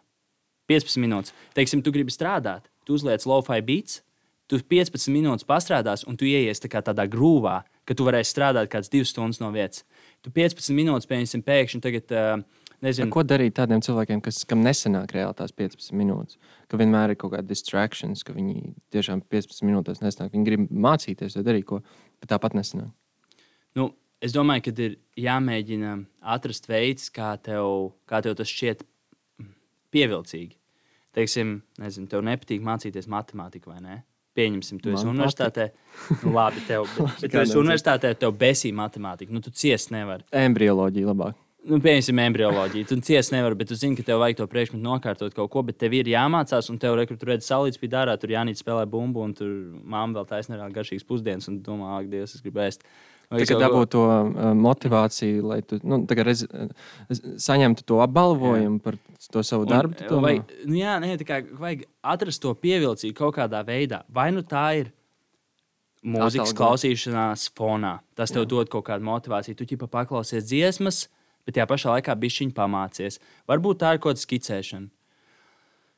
15 0.70 1.00
minūtes. 1.02 1.34
Teiksim, 1.56 1.82
tu 1.82 1.94
gribi 1.96 2.14
strādāt, 2.14 2.68
tu 2.86 2.98
uzliec 2.98 3.24
low-fi 3.30 3.62
beats, 3.66 4.02
tu 4.52 4.60
15 4.60 5.10
minūtes 5.14 5.48
pastrādās, 5.48 6.04
un 6.08 6.18
tu 6.20 6.28
ieies 6.28 6.62
tā 6.64 6.82
tādā 6.82 7.08
grūvā, 7.10 7.62
ka 7.88 7.96
tu 7.96 8.06
varēsi 8.08 8.34
strādāt 8.34 8.70
kādas 8.72 8.92
divas 8.92 9.14
stundas 9.14 9.40
no 9.40 9.52
vietas. 9.56 9.86
Tu 10.26 10.34
15 10.34 10.76
minūtes 10.76 11.08
pieņemsim 11.10 11.46
pēkšņi 11.48 11.84
tagad. 11.84 12.14
Uh, 12.14 12.57
Nezinu, 12.86 13.10
ko 13.10 13.24
darīt 13.26 13.56
tādiem 13.58 13.82
cilvēkiem, 13.82 14.20
kas, 14.22 14.44
kam 14.46 14.62
nesanāk 14.62 15.16
reāli 15.16 15.34
tās 15.40 15.54
15 15.58 15.96
minūtes? 15.98 16.38
Ka 16.70 16.78
vienmēr 16.78 17.16
ir 17.16 17.18
kaut 17.18 17.34
kāda 17.34 17.50
distrakcijas, 17.50 18.22
ka 18.26 18.36
viņi 18.36 18.76
tiešām 18.94 19.24
15 19.34 19.66
minūtēs 19.66 20.04
nesanāk. 20.04 20.30
Viņi 20.36 20.46
grib 20.46 20.68
mācīties, 20.70 21.40
vai 21.40 21.46
darīt 21.48 21.66
ko, 21.72 21.80
bet 22.22 22.30
tāpat 22.30 22.54
nesanāk. 22.58 22.92
nu, 23.78 23.90
es 24.22 24.36
domāju, 24.36 24.68
ka 24.68 24.76
ir 24.86 25.00
jāmēģina 25.18 25.96
atrast 26.36 26.70
veids, 26.70 27.10
kā 27.14 27.34
tev, 27.42 27.96
kā 28.06 28.22
tev 28.26 28.38
tas 28.38 28.54
šķiet 28.54 28.86
pievilcīgi. 29.94 30.54
Teiksim, 31.18 31.58
nezinu, 31.82 32.12
tev 32.12 32.22
nepatīk 32.30 32.62
mācīties 32.62 33.10
matemātiku 33.10 33.74
vai 33.74 33.82
ne? 33.82 33.98
Pieņemsim, 34.38 34.78
tu 34.84 34.92
esi 34.94 35.02
Man 35.02 35.16
universitātē. 35.16 35.72
Nu, 36.22 36.36
labi, 36.36 36.62
tev, 36.68 36.86
bet, 36.94 37.24
bet 37.24 37.34
tu 37.34 37.42
esi 37.42 37.58
universitātē, 37.58 38.14
tev 38.22 38.38
besī 38.38 38.70
matemātika. 38.70 39.34
Nu, 39.34 39.42
tu 39.42 39.50
ciest 39.50 39.90
nevari. 39.96 40.28
Embryoloģija 40.46 41.10
labāk. 41.10 41.40
Nu, 41.68 41.80
pieņemsim, 41.84 42.20
embryoloģiju. 42.24 42.88
Tu 42.88 42.98
ciest 43.04 43.34
nevari, 43.34 43.58
bet 43.60 43.68
tu 43.72 43.76
zini, 43.76 43.98
ka 43.98 44.06
tev 44.08 44.22
vajag 44.22 44.40
to 44.40 44.48
priekšmetu 44.52 44.80
nokārtot 44.84 45.36
kaut 45.36 45.52
ko, 45.52 45.66
bet 45.68 45.80
tev 45.82 45.98
ir 45.98 46.08
jāmācās, 46.08 46.70
un 46.72 46.80
tev 46.80 46.96
rekur, 47.00 47.20
tur 47.20 47.34
redz 47.34 47.50
salīdz 47.50 47.80
pie 47.82 47.90
dārā, 47.92 48.16
tur 48.22 48.32
jānīt 48.32 48.62
spēlē 48.62 48.86
bumbu, 48.88 49.26
un 49.26 49.34
tur 49.36 49.52
māma 49.84 50.22
vēl 50.22 50.30
taisnē 50.30 50.60
vēl 50.62 50.76
garšīgas 50.78 51.08
pusdienas, 51.08 51.50
un 51.52 51.60
domā, 51.66 51.98
ak, 52.00 52.08
Dievs, 52.14 52.38
es 52.38 52.46
gribu 52.46 52.64
ēst. 52.64 52.88
Vai 53.28 53.42
Tagad 53.44 53.60
dabūt 53.66 53.90
to 53.92 54.02
uh, 54.08 54.54
motivāciju, 54.56 55.42
lai 55.50 55.58
tu 55.68 55.82
nu, 55.84 56.00
rez, 56.24 56.46
uh, 56.48 56.70
saņemtu 57.44 57.84
to 57.84 57.98
apbalvojumu 58.06 58.78
jā. 58.80 58.84
par 58.86 58.96
to 59.34 59.44
savu 59.44 59.66
Un, 59.68 59.72
darbu. 59.74 59.98
tu 60.00 60.22
vai, 60.24 60.38
domā? 60.40 60.62
nu, 60.64 60.78
jā, 60.80 60.94
nē, 61.04 61.10
tā 61.20 61.28
kā 61.28 61.42
vajag 61.60 61.84
atrast 62.08 62.44
to 62.46 62.54
pievilcīgu 62.56 63.18
kaut 63.18 63.36
kādā 63.36 63.60
veidā. 63.68 64.06
Vai 64.08 64.30
nu 64.32 64.46
tā 64.48 64.64
ir 64.80 64.94
mūzikas 66.08 66.54
Atalgojums. 66.54 66.56
klausīšanās 66.62 67.50
fonā, 67.58 67.98
tas 68.16 68.32
tev 68.32 68.46
jā. 68.46 68.52
dod 68.56 68.72
kaut 68.72 68.88
kādu 68.88 69.04
motivāciju. 69.10 69.60
Tu 69.60 69.74
ķipa 69.74 69.92
paklausies 69.92 70.48
dziesmas, 70.48 71.10
bet 71.48 71.58
tajā 71.58 71.70
pašā 71.72 71.96
laikā 71.96 72.20
bišķiņi 72.20 72.56
pamācies. 72.58 73.22
Varbūt 73.48 73.82
tā 73.82 73.96
ir 73.96 74.04
kaut 74.04 74.18
kāda 74.18 74.26
skicēšana. 74.28 74.92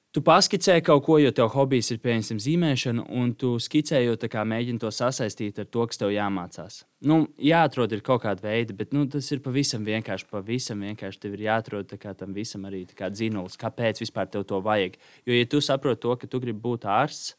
Tu 0.09 0.23
paskicē 0.25 0.79
kaut 0.81 1.03
ko, 1.05 1.19
jo 1.21 1.29
tev 1.37 1.51
hobijs 1.53 1.91
ir 1.93 1.99
piemēram 2.01 2.39
zīmēšana, 2.41 3.03
un 3.13 3.35
tu 3.37 3.51
skicējot, 3.61 4.23
kā 4.33 4.41
mēģini 4.41 4.81
to 4.81 4.89
sasaistīt 4.89 5.59
ar 5.61 5.67
to, 5.69 5.83
kas 5.85 6.01
tev 6.01 6.09
jāmācās. 6.09 6.79
Nu, 7.05 7.19
jāatrod 7.37 7.93
ir 7.93 8.01
kaut 8.01 8.23
kāda 8.23 8.47
veida, 8.47 8.73
bet 8.73 8.95
nu, 8.97 9.03
tas 9.05 9.29
ir 9.29 9.43
pavisam 9.45 9.85
vienkārši. 9.85 10.25
Pavisam 10.33 10.81
vienkārši 10.81 11.21
tev 11.21 11.37
ir 11.37 11.45
jāatrod 11.45 11.93
kā 12.01 12.15
tam 12.17 12.33
visam 12.33 12.65
arī 12.65 12.87
kā 12.89 13.11
dzinulis, 13.13 13.59
kāpēc 13.61 14.01
vispār 14.01 14.33
tev 14.33 14.47
to 14.49 14.57
vajag. 14.65 14.97
Jo, 15.29 15.37
ja 15.37 15.45
tu 15.45 15.61
saproti 15.61 16.01
to, 16.07 16.17
ka 16.17 16.31
tu 16.31 16.41
gribi 16.41 16.65
būt 16.65 16.89
ārsts, 16.89 17.35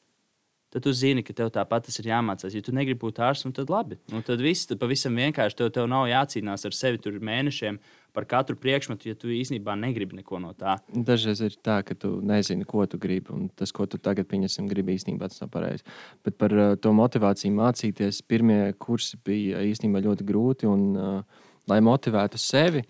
tad 0.70 0.84
tu 0.86 0.92
zini, 0.94 1.24
ka 1.26 1.34
tev 1.36 1.50
tāpat 1.54 1.88
tas 1.88 1.98
ir 1.98 2.10
jāmācās. 2.10 2.54
Ja 2.54 2.62
tu 2.62 2.74
negribi 2.74 3.00
būt 3.02 3.18
ārsts, 3.26 3.46
nu, 3.48 3.54
tad 3.56 3.70
labi. 3.72 3.98
Nu, 4.12 4.22
tad 4.26 4.42
viss 4.42 4.68
tad 4.70 4.78
pavisam 4.82 5.16
vienkārši. 5.18 5.58
Tev, 5.58 5.72
tev 5.74 5.88
nav 5.90 6.06
jācīnās 6.10 6.66
ar 6.66 6.76
sevi 6.76 7.00
tur 7.02 7.18
mēnešiem 7.18 7.80
par 8.14 8.26
katru 8.26 8.56
priekšmetu, 8.58 9.10
ja 9.10 9.18
tu 9.18 9.30
īstenībā 9.30 9.76
negribi 9.78 10.18
neko 10.18 10.40
no 10.42 10.50
tā. 10.58 10.76
Dažreiz 10.90 11.42
ir 11.46 11.58
tā, 11.62 11.80
ka 11.86 11.94
tu 11.98 12.16
nezini, 12.26 12.66
ko 12.66 12.86
tu 12.90 12.98
gribi. 13.02 13.30
Un 13.34 13.48
tas, 13.54 13.74
ko 13.74 13.86
tu 13.90 14.00
tagad 14.02 14.26
pieņemsim, 14.30 14.70
gribi 14.70 14.96
īstenībā 14.98 15.30
tas 15.30 15.42
nav 15.42 15.52
pareizi. 15.54 15.86
Bet 16.26 16.38
par 16.38 16.54
uh, 16.54 16.72
to 16.78 16.94
motivāciju 16.96 17.54
mācīties, 17.58 18.22
pirmie 18.30 18.72
kursi 18.82 19.18
bija 19.26 19.62
īstenībā 19.66 20.02
ļoti 20.06 20.26
grūti. 20.26 20.70
Un, 20.70 20.88
uh, 20.94 21.46
lai 21.70 21.78
motivētu 21.84 22.38
sevi, 22.40 22.82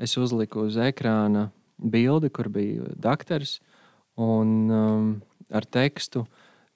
es 0.00 0.16
uzliku 0.20 0.66
uz 0.68 0.78
ekrāna 0.80 1.50
bildi, 1.76 2.30
kur 2.32 2.48
bija 2.52 2.92
doktors 2.96 3.58
un 4.20 4.70
um, 4.70 5.12
ar 5.52 5.66
tekstu, 5.66 6.24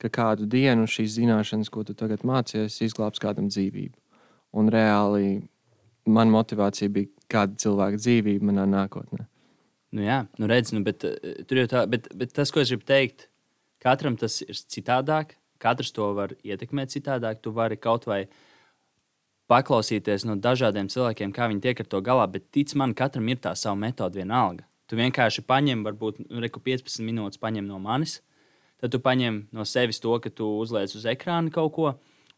ka 0.02 0.10
kādu 0.12 0.46
dienu 0.50 0.88
šīs 0.90 1.16
zināšanas, 1.18 1.70
ko 1.72 1.84
tu 1.86 1.94
tagad 1.96 2.24
mācies, 2.26 2.80
izglābs 2.84 3.22
kādam 3.22 3.48
dzīvību. 3.52 3.96
Un 4.56 4.68
reāli 4.72 5.30
man 6.06 6.30
motivācija 6.32 6.92
bija 6.92 7.10
kāda 7.32 7.56
cilvēka 7.60 8.00
dzīvība 8.00 8.50
manā 8.50 8.66
nākotnē. 8.70 9.26
Nu, 9.96 10.02
jā, 10.04 10.24
nu 10.40 10.48
redz, 10.50 10.74
nu, 10.74 10.82
bet, 10.84 11.04
eh, 11.06 11.64
tā, 11.70 11.86
bet, 11.88 12.10
bet 12.14 12.34
tas, 12.36 12.52
ko 12.52 12.60
es 12.60 12.70
gribu 12.72 12.84
teikt, 12.88 13.28
katram 13.82 14.18
tas 14.20 14.42
ir 14.42 14.54
citādāk. 14.54 15.36
Katrs 15.62 15.92
to 15.96 16.10
var 16.12 16.34
ietekmēt 16.44 16.92
citādāk. 16.92 17.40
Tu 17.40 17.50
vari 17.50 17.78
kaut 17.80 18.04
vai 18.04 18.26
paklausīties 19.48 20.26
no 20.26 20.36
dažādiem 20.36 20.90
cilvēkiem, 20.92 21.32
kā 21.32 21.48
viņi 21.48 21.62
tiek 21.64 21.80
ar 21.80 21.86
to 21.86 22.00
galā, 22.04 22.26
bet 22.30 22.50
tic 22.52 22.74
man, 22.74 22.92
katram 22.94 23.28
ir 23.28 23.38
tā 23.40 23.54
sava 23.56 23.78
metode 23.78 24.18
vienalga. 24.18 24.66
Tu 24.86 24.98
vienkārši 24.98 25.46
paņem, 25.46 25.82
varbūt 25.86 26.20
nu, 26.26 26.42
reku 26.42 26.60
15 26.60 27.02
minūtes 27.06 27.40
paņem 27.42 27.66
no 27.66 27.78
manis, 27.82 28.20
tad 28.82 28.92
tu 28.92 29.00
paņem 29.02 29.46
no 29.56 29.64
sevis 29.68 30.00
to, 30.02 30.12
ka 30.22 30.32
tu 30.32 30.48
uzliec 30.60 30.92
uz 30.96 31.06
ekrāna 31.08 31.52
kaut 31.54 31.72
ko. 31.76 31.94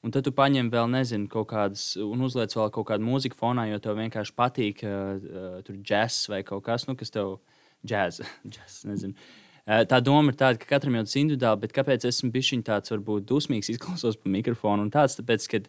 Un 0.07 0.13
tad 0.15 0.23
tu 0.23 0.31
paņem 0.31 0.69
vēl, 0.71 0.87
nezinu, 0.93 1.27
kaut 1.31 1.49
kādas, 1.51 1.97
un 1.99 2.21
uzliec 2.23 2.53
vēl 2.55 2.71
kaut 2.75 2.87
kādu 2.87 3.03
mūziku 3.03 3.35
fonā, 3.41 3.65
jo 3.67 3.81
tev 3.83 3.99
vienkārši 3.99 4.35
patīk 4.39 4.85
uh, 4.87 5.19
uh, 5.19 5.57
tur 5.67 5.81
džeks 5.83 6.29
vai 6.31 6.45
kaut 6.47 6.63
kas, 6.69 6.87
nu, 6.87 6.95
kas 6.99 7.11
tev 7.11 7.41
džēz, 7.89 8.23
džēz, 8.47 8.79
nezinu. 8.93 9.19
Uh, 9.67 9.83
tā 9.91 9.99
doma 10.01 10.31
ir 10.31 10.39
tāda, 10.39 10.61
ka 10.63 10.71
katram 10.71 11.01
jau 11.01 11.03
tas 11.09 11.19
individuāli, 11.19 11.65
bet 11.65 11.75
kāpēc 11.75 12.07
esmu 12.09 12.31
bijis 12.35 12.55
tāds, 12.69 12.95
varbūt 12.95 13.27
dusmīgs, 13.27 13.73
izklausos 13.75 14.21
pa 14.23 14.31
mikrofonu 14.31 14.87
un 14.87 14.95
tāds, 14.95 15.19
tāpēc, 15.19 15.51
ka 15.51 15.65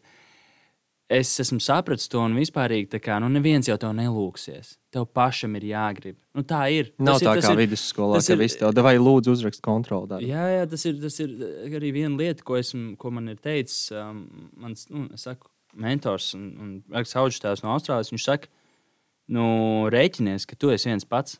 es 1.09 1.31
esmu 1.41 1.57
sapratis 1.63 2.07
to 2.11 2.21
un 2.21 2.35
vispārīgi, 2.37 2.87
tā 2.93 2.99
kā, 3.01 3.15
nu, 3.21 3.29
neviens 3.33 3.65
jau 3.67 3.75
tev 3.81 3.95
nelūksies. 3.97 4.75
Tev 4.93 5.07
pašam 5.13 5.55
ir 5.57 5.65
jāgrib. 5.71 6.15
Nu, 6.37 6.43
tā 6.45 6.61
ir. 6.71 6.91
Nav 6.99 7.15
Tas 7.17 7.21
ir- 7.23 7.27
tā 7.27 7.33
tas 7.39 7.45
kā 7.49 7.53
ir- 7.55 7.61
vidusskolā, 7.67 8.19
ka 8.21 8.33
ir- 8.33 8.39
viss 8.39 8.55
tev 8.61 8.73
vai 8.85 8.95
lūdzu 8.97 9.33
uzrakst 9.33 9.61
kontroli. 9.65 10.07
darbu. 10.07 10.27
Jā, 10.29 10.45
jā 10.59 10.69
tas, 10.69 10.85
ir, 10.85 10.93
tas 11.01 11.19
ir 11.19 11.29
arī 11.79 11.91
viena 11.93 12.15
lieta, 12.17 12.43
ko, 12.43 12.53
esmu, 12.61 12.95
ko 12.97 13.11
man 13.11 13.27
ir 13.29 13.35
teicis. 13.37 13.91
Um, 13.91 14.49
mans 14.55 14.87
nu, 14.89 15.09
saku, 15.15 15.47
mentors 15.75 16.33
un, 16.35 16.45
un 16.59 16.83
Haudžstāvs 16.93 17.63
no 17.63 17.69
Austrālijas. 17.75 18.11
Viņš 18.13 18.23
saka, 18.25 18.47
nu, 19.29 19.89
rēķinies, 19.89 20.45
ka 20.47 20.55
tu 20.55 20.69
esi 20.69 20.89
viens 20.89 21.05
pats. 21.05 21.39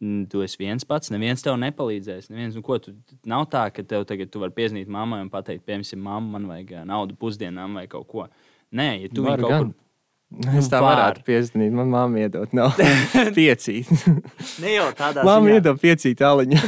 Tu 0.00 0.42
esi 0.44 0.56
viens 0.60 0.84
pats, 0.86 1.10
neviens 1.10 1.42
tev 1.42 1.56
nepalīdzēs. 1.58 2.28
Neviens, 2.30 2.54
nu, 2.54 2.62
ko, 2.62 2.78
tu, 2.78 2.92
nav 3.26 3.48
tā, 3.50 3.64
ka 3.74 3.82
tev 3.82 4.04
tagad 4.06 4.30
tu 4.30 4.38
vari 4.38 4.52
piezīmēt 4.54 4.86
mammai 4.86 5.22
un 5.24 5.28
pateikt, 5.32 5.64
piemēram, 5.66 5.98
mamma, 5.98 6.38
man 6.38 6.46
vajag 6.46 6.70
ā, 6.70 6.84
naudu 6.86 7.16
pusdienām 7.18 7.74
vai 7.74 7.86
kaut 7.88 8.06
ko. 8.06 8.28
Nē, 8.76 8.88
ja 9.04 9.08
tu 9.12 9.24
viņu 9.24 9.38
kaut 9.44 9.52
gan. 9.52 9.68
kur 9.68 9.76
Es 10.60 10.66
tā 10.68 10.82
var. 10.84 10.98
varētu 10.98 11.22
piezīmēt. 11.24 11.72
Man 11.72 11.88
māte 11.92 12.20
iedod, 12.20 12.50
nav 12.52 12.74
piecīt. 13.38 13.88
ne 14.64 14.74
jau 14.74 14.90
tādā 14.98 15.24
Māte 15.24 15.40
ziņā, 15.46 15.54
iedod 15.56 15.78
piecīt 15.80 16.20
aliņu. 16.28 16.58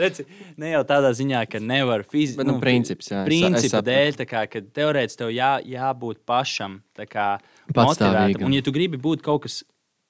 redzi, 0.00 0.24
ne 0.58 0.72
jau 0.72 0.80
tādā 0.88 1.12
ziņā, 1.14 1.44
ka 1.52 1.60
nevar 1.62 2.02
fiziski. 2.08 2.40
Bet, 2.40 2.48
nu, 2.50 2.56
princips, 2.62 3.12
jā, 3.12 3.20
es 3.20 3.28
es 3.28 3.28
principa 3.30 3.76
sapratu. 3.76 3.86
dēļ, 3.92 4.18
tā 4.18 4.26
kā, 4.32 4.42
ka 4.50 4.64
teorētiski 4.80 5.20
tev 5.22 5.30
jā, 5.34 5.52
jābūt 5.76 6.24
pašam 6.26 6.80
tā 6.98 7.06
kā, 7.10 7.28
motivētam. 7.70 8.48
Un, 8.48 8.56
ja 8.58 8.64
tu 8.66 8.74
gribi 8.74 8.98
būt 8.98 9.22
kaut 9.26 9.46
kas 9.46 9.60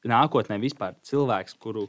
nākotnē, 0.08 0.56
vispār 0.62 0.96
cilvēks, 1.04 1.58
kuru 1.60 1.86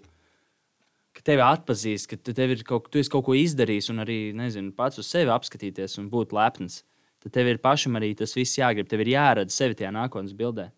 ka 1.15 1.23
tevi 1.31 1.43
atpazīst, 1.47 2.09
ka 2.11 2.19
tev 2.35 2.51
ir 2.57 2.63
kaut, 2.67 2.89
tu 2.91 2.99
esi 2.99 3.11
kaut 3.11 3.23
ko 3.29 3.35
izdarījis, 3.39 3.87
un 3.93 4.03
arī 4.03 4.19
nezinu, 4.35 4.73
pats 4.75 4.99
uz 4.99 5.07
sevi 5.07 5.31
apskatīties 5.31 5.95
un 6.01 6.09
būt 6.11 6.35
lepns, 6.35 6.81
tad 7.25 7.33
tev 7.33 7.49
ir 7.49 7.61
pašam 7.61 7.97
arī 7.97 8.13
tas 8.17 8.35
viss 8.37 8.59
jāgrib. 8.59 8.87
Tev 8.89 9.01
ir 9.01 9.15
jāredz 9.15 9.57
sevi 9.57 9.77
tajā 9.77 9.89
nākotnes 9.95 10.35
bildē. 10.37 10.69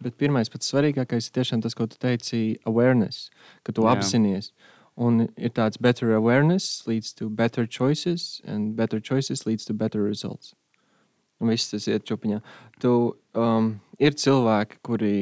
Bet 0.00 0.16
pirmais, 0.20 0.48
pats 0.48 0.68
svarīgākais 0.68 1.28
ir 1.28 1.34
tiešām 1.36 1.64
tas, 1.64 1.76
ko 1.76 1.86
tu 1.88 1.98
teici, 2.00 2.58
awareness, 2.68 3.28
ka 3.64 3.72
tu 3.76 3.84
Jā. 3.84 3.96
apzinājies. 3.96 4.52
Un 5.00 5.26
ir 5.36 5.52
tāds 5.56 5.80
better 5.80 6.12
awareness 6.12 6.86
leads 6.86 7.12
to 7.16 7.28
better 7.28 7.66
choices, 7.66 8.40
and 8.44 8.76
better 8.76 9.00
choices 9.00 9.46
leads 9.46 9.64
to 9.64 9.74
better 9.74 10.02
results. 10.02 10.54
Un 11.40 11.52
viss 11.52 11.70
tas 11.72 11.88
iet 11.88 12.04
čupiņā. 12.08 12.40
Tu, 12.80 12.92
um, 13.36 13.70
ir 14.00 14.16
cilvēki, 14.16 14.80
kuri 14.84 15.14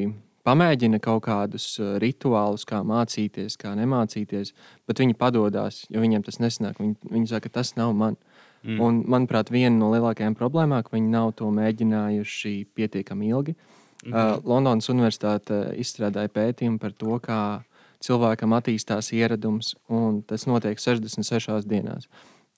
pamēģina 0.46 0.98
kaut 1.02 1.24
kādus 1.26 1.66
uh, 1.78 1.96
rituālus, 2.02 2.66
kā 2.66 2.80
mācīties, 2.86 3.59
kā 3.61 3.74
nemācīties, 3.78 4.54
bet 4.88 5.02
viņi 5.02 5.18
padodas, 5.18 5.84
jo 5.90 6.02
viņiem 6.02 6.26
tas 6.26 6.40
nesanāk. 6.42 6.78
Viņi, 6.82 6.96
viņi 7.11 7.30
saka, 7.30 7.46
ka 7.46 7.61
tas 7.61 7.74
nav 7.78 7.94
man. 7.98 8.18
Mm. 8.62 8.80
Un, 8.82 9.02
manuprāt, 9.06 9.52
viena 9.54 9.76
no 9.76 9.90
lielākajām 9.92 10.34
problēmām, 10.38 10.82
ka 10.82 10.96
viņi 10.96 11.12
nav 11.12 11.32
to 11.38 11.50
mēģinājuši 11.54 12.54
pietiekami 12.74 13.30
ilgi. 13.30 13.54
Mm 13.54 14.12
-hmm. 14.12 14.36
uh, 14.38 14.44
Londonas 14.44 14.88
Universitāte 14.88 15.74
izstrādāja 15.78 16.28
pētījumu 16.28 16.78
par 16.78 16.92
to, 16.92 17.18
kā 17.22 17.62
cilvēkam 18.00 18.54
attīstās 18.54 19.12
ieradums, 19.12 19.74
un 19.88 20.22
tas 20.22 20.46
notiek 20.46 20.78
66 20.78 21.66
dienās. 21.66 22.09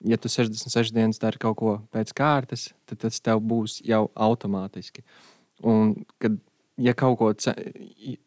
Ja 0.03 0.17
tu 0.17 0.29
66 0.29 0.93
dienas 0.93 1.19
dari 1.19 1.37
kaut 1.37 1.57
ko 1.57 1.81
pēc 1.93 2.13
kārtas, 2.13 2.73
tad 2.85 2.97
tas 2.97 3.21
tev 3.21 3.41
būs 3.41 3.81
jau 3.85 4.09
automātiski. 4.15 5.03
Un, 5.63 6.05
kad 6.17 6.37
ja 6.77 6.93
kaut 6.97 7.17
ko 7.19 7.31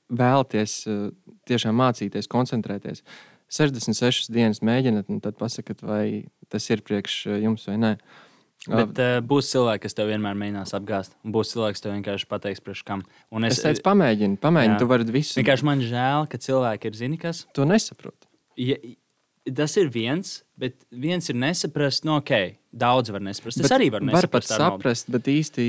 vēlaties, 0.08 0.76
tiešām 1.48 1.76
mācīties, 1.80 2.30
koncentrēties, 2.30 3.02
66 3.54 4.30
dienas 4.34 4.62
mēģināt, 4.66 5.10
un 5.12 5.22
tad 5.24 5.38
pasakiet, 5.40 5.82
vai 5.86 6.26
tas 6.52 6.66
ir 6.70 6.82
priekš 6.86 7.18
jums 7.42 7.68
vai 7.70 7.76
nē. 7.80 7.92
Bet 8.64 8.98
uh, 9.02 9.18
būs 9.20 9.50
cilvēki, 9.52 9.82
kas 9.84 9.96
tev 9.96 10.08
vienmēr 10.08 10.36
mēģinās 10.40 10.72
apgāzt. 10.78 11.16
Būs 11.20 11.50
cilvēks, 11.52 11.78
kas 11.78 11.84
tev 11.84 11.92
vienkārši 11.98 12.28
pateiks, 12.30 12.62
priekš 12.64 12.84
kam. 12.88 13.02
Un 13.34 13.44
es, 13.44 13.58
es 13.58 13.64
teicu, 13.66 13.82
pamēģini, 13.84 14.38
pamēģini, 14.40 14.76
jā. 14.76 14.80
tu 14.80 14.88
vari 14.88 15.08
visu. 15.12 15.36
Vienkārši 15.40 15.68
man 15.68 15.82
žēl, 15.84 16.28
ka 16.32 16.40
cilvēki 16.40 16.88
ir 16.88 16.96
zini, 16.96 17.18
kas. 17.20 17.42
To 17.58 17.66
nesaprot. 17.68 18.16
Ja, 18.60 18.78
tas 19.52 19.76
ir 19.76 19.90
viens, 19.92 20.38
bet 20.56 20.76
viens 20.88 21.28
ir 21.28 21.36
nesaprast, 21.36 22.06
no 22.06 22.14
nu, 22.14 22.20
ok, 22.22 22.56
daudz 22.72 23.12
var 23.12 23.22
nesaprast. 23.24 23.60
Es 23.60 23.66
bet 23.66 23.74
arī 23.76 23.90
varu 23.92 24.08
var 24.14 24.28
pat 24.32 24.46
saprast, 24.48 25.10
bet 25.12 25.28
īsti, 25.28 25.64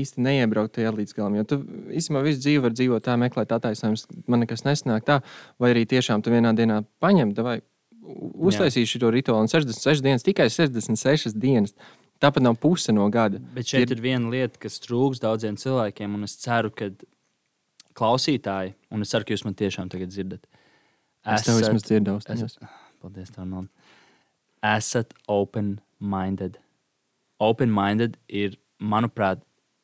īsti 0.00 0.24
neiebraukt 0.24 0.78
tajā 0.78 0.92
līdz 0.96 1.16
galam. 1.18 1.36
Jo 1.36 1.44
tu 1.48 1.60
īstenībā 1.92 2.22
visu 2.24 2.40
dzīvi 2.40 2.64
vari 2.64 2.78
dzīvot 2.78 3.04
tā, 3.04 3.18
meklēt 3.20 3.52
attaisnojumus, 3.56 4.06
man 4.30 4.44
nekas 4.44 4.64
nesnāk 4.64 5.04
tā, 5.08 5.20
vai 5.60 5.74
arī 5.74 5.84
tiešām 5.90 6.24
tu 6.24 6.32
vienā 6.32 6.54
dienā 6.56 6.80
paņem, 7.04 7.34
vai 7.44 7.60
uztaisīšu 8.00 9.02
šo 9.02 9.12
rituālu 9.12 9.44
un 9.44 9.52
66 9.52 10.04
dienas, 10.04 10.24
tikai 10.26 10.48
66 10.50 11.36
dienas. 11.36 11.76
Tāpat 12.20 12.44
nav 12.44 12.58
puse 12.60 12.92
no 12.92 13.06
gada. 13.12 13.40
Bet 13.54 13.68
šeit 13.70 13.86
ir, 13.86 13.96
ir 13.96 14.04
viena 14.04 14.32
lieta, 14.32 14.58
kas 14.60 14.76
trūks 14.84 15.22
daudziem 15.22 15.56
cilvēkiem, 15.60 16.16
un 16.18 16.26
es 16.26 16.36
ceru, 16.40 16.72
ka 16.72 16.90
klausītāji, 17.96 18.74
un 18.92 19.04
es 19.04 19.12
ceru, 19.12 19.24
ka 19.24 19.36
jūs 19.36 19.46
man 19.46 19.56
tiešām 19.56 19.88
tagad 19.92 20.12
dzirdat. 20.12 20.44
Es 21.24 21.44
tev 21.44 21.60
vismaz 21.60 21.84
dzirdēju. 21.84 22.68
Paldies, 23.00 23.32
tev, 23.34 23.46
Nolda. 23.48 23.70
Esat 24.76 25.14
open-minded. 25.30 26.58
Open-minded 27.40 28.18
ir, 28.28 28.58
manuprāt, 28.80 29.40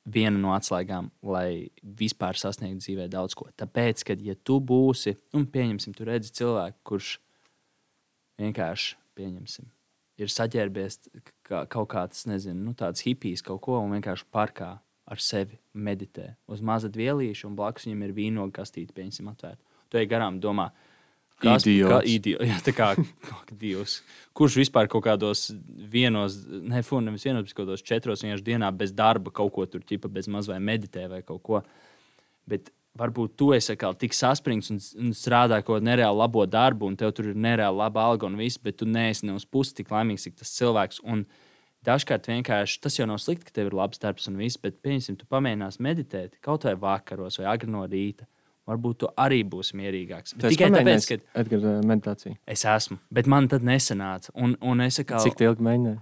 viena 0.07 0.39
no 0.39 0.53
atslēgām, 0.55 1.09
lai 1.27 1.69
vispār 1.83 2.39
sasniegtu 2.39 2.85
dzīvē 2.85 3.09
daudz 3.11 3.35
ko. 3.39 3.49
Tāpēc, 3.59 4.05
kad 4.07 4.23
ja 4.23 4.37
tu 4.47 4.61
būsi, 4.63 5.17
un 5.37 5.47
pieņemsim, 5.51 5.97
tu 5.97 6.07
redzi 6.07 6.33
cilvēku, 6.39 6.79
kurš 6.87 7.17
vienkārši, 8.41 8.95
pieņemsim, 9.19 9.69
ir 10.23 10.33
saģērbies 10.33 11.01
kā 11.47 11.65
kaut 11.73 11.91
kāds, 11.93 12.27
nezinu, 12.31 12.69
nu, 12.69 12.75
tāds 12.79 13.05
hipijs 13.07 13.45
kaut 13.45 13.63
ko 13.67 13.81
un 13.81 13.97
vienkārši 13.97 14.29
parkā 14.33 14.77
ar 15.07 15.23
sevi 15.23 15.59
meditē 15.73 16.33
uz 16.51 16.63
maza 16.65 16.91
vielīša, 16.93 17.47
un 17.49 17.57
blakus 17.59 17.87
viņam 17.87 18.07
ir 18.07 18.15
vīnogu 18.17 18.55
kastīte, 18.57 18.95
pieņemsim, 18.97 19.31
atvērta. 19.33 19.63
Tu 19.91 20.01
ej 20.01 20.09
garām, 20.11 20.41
domā, 20.43 20.71
Kas, 21.43 21.67
kā 21.67 21.99
idiots. 22.09 22.47
Jā, 22.49 22.61
tā 22.65 22.73
kā 22.73 22.93
divs. 23.61 23.99
Kurš 24.37 24.57
vispār 24.63 24.89
kaut 24.89 25.05
kādos 25.05 25.51
vienos, 25.93 26.39
ne, 26.49 26.81
fu, 26.87 27.01
nevis 27.05 27.27
vienos, 27.29 27.45
bet 27.45 27.53
kaut 27.53 27.67
kādos 27.67 27.85
četros 27.85 28.25
dienā 28.45 28.71
bez 28.73 28.95
darba 28.97 29.33
kaut 29.35 29.53
ko 29.53 29.67
tur 29.69 29.85
ķipa 29.85 30.09
bez 30.13 30.31
maz 30.33 30.49
vai 30.49 30.59
meditē 30.65 31.05
vai 31.13 31.21
kaut 31.27 31.43
ko. 31.45 31.61
Bet 32.49 32.71
varbūt 32.97 33.35
tu 33.37 33.51
esi 33.53 33.77
tik 33.77 34.17
saspringts 34.17 34.73
un, 34.73 34.81
un 35.03 35.13
strādā 35.17 35.61
kaut 35.61 35.79
kādu 35.79 35.91
nereāli 35.91 36.17
labo 36.17 36.47
darbu, 36.49 36.89
un 36.89 36.97
tev 36.97 37.13
tur 37.13 37.29
ir 37.33 37.37
nereāli 37.37 37.83
laba 37.83 38.07
alga 38.09 38.31
un 38.31 38.39
viss, 38.41 38.57
bet 38.57 38.79
tu 38.81 38.89
neesi 38.89 39.29
ne 39.29 39.37
uz 39.37 39.45
pusi 39.45 39.77
tik 39.77 39.93
laimīgs, 39.93 40.25
cik 40.25 40.39
tas 40.41 40.55
cilvēks. 40.57 41.03
Un 41.05 41.27
dažkārt 41.85 42.31
vienkārši 42.33 42.81
tas 42.81 42.97
jau 42.97 43.09
nav 43.09 43.21
slikti, 43.21 43.51
ka 43.51 43.59
tev 43.61 43.69
ir 43.69 43.77
labs 43.77 44.01
darbs 44.01 44.31
un 44.31 44.41
viss, 44.41 44.57
bet, 44.63 44.81
pieņemsim, 44.81 45.21
tu 45.21 45.29
pamēģināsi 45.29 45.85
meditēt 45.85 46.41
kaut 46.41 46.65
vai 46.65 46.79
vakaros 46.81 47.37
vai 47.43 47.51
agri 47.53 47.73
no 47.73 47.85
rīta 47.85 48.25
varbūt 48.69 49.03
tu 49.03 49.11
arī 49.23 49.43
būsi 49.47 49.79
mierīgāks. 49.79 50.37
Tikai 50.43 50.71
tāpēc, 50.75 51.09
ka 51.11 51.41
Edgar, 51.43 51.65
eh, 51.71 51.81
meditācija. 51.87 52.37
es 52.47 52.65
esmu, 52.65 52.99
bet 53.11 53.27
man 53.31 53.49
tad 53.49 53.67
nesanāca. 53.67 54.33
Un, 54.35 54.57
un 54.61 54.81
es 54.87 54.99
kā, 54.99 55.21
Cik 55.23 55.41
ilgi 55.47 55.67
mēģināji? 55.67 56.01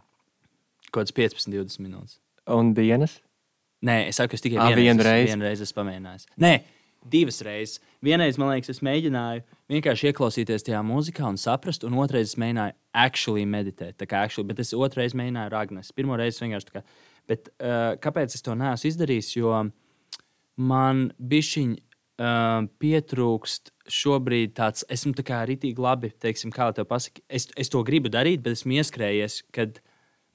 Kaut 0.91 1.05
kāds 1.05 1.17
15, 1.17 1.51
20 1.53 1.83
minūtes. 1.85 2.19
Un 2.55 2.75
dienas? 2.77 3.21
Nē, 3.85 4.07
es 4.09 4.17
saku, 4.21 4.37
es 4.39 4.45
tikai 4.45 4.63
à, 4.63 4.71
vienu 4.77 5.05
reizi. 5.05 5.33
Vienu 5.33 5.45
reizi 5.45 5.67
esmu 5.67 5.83
pamēģinājis. 5.83 6.29
Nē, 6.41 6.53
divas 7.11 7.41
reizes. 7.45 7.81
Vienreiz, 8.05 8.39
man 8.41 8.53
liekas, 8.53 8.73
es 8.73 8.81
mēģināju 8.85 9.43
vienkārši 9.73 10.11
ieklausīties 10.11 10.65
tajā 10.65 10.81
mūzikā 10.87 11.27
un 11.29 11.37
saprast, 11.41 11.85
un 11.85 11.97
otrreiz 12.01 12.33
es 12.33 12.39
mēģināju 12.41 12.77
actually 13.05 13.45
meditēt. 13.49 13.99
Tā 14.01 14.09
kā 14.09 14.23
actually, 14.25 14.49
bet 14.49 14.63
es 14.65 14.73
otrreiz 14.77 15.17
mēģināju 15.17 15.53
Ragnas. 15.53 15.93
Pirmo 15.97 16.17
reizi 16.21 16.45
vienkārši 16.45 16.71
tā 16.71 16.79
kā. 16.79 16.85
Bet 17.29 17.51
uh, 17.55 17.95
kāpēc 18.01 18.37
es 18.37 18.45
to 18.45 18.57
neesmu 18.57 18.91
izdarījis? 18.93 19.33
Jo 19.37 19.65
man 20.61 21.07
bišķiņi 21.19 21.81
uh, 22.21 22.67
pietrūkst 22.83 23.73
šobrīd 23.91 24.55
tāds, 24.59 24.85
esmu 24.93 25.15
tā 25.19 25.25
kā 25.27 25.41
rītīgi 25.49 25.83
labi, 25.83 26.13
teiksim, 26.23 26.53
kā 26.55 26.71
tev 26.77 26.89
pasaki, 26.91 27.25
es, 27.29 27.49
es 27.61 27.73
to 27.73 27.83
gribu 27.87 28.13
darīt, 28.13 28.45
bet 28.45 28.59
esmu 28.59 28.79
ieskrējies, 28.79 29.43
kad 29.55 29.81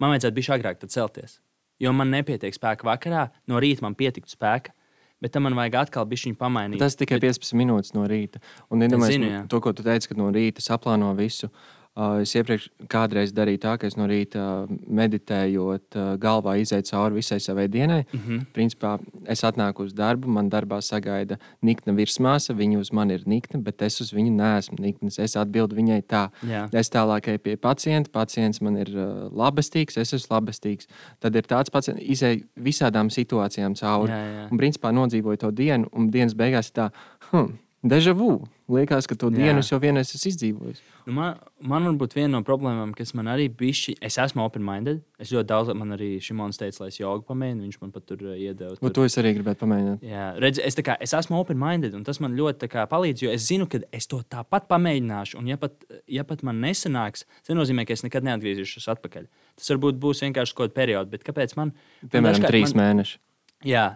man 0.02 0.16
vajadzētu 0.16 0.40
būt 0.40 0.52
agrāk 0.58 0.84
celties. 0.88 1.40
Jo 1.80 1.94
man 1.96 2.12
nepietiek 2.12 2.56
spēka 2.56 2.88
vakarā, 2.88 3.30
no 3.48 3.62
rīta 3.64 3.86
man 3.86 3.96
pietiktu 3.96 4.36
spēka. 4.36 4.76
Bet 5.20 5.34
tam 5.36 5.44
man 5.44 5.56
vajag 5.58 5.74
atkal 5.82 6.06
bišķiņu 6.08 6.38
pamainīt. 6.40 6.80
Tas 6.80 6.96
tikai 6.96 7.18
bet... 7.20 7.36
15 7.36 7.58
minūtes 7.60 7.92
no 7.92 8.06
rīta. 8.08 8.40
Un, 8.72 8.86
iedomājieties, 8.86 9.50
to, 9.52 9.60
ko 9.60 9.74
tu 9.76 9.84
teici, 9.84 10.08
ka 10.08 10.16
no 10.16 10.30
rīta 10.32 10.64
saplāno 10.64 11.10
visu. 11.18 11.50
Uh, 11.50 11.79
es 12.22 12.32
iepriekš 12.38 12.68
kādreiz 12.92 13.34
darīju 13.36 13.60
tā, 13.64 13.74
ka 13.80 13.88
es 13.90 13.98
no 14.00 14.06
rīta 14.08 14.44
meditējot, 14.70 15.98
uh, 15.98 16.12
galvā 16.22 16.56
izēju 16.62 16.86
cauri 16.88 17.20
visai 17.20 17.40
savai 17.44 17.68
dienai. 17.68 18.06
Mm 18.14 18.20
-hmm. 18.20 18.46
Principā 18.56 18.92
es 19.28 19.44
atnāku 19.44 19.84
uz 19.84 19.94
darbu, 19.94 20.28
man 20.28 20.50
darbā 20.50 20.82
sagaida 20.82 21.38
nikna 21.62 21.94
virsmāsa, 21.94 22.54
viņa 22.54 22.80
uz 22.80 22.92
mani 22.92 23.14
ir 23.14 23.24
nikna, 23.26 23.60
bet 23.62 23.82
es 23.82 24.02
uz 24.02 24.14
viņu 24.14 24.32
neesmu 24.32 24.78
nikns. 24.80 25.20
Es 25.20 25.36
atbildu 25.36 25.76
viņai 25.76 26.02
tā. 26.02 26.30
Jā. 26.44 26.70
Es 26.72 26.90
tālāk 26.90 27.28
eju 27.28 27.40
pie 27.40 27.58
pacienta, 27.58 28.10
pacients 28.12 28.62
man 28.62 28.78
ir 28.78 28.90
uh, 28.90 29.30
labestīgs, 29.32 29.98
es 29.98 30.14
esmu 30.14 30.36
labestīgs. 30.36 30.88
Tad 31.20 31.36
ir 31.36 31.44
tāds 31.44 31.70
pats, 31.70 31.90
izēju 31.90 32.46
visādām 32.56 33.10
situācijām 33.10 33.76
cauri. 33.76 34.12
Jā, 34.12 34.18
jā. 34.18 34.48
Un 34.52 34.58
principā 34.58 34.92
nodzīvoju 34.92 35.38
to 35.38 35.52
dienu, 35.52 35.90
un 35.92 36.12
dienas 36.12 36.34
beigās 36.34 36.70
ir 36.70 36.74
tā, 36.74 36.92
hm, 37.32 37.58
deja 37.84 38.14
vu. 38.14 38.48
Liekas, 38.70 39.08
ka 39.10 39.16
to 39.16 39.32
dienu 39.34 39.64
es 39.64 39.72
jau 39.72 39.80
vienreiz 39.82 40.12
esmu 40.14 40.30
izdzīvojis. 40.30 40.82
Nu, 41.10 41.16
man, 41.18 41.38
man 41.66 41.88
varbūt 41.88 42.14
viena 42.14 42.36
no 42.36 42.40
problēmām, 42.46 42.92
kas 42.94 43.16
man 43.18 43.32
arī 43.32 43.48
bija, 43.50 43.96
es 44.06 44.18
esmu 44.22 44.44
open-minded. 44.44 45.00
Es 45.22 45.32
ļoti 45.34 45.50
daudz, 45.50 45.72
man 45.78 45.96
arī 45.96 46.10
Šimons 46.22 46.60
teica, 46.62 46.84
lai 46.84 46.90
es 46.92 47.00
jogu 47.00 47.26
pamēģinu. 47.26 47.64
Viņš 47.66 47.80
man 47.82 47.94
pat 47.96 48.06
tur 48.06 48.22
uh, 48.28 48.36
iedeva. 48.38 48.76
Tur. 48.78 48.94
To 48.94 49.06
es 49.08 49.18
arī 49.18 49.32
gribētu 49.40 49.64
pamēģināt. 49.64 50.04
Jā, 50.06 50.28
redz, 50.44 50.62
es, 50.62 50.78
kā, 50.86 51.00
es 51.02 51.16
esmu 51.18 51.40
open-minded, 51.40 51.96
un 51.98 52.04
tas 52.06 52.22
man 52.22 52.36
ļoti 52.38 52.70
kā, 52.70 52.84
palīdz, 52.92 53.24
jo 53.26 53.34
es 53.34 53.48
zinu, 53.48 53.66
ka 53.72 53.82
es 53.96 54.06
to 54.12 54.20
tāpat 54.36 54.68
pamēģināšu. 54.70 55.40
Un, 55.42 55.50
ja 55.50 55.58
pat, 55.62 55.82
ja 56.06 56.28
pat 56.30 56.46
man 56.46 56.62
nesanāks, 56.62 57.26
tas 57.42 57.58
nozīmē, 57.58 57.88
ka 57.90 57.98
es 57.98 58.06
nekad 58.06 58.28
neatgriezīšos 58.30 58.86
atpakaļ. 58.94 59.26
Tas 59.58 59.74
varbūt 59.74 59.98
būs 60.04 60.22
vienkārši 60.28 60.56
kaut 60.60 60.70
kāds 60.70 60.78
periods, 60.78 61.10
bet 61.10 61.26
kāpēc 61.26 61.58
man? 61.58 61.74
Piemēram, 62.06 62.46
man 62.46 62.54
trīs 62.54 62.76
man, 62.78 62.86
mēneši. 62.86 63.20
Jā. 63.66 63.88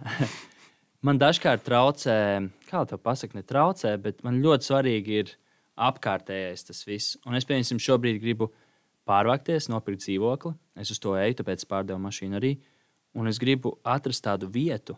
man 1.05 1.21
dažkārt 1.21 1.61
traucē, 1.69 2.17
kā 2.71 2.83
te 2.89 2.97
pasakot, 2.97 3.37
netraucē, 3.37 3.93
bet 4.01 4.25
man 4.25 4.41
ļoti 4.41 4.71
svarīgi 4.71 5.21
ir 5.21 5.33
apkārtējais 5.79 6.67
tas 6.67 6.83
viss. 6.87 7.17
Un 7.27 7.37
es, 7.37 7.47
piemēram, 7.47 7.81
šobrīd 7.81 8.19
gribu 8.21 8.49
pārvākties, 9.09 9.69
nopirkt 9.71 10.05
dzīvokli. 10.05 10.53
Es 10.79 10.91
uz 10.93 11.01
to 11.01 11.15
eju, 11.19 11.39
tāpēc 11.41 11.65
pārdevu 11.69 12.01
mašīnu 12.03 12.39
arī. 12.39 12.55
Un 13.17 13.29
es 13.29 13.39
gribu 13.41 13.75
atrast 13.85 14.23
tādu 14.25 14.49
vietu 14.49 14.95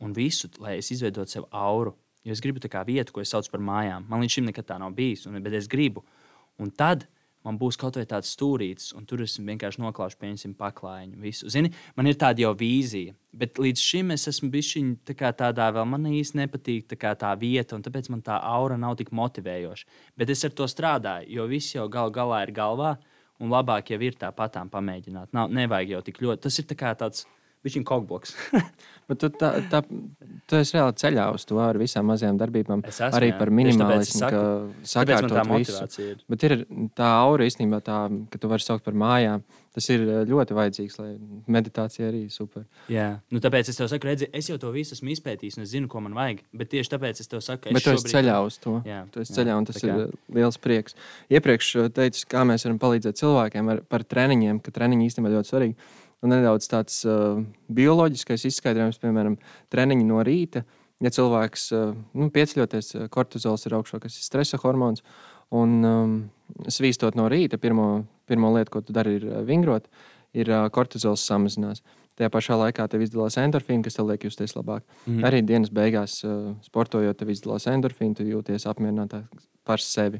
un 0.00 0.14
visu, 0.16 0.50
lai 0.62 0.78
es 0.78 0.90
izveidotu 0.94 1.34
sev 1.34 1.48
auru. 1.50 1.94
Jo 2.24 2.34
es 2.34 2.42
gribu 2.44 2.60
tādu 2.62 2.84
vietu, 2.88 3.14
ko 3.14 3.22
es 3.22 3.32
saucu 3.32 3.52
par 3.52 3.62
mājām. 3.64 4.06
Man 4.08 4.22
līdz 4.24 4.38
šim 4.38 4.48
nekad 4.48 4.68
tā 4.68 4.78
nav 4.80 4.94
bijis, 4.96 5.26
un, 5.28 5.38
bet 5.42 5.56
es 5.58 5.68
gribu. 5.70 6.04
Un 6.58 6.70
tad 6.70 7.06
man 7.48 7.58
būs 7.60 7.78
kaut 7.80 7.96
vai 7.98 8.04
tāds 8.08 8.30
stūrītis, 8.36 8.92
un 8.96 9.06
tur 9.08 9.24
es 9.24 9.38
vienkārši 9.40 9.82
noklāšu, 9.82 10.18
pieņemsim, 10.20 10.54
paklājiņu. 10.58 11.18
Visu. 11.22 11.48
Zini, 11.52 11.72
man 11.96 12.10
ir 12.10 12.18
tāda 12.20 12.44
jau 12.44 12.52
vīzija, 12.58 13.16
bet 13.40 13.60
līdz 13.60 13.84
šim 13.90 14.12
es 14.14 14.28
esmu 14.30 14.50
bijis 14.52 14.74
tā 15.08 15.32
tādā 15.32 15.68
vēl 15.74 15.88
man 15.88 16.06
īsti 16.12 16.42
nepatīk 16.42 16.88
tā, 16.92 17.14
tā 17.18 17.32
vieta, 17.40 17.76
un 17.76 17.84
tāpēc 17.86 18.10
man 18.12 18.22
tā 18.24 18.38
aura 18.44 18.76
nav 18.80 18.98
tik 19.00 19.10
motivējoša. 19.16 19.88
Bet 20.20 20.34
es 20.34 20.44
ar 20.44 20.54
to 20.54 20.68
strādāju, 20.68 21.32
jo 21.38 21.48
viss 21.50 21.74
jau 21.74 21.88
gal 21.88 22.12
galā 22.14 22.44
ir 22.46 22.54
galvā, 22.56 22.96
un 23.38 23.52
labāk 23.54 23.92
jau 23.94 24.00
ir 24.02 24.18
tāpatām 24.18 24.70
pamēģināt. 24.72 25.32
Nav, 25.36 25.50
nevajag 25.54 25.96
jau 25.96 26.04
tik 26.06 26.22
ļoti. 26.24 26.44
Tas 26.46 26.58
ir 26.58 26.68
tā 26.68 26.94
tāds 26.98 27.26
Viņš 27.66 27.76
ir 27.80 27.84
kokbloks. 27.88 28.34
Bet 29.08 29.22
tu, 29.22 29.30
tā, 29.40 29.48
tā, 29.72 29.78
tu 30.46 30.56
esi 30.58 30.74
reāli 30.76 30.92
ceļā 31.00 31.22
uz 31.32 31.46
to 31.48 31.56
ar 31.64 31.78
visām 31.80 32.04
mazajām 32.10 32.36
darbībām. 32.38 32.82
Es 32.84 32.98
esmu, 33.00 33.16
arī 33.16 33.30
par 33.38 33.48
saku. 34.20 34.34
ka 34.34 34.42
Tāpēc 34.44 34.68
man 34.68 34.84
tā 34.84 34.88
sakārtot 34.92 35.38
visu. 35.38 35.52
motivācija 35.54 36.08
ir. 36.12 36.18
Bet 36.28 36.44
ir 36.44 36.54
tā 36.98 37.08
aura 37.22 37.46
īstenībā, 37.48 37.80
tā, 37.86 37.96
ka 38.28 38.40
tu 38.42 38.50
vari 38.52 38.66
saukt 38.66 38.84
par 38.84 38.98
mājām. 39.00 39.42
Tas 39.78 39.86
ir 39.94 40.02
eh, 40.04 40.20
ļoti 40.28 40.56
vajadzīgs, 40.58 40.98
lai 41.00 41.10
meditācija 41.54 42.08
arī 42.10 42.24
ir 42.26 42.32
super. 42.34 42.64
Jā, 42.92 43.08
nu, 43.32 43.40
tāpēc 43.44 43.68
es 43.72 43.78
tev 43.78 43.88
saku, 43.92 44.08
redzi, 44.10 44.28
es 44.34 44.48
jau 44.50 44.56
to 44.60 44.72
visu 44.74 44.96
esmu 44.96 45.12
izpētījis, 45.14 45.56
un 45.60 45.64
es 45.64 45.72
zinu, 45.72 45.88
ko 45.92 46.02
man 46.04 46.16
vajag. 46.18 46.42
Bet 46.60 46.72
tieši 46.74 46.92
tāpēc 46.96 47.22
es 47.22 47.30
tev 47.30 47.40
saku, 47.44 47.68
ka 47.68 47.74
Bet 47.76 47.80
es 47.80 47.86
tu 47.86 47.94
esi 47.94 48.02
šobrīd- 48.02 48.16
ceļā 48.16 48.36
uz 48.48 48.58
to. 48.64 48.74
Jā, 48.88 49.04
Tu 49.14 49.22
esi 49.24 49.32
jā, 49.32 49.36
ceļā, 49.40 49.56
un 49.60 49.68
tas 49.70 49.80
ir 49.84 49.92
eh, 49.94 50.16
liels 50.40 50.58
prieks. 50.60 50.98
Iepriekš 51.32 51.70
eh, 51.84 51.88
teicu, 52.00 52.26
kā 52.32 52.42
mēs 52.48 52.66
varam 52.68 52.80
palīdzēt 52.82 53.22
cilvēkiem 53.22 53.72
ar, 53.76 53.80
par 53.88 54.04
treniņiem, 54.04 54.60
ka 54.66 54.74
treniņi 54.74 55.08
īstenībā 55.12 55.32
ļoti 55.38 55.52
svarīgi. 55.54 55.78
Un 56.24 56.32
nedaudz 56.34 56.66
tāds 56.66 56.98
uh, 57.06 57.38
bioloģiskais 57.70 58.48
izskaidrojums, 58.48 58.98
piemēram, 59.02 59.36
treniņi 59.70 60.06
no 60.08 60.22
rīta. 60.26 60.64
Ja 61.04 61.12
cilvēks 61.14 61.68
uh, 61.76 61.92
nu, 62.18 62.26
pieceļoties, 62.34 62.90
uh, 62.96 63.06
kortizols 63.14 63.68
ir 63.68 63.76
augšā, 63.78 64.00
kas 64.02 64.18
ir 64.18 64.26
stresa 64.26 64.58
hormons, 64.64 65.04
un 65.54 65.76
um, 65.86 66.16
svīstot 66.66 67.14
no 67.18 67.28
rīta, 67.30 67.60
pirmo, 67.62 68.02
pirmo 68.26 68.50
lietu, 68.56 68.74
ko 68.74 68.82
tu 68.82 68.96
dari, 68.96 69.14
ir 69.20 69.28
uh, 69.28 69.44
vingrot, 69.46 69.86
ir 70.34 70.50
uh, 70.50 70.66
kortizols 70.74 71.22
samazinās. 71.28 71.84
Tajā 72.18 72.32
pašā 72.34 72.58
laikā 72.58 72.88
tev 72.90 73.04
izdalās 73.06 73.38
endorfīna, 73.38 73.84
kas 73.86 73.94
tev 73.94 74.08
liek 74.10 74.26
justies 74.26 74.56
labāk. 74.58 74.82
Mm. 75.06 75.22
Arī 75.28 75.42
dienas 75.46 75.70
beigās, 75.70 76.18
uh, 76.26 76.50
sportojot, 76.66 77.14
tev 77.20 77.30
izdalās 77.30 77.68
endorfīna, 77.70 78.18
tu 78.18 78.26
jūties 78.26 78.66
apmierinātāk 78.66 79.28
par 79.68 79.78
sevi. 79.84 80.18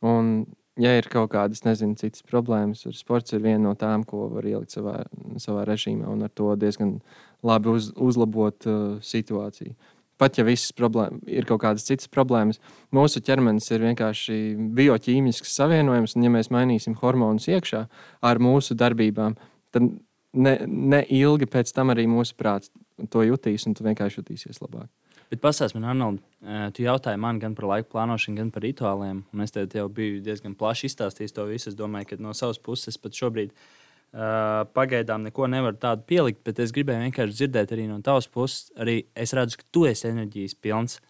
Un, 0.00 0.46
ja 0.80 0.92
ir 0.98 1.08
kaut 1.12 1.30
kādas, 1.32 1.62
nezinu, 1.66 1.96
citas 2.00 2.24
problēmas, 2.26 2.84
tad 2.84 2.96
sports 2.98 3.34
ir 3.36 3.42
viena 3.44 3.62
no 3.68 3.74
tām, 3.78 4.04
ko 4.08 4.26
var 4.32 4.46
ielikt 4.48 4.76
savā, 4.76 5.02
savā 5.42 5.66
režīmā 5.68 6.08
un 6.12 6.26
ar 6.26 6.32
to 6.36 6.52
diezgan 6.60 6.98
labi 7.46 7.72
uz, 7.72 7.90
uzlabot 7.96 8.68
uh, 8.68 8.80
situāciju. 9.04 9.76
Pat 10.16 10.38
ja 10.38 10.46
visas 10.48 10.72
problēmas 10.72 11.20
ir 11.28 11.44
kaut 11.48 11.60
kādas 11.60 11.84
citas 11.84 12.08
problēmas, 12.08 12.60
mūsu 12.94 13.20
ķermenis 13.24 13.68
ir 13.74 13.84
vienkārši 13.84 14.38
bioķīmisks 14.76 15.52
savienojums, 15.58 16.16
un 16.16 16.24
ja 16.24 16.32
mēs 16.32 16.48
mainīsim 16.54 16.96
hormonus 17.02 17.50
iekšā 17.52 17.82
ar 18.24 18.40
mūsu 18.40 18.76
darbībām, 18.80 19.36
tad 19.76 19.90
ne, 20.32 20.54
ne 20.66 21.02
ilgi 21.12 21.48
pēc 21.52 21.72
tam 21.76 21.92
arī 21.92 22.06
mūsu 22.08 22.36
prāts 22.38 22.72
to 23.12 23.26
jutīs, 23.28 23.66
un 23.68 23.76
tu 23.76 23.84
vienkārši 23.84 24.22
jutīsies 24.22 24.62
labāk. 24.64 24.88
Bet 25.26 25.40
pastāsti 25.42 25.74
man, 25.74 25.88
Arnold, 25.90 26.20
eh, 26.46 26.68
tu 26.70 26.84
jautāji 26.84 27.18
man 27.18 27.40
gan 27.42 27.54
par 27.58 27.66
laika 27.66 27.88
plānošanu, 27.90 28.38
gan 28.38 28.50
par 28.54 28.62
rituāliem. 28.62 29.24
Es 29.42 29.50
tev 29.50 29.74
jau 29.74 29.88
biju 29.88 30.20
diezgan 30.22 30.54
plaši 30.54 30.86
izstāstījis 30.86 31.34
to 31.34 31.46
visu. 31.48 31.70
Es 31.72 31.78
domāju, 31.78 32.12
ka 32.12 32.20
no 32.22 32.34
savas 32.36 32.58
puses 32.62 32.96
pat 32.96 33.12
šobrīd 33.12 33.50
uh, 33.50 34.62
pagaidām 34.76 35.26
neko 35.26 35.48
nevaru 35.50 35.76
tādu 35.82 36.06
pielikt, 36.06 36.44
bet 36.46 36.60
es 36.62 36.70
gribēju 36.70 37.08
vienkārši 37.08 37.40
dzirdēt 37.40 37.74
arī 37.74 37.88
no 37.90 37.98
tavas 38.06 38.30
puses. 38.30 38.70
Arī 38.78 39.00
es 39.18 39.34
redzu, 39.34 39.58
ka 39.58 39.68
tu 39.74 39.84
esi 39.90 40.06
enerģijas 40.12 40.54
pilns 40.54 41.00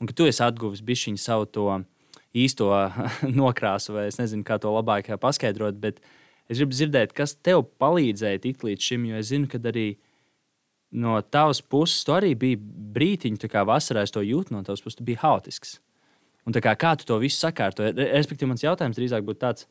un 0.00 0.10
ka 0.10 0.16
tu 0.18 0.28
esi 0.28 0.44
atguvis 0.44 0.84
bišķiņu 0.84 1.22
savu 1.22 1.48
to 1.48 1.66
īsto 2.36 2.68
nokrāsu, 3.40 3.96
vai 3.96 4.08
es 4.10 4.20
nezinu, 4.20 4.44
kā 4.44 4.60
to 4.60 4.68
labāk 4.68 5.08
paskaidrot. 5.20 5.80
Bet 5.80 6.04
es 6.50 6.60
gribu 6.60 6.76
dzirdēt, 6.76 7.16
kas 7.16 7.38
tev 7.40 7.64
palīdzēja 7.80 8.44
tikt 8.44 8.68
līdz 8.68 8.90
šim, 8.90 9.08
jo 9.08 9.20
es 9.22 9.32
zinu, 9.32 9.48
ka 9.48 9.62
arī 9.72 9.94
no 10.92 11.16
tavas 11.22 11.62
puses 11.62 12.04
tu 12.04 12.14
arī 12.14 12.34
biji 12.38 12.58
brītiņš, 12.96 13.40
tā 13.42 13.48
kā 13.52 13.64
vasarā 13.68 14.04
es 14.06 14.12
to 14.14 14.22
jūtu 14.24 14.54
no 14.54 14.62
tavas 14.66 14.84
puses, 14.84 14.98
tu 14.98 15.06
biji 15.06 15.20
haotisks. 15.22 15.78
Un 16.46 16.52
kā, 16.52 16.74
kā 16.74 16.96
tu 16.98 17.06
to 17.06 17.18
visu 17.22 17.38
sakārtoji? 17.38 17.94
Re- 17.96 18.10
Respektīvi, 18.18 18.50
mans 18.50 18.64
jautājums 18.64 18.98
drīzāk 18.98 19.24
būtu 19.26 19.40
tāds, 19.44 19.66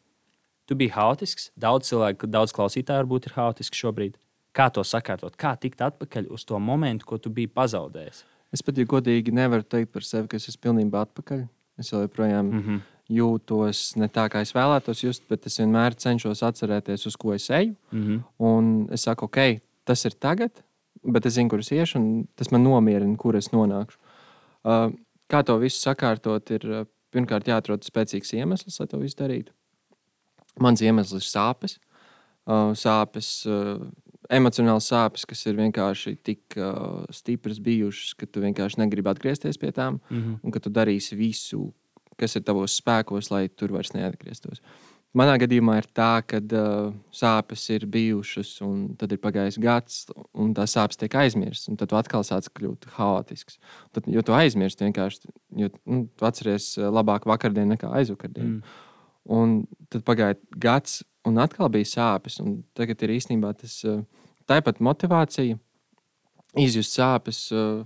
tu 0.69 0.77
biji 0.79 0.93
haotisks, 0.95 1.49
daudz 1.59 1.91
cilvēku, 1.91 2.29
daudz 2.31 2.53
klausītāju 2.55 3.03
varbūt 3.03 3.27
ir 3.27 3.35
haotiski 3.35 3.81
šobrīd. 3.81 4.15
Kā 4.55 4.67
to 4.73 4.83
sakārtot? 4.83 5.35
Kā 5.39 5.53
tikt 5.59 5.83
atpakaļ 5.83 6.29
uz 6.31 6.45
to 6.47 6.59
momentu, 6.59 7.07
ko 7.07 7.19
tu 7.19 7.31
biji 7.31 7.51
pazaudējis? 7.55 8.23
Es 8.51 8.63
pat, 8.63 8.79
ja 8.79 8.87
godīgi, 8.87 9.31
nevaru 9.35 9.63
teikt 9.63 9.93
par 9.93 10.03
sevi, 10.03 10.27
ka 10.31 10.39
es 10.39 10.49
esmu 10.51 10.65
pilnībā 10.67 11.05
atpakaļ. 11.07 11.45
Es 11.79 11.91
joprojām 11.93 12.49
mm. 12.49 12.63
-hmm. 12.63 12.81
jūtos 13.15 13.95
ne 13.99 14.07
tā, 14.11 14.27
kā 14.31 14.41
es 14.43 14.51
vēlētos 14.55 15.03
just, 15.03 15.23
bet 15.29 15.45
es 15.47 15.59
vienmēr 15.59 15.95
cenšos 15.95 16.43
atcerēties, 16.43 17.07
uz 17.07 17.15
ko 17.15 17.33
es 17.33 17.49
eju. 17.49 17.75
Mm 17.91 18.03
-hmm. 18.03 18.19
Un 18.37 18.87
es 18.91 19.07
saku, 19.07 19.25
ok, 19.25 19.61
tas 19.85 20.05
ir 20.05 20.11
tagad, 20.11 20.51
bet 21.03 21.25
es 21.25 21.37
zinu, 21.37 21.49
kur 21.49 21.59
es 21.63 21.71
iešu, 21.71 21.99
un 21.99 22.27
tas 22.35 22.51
man 22.51 22.63
nomierina, 22.63 23.17
kur 23.17 23.37
es 23.39 23.51
nonākšu. 23.53 23.97
Uh, 24.61 24.91
kā 25.31 25.41
to 25.45 25.57
visu 25.61 25.79
sakārtot, 25.81 26.51
ir 26.53 26.67
uh, 26.69 26.85
pirmkārt 27.13 27.49
jāatrod 27.49 27.85
spēcīgs 27.85 28.35
iemesls, 28.37 28.79
lai 28.79 28.87
to 28.91 28.99
visu 29.01 29.17
darītu. 29.23 29.55
Mans 30.61 30.83
iemesls 30.83 31.17
ir 31.17 31.27
sāpes. 31.27 31.77
Uh, 32.49 32.71
sāpes, 32.77 33.43
uh, 33.49 33.81
emocionāls 34.33 34.87
sāpes, 34.91 35.25
kas 35.29 35.43
ir 35.45 35.57
vienkārši 35.59 36.15
tik 36.25 36.57
uh, 36.57 37.03
stipras 37.13 37.59
bijušas, 37.63 38.15
ka 38.17 38.27
tu 38.27 38.43
vienkārši 38.43 38.81
negribi 38.81 39.11
atgriezties 39.11 39.59
pie 39.61 39.71
tām, 39.71 39.99
Mm 40.09 40.21
-hmm. 40.21 40.39
un 40.43 40.51
ka 40.51 40.59
tu 40.59 40.69
darīsi 40.69 41.15
visu, 41.15 41.73
kas 42.17 42.35
ir 42.35 42.43
tavos 42.43 42.81
spēkos, 42.81 43.31
lai 43.31 43.47
tur 43.49 43.71
vairs 43.71 43.93
neatgrieztos. 43.93 44.61
Manā 45.17 45.33
gadījumā 45.41 45.73
ir 45.81 45.87
tā, 45.91 46.21
ka 46.23 46.39
uh, 46.39 46.93
sāpes 47.11 47.65
ir 47.75 47.83
bijušas, 47.91 48.53
un 48.63 48.93
tad 48.99 49.11
ir 49.11 49.19
pagājis 49.19 49.57
gads, 49.59 49.97
un 50.39 50.53
tās 50.55 50.77
sāpes 50.77 50.99
tiek 51.01 51.17
aizmirstas, 51.19 51.75
tad 51.79 51.91
tu 51.91 51.97
atkal 51.99 52.23
sāc 52.23 52.47
kļūt 52.55 52.87
haotisks. 52.95 53.59
Tad, 53.91 54.07
jo 54.07 54.23
tu 54.23 54.35
aizmirsti 54.37 54.87
vienkārši, 54.87 55.33
jo 55.59 55.67
nu, 55.83 56.05
tu 56.15 56.27
atceries 56.29 56.69
uh, 56.79 56.87
labāk 56.95 57.27
vakardienu 57.27 57.73
nekā 57.73 57.91
aizvakardienu. 57.99 58.61
Mm. 58.61 58.77
Un 59.35 59.57
tad 59.91 60.05
pagāja 60.07 60.37
gads, 60.63 61.01
un 61.27 61.41
atkal 61.43 61.67
bija 61.73 61.89
sāpes. 61.91 62.39
Tagad 62.77 63.03
ir 63.03 63.13
īstenībā 63.17 63.51
tas 63.59 63.81
uh, 63.83 63.99
tāpat 64.47 64.79
motivācija, 64.79 65.59
izjust 66.59 66.95
sāpes. 66.95 67.49
Uh, 67.51 67.83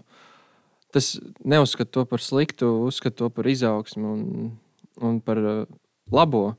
tas 0.93 1.15
neuzskata 1.41 1.91
to 1.91 2.05
par 2.07 2.23
sliktu, 2.23 2.69
uzskata 2.85 3.23
to 3.23 3.31
par 3.33 3.49
izaugsmu 3.49 4.13
un, 4.13 4.53
un 5.01 5.19
par 5.25 5.41
uh, 5.41 5.65
labo. 6.13 6.51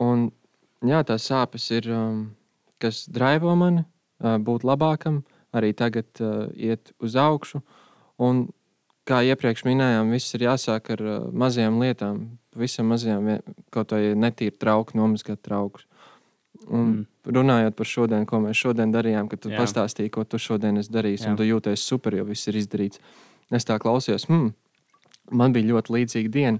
Un, 0.00 0.28
jā, 0.86 1.00
tās 1.06 1.26
sāpes 1.30 1.70
ir, 1.74 1.88
um, 1.90 2.20
kas 2.82 3.06
draivo 3.10 3.54
mani 3.58 3.82
uh, 3.84 4.36
būt 4.38 4.62
labākam, 4.68 5.22
arī 5.54 5.72
tagad 5.74 6.06
uh, 6.22 6.46
iet 6.54 6.92
uz 7.02 7.16
augšu. 7.18 7.62
Un, 8.22 8.46
kā 9.08 9.22
iepriekš 9.24 9.64
minējām, 9.64 10.10
viss 10.12 10.34
ir 10.36 10.44
jāsāk 10.46 10.90
ar 10.94 11.02
uh, 11.02 11.18
mazajām 11.32 11.80
lietām, 11.82 12.24
pavisam 12.54 12.90
vien- 12.94 13.42
kaut 13.74 13.90
vai 13.96 14.12
netīri 14.14 14.54
trauku, 14.58 14.94
nomazgāt 14.98 15.42
traukus. 15.42 15.86
Un 16.68 16.86
Mm. 16.88 17.06
runājot 17.32 17.74
par 17.76 17.86
šodienu, 17.86 18.26
ko 18.26 18.40
mēs 18.42 18.58
šodien 18.58 18.90
darījām, 18.92 19.28
kad 19.30 19.40
tu 19.40 19.48
Jā. 19.48 19.60
Pastāstīji, 19.60 20.10
ko 20.10 20.24
tu 20.24 20.38
šodien 20.38 20.76
esi 20.78 20.90
darījis, 20.90 21.22
Jā. 21.24 21.30
un 21.30 21.36
tu 21.36 21.42
jūties 21.46 21.78
super, 21.78 22.12
jo 22.14 22.24
viss 22.24 22.48
ir 22.48 22.54
izdarīts. 22.54 22.98
Es 23.52 23.64
tā 23.64 23.78
klausījos, 23.78 24.26
hmm, 24.26 24.52
man 25.30 25.52
bija 25.52 25.68
ļoti 25.72 25.92
līdzīga 25.94 26.30
diena. 26.30 26.58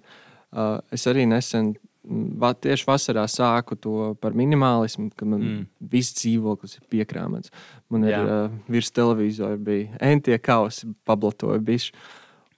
Uh, 0.53 0.81
es 0.93 1.05
arī 1.07 1.27
nesen, 1.29 1.75
tieši 2.09 2.87
vasarā 2.89 3.25
sāku 3.29 3.77
to 3.77 4.15
par 4.21 4.33
minimālismu, 4.33 5.11
ka 5.17 5.27
man 5.29 5.41
Mm. 5.41 5.67
viss 5.81 6.15
dzīvoklis 6.17 6.79
ir 6.79 6.87
piekrāmēts. 6.91 7.51
Man 7.91 8.05
ir 8.05 8.13
Jā. 8.13 8.23
uh, 8.25 8.51
virs 8.69 8.91
televizora 8.91 9.57
bija 9.57 9.97
entie 10.01 10.39
kausi, 10.39 10.89
pablatoja 11.05 11.61
bišķi. 11.61 11.93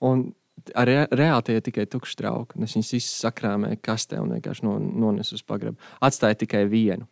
Un 0.02 0.32
ar 0.74 0.86
re, 0.86 1.06
reāli 1.10 1.42
tie 1.44 1.56
ir 1.56 1.62
tikai 1.62 1.86
tukši 1.86 2.16
trauki. 2.16 2.62
Es 2.62 2.74
viņus 2.76 2.92
visus 2.92 3.20
sakrāmēju 3.24 3.80
kastē 3.82 4.20
un 4.20 4.30
vienkārši 4.36 4.62
no, 4.64 4.78
nonesu 4.78 5.34
uz 5.34 5.42
pagrabu. 5.42 5.76
Atstāju 6.00 6.38
tikai 6.44 6.66
vienu. 6.68 7.08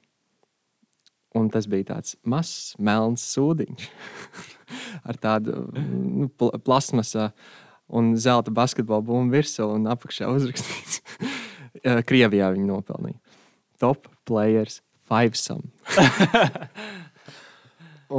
Un 1.36 1.50
tas 1.50 1.66
bija 1.68 1.84
tāds 1.94 2.16
mazs, 2.24 2.74
melns 2.78 3.22
sūdiņš 3.34 3.88
ar 5.08 5.16
tādu 5.20 5.68
nu, 5.74 6.28
pl 6.28 6.54
plasmasā 6.64 7.32
un 7.88 8.14
zelta 8.16 8.50
basketbola 8.52 9.04
bumbu 9.04 9.36
virsū 9.36 9.66
un 9.74 9.86
apakšā 9.92 10.28
uzrakstīts. 10.32 11.02
Eh, 11.82 12.02
Krievijā 12.06 12.52
viņi 12.54 12.68
nopelnīja. 12.68 13.18
Top 13.78 14.08
players, 14.26 14.80
five 15.08 15.38
sum. 15.38 15.62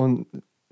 un 0.02 0.20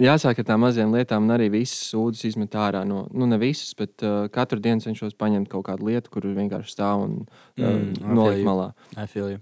jāsāk 0.02 0.42
ar 0.42 0.46
tām 0.48 0.62
mazām 0.64 0.94
lietām, 0.96 1.26
un 1.26 1.34
arī 1.36 1.50
visas 1.54 1.80
sūdzes 1.92 2.28
izmet 2.32 2.56
ārā. 2.58 2.84
No, 2.88 3.06
nu, 3.12 3.28
ne 3.30 3.40
visas, 3.42 3.74
bet 3.78 4.04
uh, 4.06 4.28
katru 4.34 4.62
dienu 4.64 4.84
cenšos 4.84 5.16
paņemt 5.20 5.50
kaut 5.52 5.66
kādu 5.70 5.90
lietu, 5.90 6.12
kur 6.14 6.28
vienkārši 6.28 6.76
stāv 6.76 7.06
un 7.08 7.18
uh, 7.24 7.42
Mm, 7.58 7.90
I 7.90 7.98
feel 7.98 8.14
nolikt 8.20 8.44
you. 8.44 8.48
malā. 8.48 8.68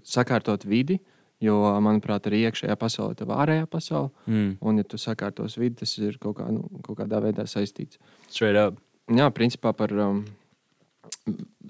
Sakārtot 0.06 0.64
vidi, 0.68 0.98
jo, 1.44 1.58
manuprāt, 1.84 2.26
arī 2.30 2.44
iekšējā 2.48 2.76
pasaule 2.80 3.16
ir 3.18 3.34
ārējā 3.36 3.68
pasaule. 3.70 4.10
Mm. 4.26 4.50
Un, 4.60 4.80
ja 4.80 4.84
tu 4.88 4.96
sakārtos 5.00 5.58
vidi, 5.60 5.76
tas 5.82 5.92
ir 6.00 6.16
kaut, 6.22 6.38
kā, 6.40 6.48
nu, 6.52 6.64
kaut 6.86 6.96
kādā 7.02 7.20
veidā 7.22 7.44
saistīts. 7.50 8.00
Straight 8.32 8.56
up. 8.56 8.80
Jā, 9.12 9.28
principā 9.30 9.70
par 9.76 9.92
um, 9.92 10.24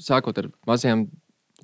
sākot 0.00 0.38
ar 0.40 0.46
mazajām 0.68 1.08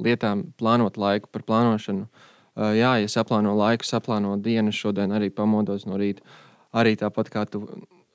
lietām, 0.00 0.46
plānot 0.60 0.96
laiku, 0.96 1.28
par 1.32 1.42
plānošanu. 1.48 2.06
Uh, 2.52 2.72
jā, 2.76 2.94
ja 3.00 3.08
saplāno 3.08 3.54
laiku, 3.56 3.84
saplāno 3.88 4.36
dienu, 4.40 4.72
šodien 4.72 5.12
arī 5.16 5.30
pamodos 5.32 5.86
no 5.88 5.96
rīta. 6.00 6.24
Arī 6.72 6.94
tāpat 7.00 7.28
kā 7.32 7.44
tu, 7.48 7.62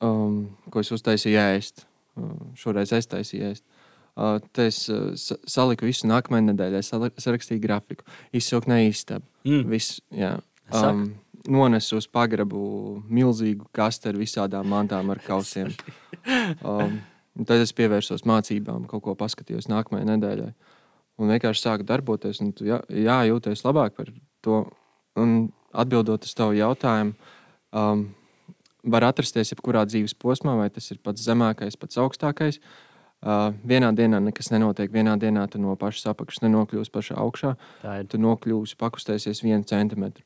um, 0.02 0.48
ko 0.74 0.82
es 0.82 0.92
uztaisīju 0.94 1.38
ēst. 1.42 1.86
Uh, 2.18 2.34
šoreiz 2.58 2.94
es 2.98 3.10
taisīju 3.10 3.52
ēst. 3.52 3.66
Uh, 4.18 4.40
es 4.64 4.90
uh, 4.90 5.12
sa- 5.14 5.38
saliku 5.46 5.86
visu 5.86 6.08
nākamajai 6.10 6.48
nedēļai, 6.52 6.82
sali- 6.86 7.14
sarakstīju 7.22 7.62
grafiku, 7.62 8.06
izsaukt 8.34 8.70
neistabu. 8.70 9.26
Mm. 9.46 9.68
Viss, 9.70 10.00
jā. 10.10 10.40
Um, 10.74 11.04
nonesu 11.48 12.00
uz 12.02 12.08
pagrabu 12.12 12.60
milzīgu 13.08 13.70
kastu 13.78 14.10
ar 14.10 14.18
visādām 14.20 14.68
mantām, 14.74 15.14
ar 15.14 15.22
kausiem. 15.26 15.74
Um, 16.68 16.98
tad 17.48 17.62
es 17.64 17.72
pievērsos 17.72 18.26
mācībām, 18.28 18.84
kaut 18.92 19.00
ko 19.06 19.14
paskatījos 19.16 19.70
nākamajai 19.72 20.10
nedēļai. 20.10 20.50
Un 21.18 21.32
vienkārši 21.34 21.64
sāku 21.64 21.86
darboties, 21.88 22.42
tu 22.56 22.68
jā, 22.68 22.82
jā, 22.94 23.18
jūties 23.32 23.66
labāk 23.66 23.96
par 23.98 24.12
to. 24.46 24.66
Un 25.18 25.50
atbildot 25.74 26.28
uz 26.28 26.34
tavu 26.38 26.54
jautājumu, 26.54 27.16
um, 27.74 28.04
var 28.86 29.08
atrasties 29.10 29.52
jebkurā 29.56 29.82
dzīves 29.90 30.14
posmā, 30.22 30.54
vai 30.60 30.70
tas 30.74 30.92
ir 30.94 31.02
pats 31.04 31.26
zemākais, 31.26 31.80
pats 31.80 31.98
augstākais. 32.02 32.62
Uh, 33.18 33.50
vienā 33.66 33.90
dienā 33.98 34.22
nekas 34.22 34.52
nenotiek. 34.54 34.92
Vienā 34.94 35.18
dienā 35.18 35.48
tu 35.50 35.58
no 35.58 35.74
pašas 35.80 36.12
apakšas 36.14 36.44
nenokļūsi 36.46 36.94
pašā 36.94 37.18
augšā. 37.18 37.56
Tu 38.14 38.22
nokļūsi, 38.22 38.78
pakustēsies 38.78 39.42
vienu 39.42 39.66
centimetru. 39.66 40.22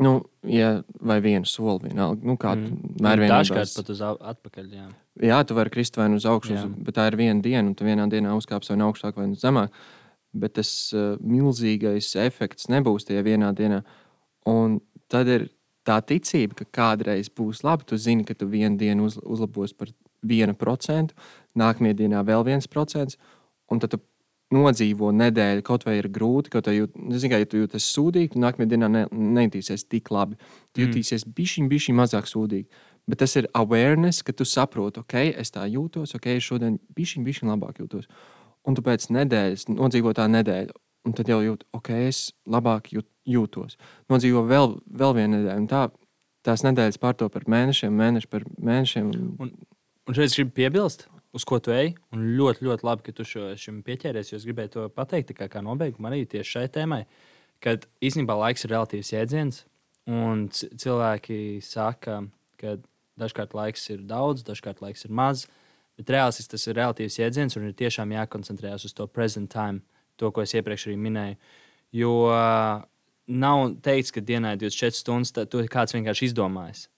Nu, 0.00 0.14
ja, 0.48 0.80
vai 1.04 1.18
vienu 1.20 1.44
soli, 1.44 1.90
vienalga. 1.90 2.24
Nu, 2.24 2.36
kā 2.40 2.54
mm. 2.56 3.00
Dažkārt 3.04 3.74
pat 3.76 3.90
uz 3.92 4.00
atpakaļ. 4.04 4.68
Jā, 4.72 4.86
jā 5.28 5.40
tu 5.44 5.56
vari 5.58 5.72
krist 5.74 5.98
vai 6.00 6.06
nu 6.08 6.16
uz 6.16 6.24
augšu, 6.28 6.54
jā. 6.56 6.66
bet 6.86 6.96
tā 6.96 7.04
ir 7.10 7.18
viena 7.20 7.44
diena, 7.44 7.66
un 7.68 7.74
tu 7.76 7.84
vienā 7.84 8.06
dienā 8.08 8.32
uzkāpsi 8.38 8.72
vai 8.72 8.78
nu 8.80 8.88
augstāk 8.88 9.20
vai 9.20 9.28
nu 9.28 9.36
zemāk. 9.40 9.74
Bet 10.32 10.54
tas 10.56 10.70
uh, 10.94 11.18
milzīgais 11.20 12.14
efekts 12.22 12.70
nebūs 12.72 13.08
tajā 13.08 13.26
vienā 13.26 13.50
dienā. 13.58 13.82
Un 14.48 14.78
tad 15.12 15.28
ir 15.28 15.50
tā 15.84 15.98
ticība, 16.06 16.62
ka 16.62 16.68
kādreiz 16.80 17.28
būs 17.36 17.64
labi. 17.66 17.88
Tu 17.90 17.98
zini, 18.00 18.24
ka 18.24 18.36
tu 18.38 18.48
vienu 18.48 18.80
dienu 18.80 19.10
uz, 19.10 19.18
uzlabos 19.20 19.74
par 19.76 19.92
vienu 20.24 20.54
procentu, 20.56 21.16
nākamajā 21.58 21.98
dienā 22.02 22.24
vēl 22.24 22.46
viens 22.48 22.68
procents, 22.70 23.18
un 23.68 23.80
tad 23.82 23.92
tu 23.92 24.00
nodzīvo 24.54 25.10
nedēļu, 25.14 25.62
kaut 25.66 25.84
vai 25.86 25.96
ir 26.00 26.08
grūti, 26.10 26.50
kaut 26.52 26.68
arī 26.70 26.82
jūt, 26.82 26.96
zini, 27.22 27.38
ja 27.38 27.48
tu 27.48 27.60
jūties 27.60 27.86
sūdīgi, 27.94 28.32
tad 28.34 28.42
nākamajā 28.44 28.70
dienā 28.72 28.88
ne, 28.90 29.02
nejutīsies 29.10 29.86
tik 29.86 30.10
labi. 30.14 30.38
Tu 30.74 30.82
mm. 30.82 30.86
jutīsies 30.88 31.26
mm. 31.26 31.34
bišķiņ, 31.36 31.68
bišķiņ 31.70 31.98
mazāk 32.00 32.30
sūdīgi. 32.30 32.82
Bet 33.10 33.22
tas 33.22 33.36
ir 33.38 33.48
awareness, 33.56 34.24
ka 34.26 34.34
tu 34.36 34.46
saproti, 34.46 35.02
ok, 35.02 35.16
es 35.40 35.54
tā 35.54 35.64
jūtos, 35.70 36.14
ok, 36.18 36.28
šodien 36.42 36.78
bišķiņ, 36.96 37.26
bišķiņ 37.26 37.52
labāk 37.54 37.80
jūtos. 37.82 38.10
Un 38.68 38.76
tu 38.76 38.84
pēc 38.86 39.08
nedēļas 39.14 39.68
nodzīvo 39.72 40.12
tā 40.18 40.26
nedēļa, 40.30 40.76
un 41.08 41.16
tad 41.16 41.30
jau 41.30 41.40
jūt, 41.44 41.64
ok, 41.76 41.94
es 42.10 42.26
labāk 42.50 42.92
jūt, 42.94 43.08
jūtos. 43.30 43.78
Nodzīvo 44.12 44.44
vēl, 44.50 44.76
vēl 45.00 45.16
vienu 45.16 45.38
nedēļu, 45.38 45.62
un 45.62 45.70
tā, 45.70 45.86
tās 46.46 46.66
nedēļas 46.66 47.00
pārto 47.00 47.30
par 47.32 47.46
mēnešiem, 47.50 47.94
mēneši 48.02 48.30
par 48.30 48.44
mēnešiem. 48.58 49.14
Un, 49.40 49.54
un 50.10 50.18
šeit 50.18 50.28
es 50.28 50.36
gribu 50.36 50.54
piebilst, 50.58 51.06
uz 51.36 51.46
ko 51.46 51.60
tu 51.62 51.74
ej, 51.74 51.92
un 52.14 52.24
ļoti, 52.38 52.64
ļoti 52.66 52.86
labi, 52.86 53.06
ka 53.06 53.14
tu 53.14 53.26
šo, 53.26 53.50
šim 53.60 53.80
pieķēries, 53.86 54.32
es 54.36 54.46
gribēju 54.48 54.74
to 54.74 54.86
pateikt 54.94 55.34
kā, 55.38 55.48
kā 55.52 55.62
nobeigumu 55.64 56.10
arī 56.10 56.24
tieši 56.28 56.56
šai 56.56 56.66
tēmai, 56.74 57.04
kad 57.62 57.86
īstenībā 58.02 58.36
laiks 58.40 58.66
ir 58.66 58.74
relatīvs 58.74 59.12
jēdziens, 59.14 59.62
un 60.10 60.48
cilvēki 60.50 61.60
saka, 61.64 62.22
ka 62.60 62.76
dažkārt 63.20 63.54
laiks 63.54 63.86
ir 63.92 64.04
daudz, 64.08 64.44
dažkārt 64.46 64.82
laiks 64.82 65.06
ir 65.06 65.14
maz, 65.14 65.46
bet 66.00 66.10
reāls 66.14 66.40
tas 66.50 66.66
ir 66.66 66.78
relatīvs 66.80 67.20
jēdziens, 67.20 67.56
un 67.58 67.68
ir 67.68 67.76
tiešām 67.78 68.14
jākoncentrējas 68.16 68.88
uz 68.88 68.96
to 68.96 69.06
present 69.06 69.52
time 69.52 69.84
to, 70.20 70.30
ko 70.32 70.44
es 70.44 70.54
iepriekš 70.56 70.88
arī 70.88 70.96
minēju. 71.00 71.36
Jo 72.00 72.14
uh, 72.30 72.82
nav 73.30 73.66
teikts, 73.84 74.12
ka 74.14 74.22
dienā 74.24 74.54
ir 74.54 74.62
24 74.62 74.98
stundas, 74.98 75.34
tad 75.36 75.50
to 75.52 75.62
kāds 75.70 75.94
vienkārši 75.96 76.30
izdomājis. 76.30 76.88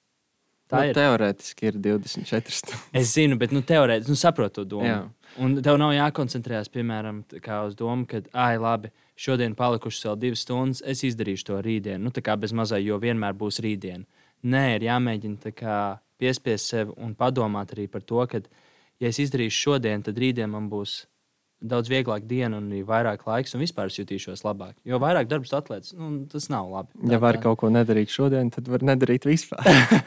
Tā 0.73 0.81
nu, 0.81 0.89
ir. 0.89 0.97
Teorētiski 0.97 1.69
ir 1.69 1.77
24 1.85 2.55
stundas. 2.57 2.87
Es 2.97 3.13
zinu, 3.13 3.37
bet 3.41 3.53
nu, 3.53 3.61
teorētiski 3.67 4.15
nu, 4.15 4.19
saprotu 4.19 4.63
to 4.63 4.65
domu. 4.77 4.89
Jā. 4.89 5.03
Un 5.43 5.57
tev 5.65 5.79
nav 5.81 5.93
jākoncentrējas, 5.97 6.69
piemēram, 6.73 7.23
uz 7.33 7.77
domu, 7.77 8.07
ka, 8.09 8.23
ah, 8.37 8.53
labi, 8.61 8.91
šodien 9.17 9.57
palikušas 9.57 10.09
vēl 10.09 10.19
divas 10.27 10.45
stundas, 10.45 10.83
es 10.89 11.05
izdarīšu 11.09 11.49
to 11.49 11.61
rītdien. 11.65 12.01
Nu, 12.05 12.13
tā 12.13 12.25
kā 12.25 12.37
bez 12.41 12.53
mazā, 12.57 12.81
jo 12.81 12.99
vienmēr 13.01 13.37
būs 13.37 13.61
rītdiena. 13.65 14.05
Nē, 14.43 14.65
ir 14.77 14.89
jāmēģina 14.89 15.53
kā, 15.57 15.79
piespiest 16.21 16.73
sev 16.73 16.93
un 16.97 17.15
padomāt 17.19 17.73
arī 17.77 17.89
par 17.91 18.05
to, 18.05 18.25
ka, 18.29 18.43
ja 19.01 19.13
es 19.13 19.21
izdarīšu 19.23 19.67
šodien, 19.69 20.05
tad 20.05 20.21
rītdien 20.21 20.51
man 20.53 20.69
būs 20.73 21.03
daudz 21.63 21.91
vieglāk 21.91 22.27
diena 22.29 22.59
un 22.59 22.69
vairāk 22.87 23.25
laiks, 23.27 23.55
un 23.55 23.63
vispār 23.63 23.91
es 23.91 23.99
jutīšos 24.01 24.43
labāk. 24.47 24.75
Jo 24.89 24.99
vairāk 25.03 25.29
darbs 25.31 25.53
atlētas, 25.57 25.95
nu, 25.99 26.25
tas 26.31 26.49
nav 26.53 26.71
labi. 26.73 26.93
Tā, 26.97 27.11
ja 27.15 27.21
var 27.23 27.39
tā. 27.39 27.45
kaut 27.47 27.61
ko 27.63 27.71
nedarīt 27.73 28.13
šodien, 28.13 28.51
tad 28.55 28.69
var 28.73 28.85
nedarīt 28.87 29.27
vispār. 29.29 29.63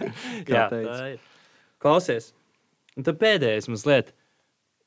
Jā, 0.52 0.68
tā 0.72 0.82
ir. 1.14 1.22
Klausies, 1.82 2.32
un 2.98 3.08
tad 3.08 3.20
pēdējais 3.22 3.70
mazliet. 3.72 4.12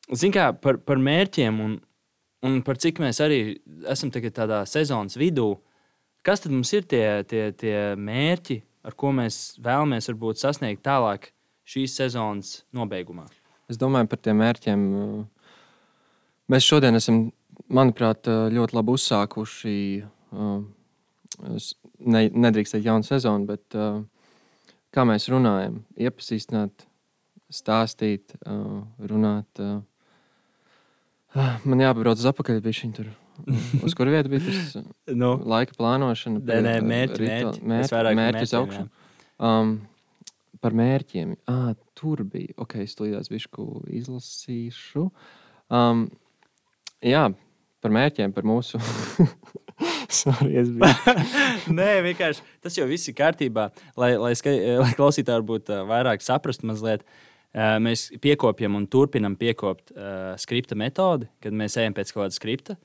Zini, 0.09 0.33
kā 0.37 0.51
par, 0.57 0.81
par 0.85 1.01
mērķiem 1.05 1.63
un, 1.65 1.79
un 2.45 2.61
par 2.65 2.81
cik 2.81 3.01
mēs 3.05 3.21
arī 3.25 3.41
esam 3.89 4.13
tādā 4.13 4.63
sezonas 4.69 5.19
vidū. 5.21 5.55
Kas 6.27 6.45
tad 6.45 6.53
mums 6.53 6.73
ir 6.77 6.85
tie, 6.89 7.23
tie, 7.29 7.49
tie 7.57 7.77
mērķi, 7.97 8.61
ar 8.89 8.97
ko 8.99 9.13
mēs 9.17 9.59
vēlamies 9.65 10.11
varbūt 10.11 10.41
sasniegt 10.43 10.85
tālāk 10.85 11.31
šīs 11.69 11.97
sezonas 12.01 12.63
nobeigumā? 12.75 13.29
Es 13.69 13.77
domāju 13.81 14.09
par 14.09 14.21
tiem 14.25 14.41
mērķiem. 14.41 14.87
Uh 14.97 15.27
Mēs 16.49 16.65
šodien 16.65 16.97
esam, 16.97 17.27
manuprāt, 17.69 18.29
ļoti 18.29 18.77
labi 18.79 18.95
uzsākuši. 18.97 19.75
Ne, 22.09 22.23
nedrīkst 22.33 22.75
teikt, 22.75 22.87
jaunu 22.89 23.05
sezonu, 23.07 23.45
bet 23.51 23.77
kā 24.95 25.05
mēs 25.09 25.29
runājam, 25.33 25.83
iepazīstināt, 26.01 26.87
stāstīt, 27.53 28.33
runāt. 29.13 29.63
Man 31.69 31.85
jāpabrauc 31.85 32.21
uz 32.21 32.29
atpakaļ, 32.31 32.63
bija 32.65 32.81
viņa 32.83 32.97
tur. 32.97 33.11
Uz 33.87 33.95
kuru 33.95 34.11
vietu 34.11 34.33
bija 34.33 34.43
tas 34.49 34.73
nu, 35.15 35.29
laika 35.47 35.77
plānošana? 35.79 36.41
Nē, 36.43 36.57
nē, 36.65 36.73
mērķi, 36.83 37.21
mērķi, 37.23 37.61
mērķi, 37.71 38.15
mērķi 38.19 38.47
uz 38.49 38.55
augšu. 38.59 38.81
Um, 39.39 39.75
par 40.65 40.75
mērķiem. 40.75 41.37
Ah, 41.47 41.69
tur 41.99 42.25
bija. 42.27 42.57
Ok, 42.59 42.81
es 42.83 42.97
to 42.99 43.07
izlasīšu. 43.07 45.05
Um, 45.71 46.09
Jā, 47.05 47.29
par 47.83 47.95
mērķiem, 47.95 48.33
par 48.35 48.47
mūsu. 48.49 48.81
Sorry, 50.11 50.57
es 50.59 50.71
biju. 50.75 51.15
Nē, 51.79 51.91
vienkārši 52.09 52.43
tas 52.65 52.79
jau 52.79 52.89
viss 52.91 53.11
ir 53.11 53.15
kārtībā. 53.19 53.69
Lai, 54.01 54.15
lai, 54.19 54.33
skai, 54.39 54.57
lai 54.81 54.91
klausītāji 54.99 55.39
varbūt 55.39 55.71
vairāk 55.87 56.25
saprastu 56.25 56.67
mazliet, 56.71 57.05
mēs 57.55 58.09
piekopjam 58.23 58.75
un 58.79 58.89
turpinam 58.91 59.37
piekopt 59.39 59.93
uh, 59.95 60.33
skripta 60.41 60.79
metodi, 60.79 61.29
kad 61.45 61.55
mēs 61.55 61.79
ejam 61.79 61.95
pēc 61.97 62.11
kaut 62.15 62.25
kāda 62.25 62.39
skripta. 62.39 62.79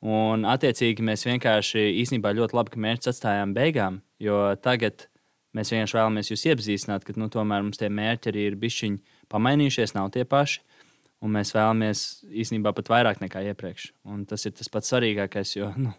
Un, 0.00 0.46
attiecīgi, 0.48 1.04
mēs 1.04 1.26
vienkārši 1.28 1.84
īstenībā 2.00 2.32
ļoti 2.34 2.56
labi, 2.56 2.72
ka 2.72 2.82
mērķus 2.82 3.12
atstājām 3.12 3.52
beigām, 3.54 4.00
jo 4.18 4.40
tagad 4.64 5.06
mēs 5.56 5.70
vienkārši 5.74 5.98
vēlamies 5.98 6.32
jūs 6.32 6.46
iepazīstināt, 6.48 7.04
ka 7.04 7.14
nu, 7.20 7.28
tomēr 7.30 7.66
mums 7.66 7.78
tie 7.78 7.90
mērķi 7.92 8.32
arī 8.32 8.46
ir 8.48 8.56
bišķiņi 8.62 9.20
pamainījušies, 9.30 9.94
nav 9.98 10.08
tie 10.16 10.24
paši 10.24 10.64
un 11.24 11.34
mēs 11.36 11.52
vēlamies 11.54 12.04
īstenībā 12.42 12.72
pat 12.76 12.92
vairāk 12.92 13.20
nekā 13.22 13.42
iepriekš. 13.50 13.90
Un 14.08 14.24
tas 14.28 14.46
ir 14.48 14.54
tas 14.56 14.70
pats 14.72 14.92
svarīgākais, 14.92 15.56
jo 15.58 15.72
nu, 15.80 15.92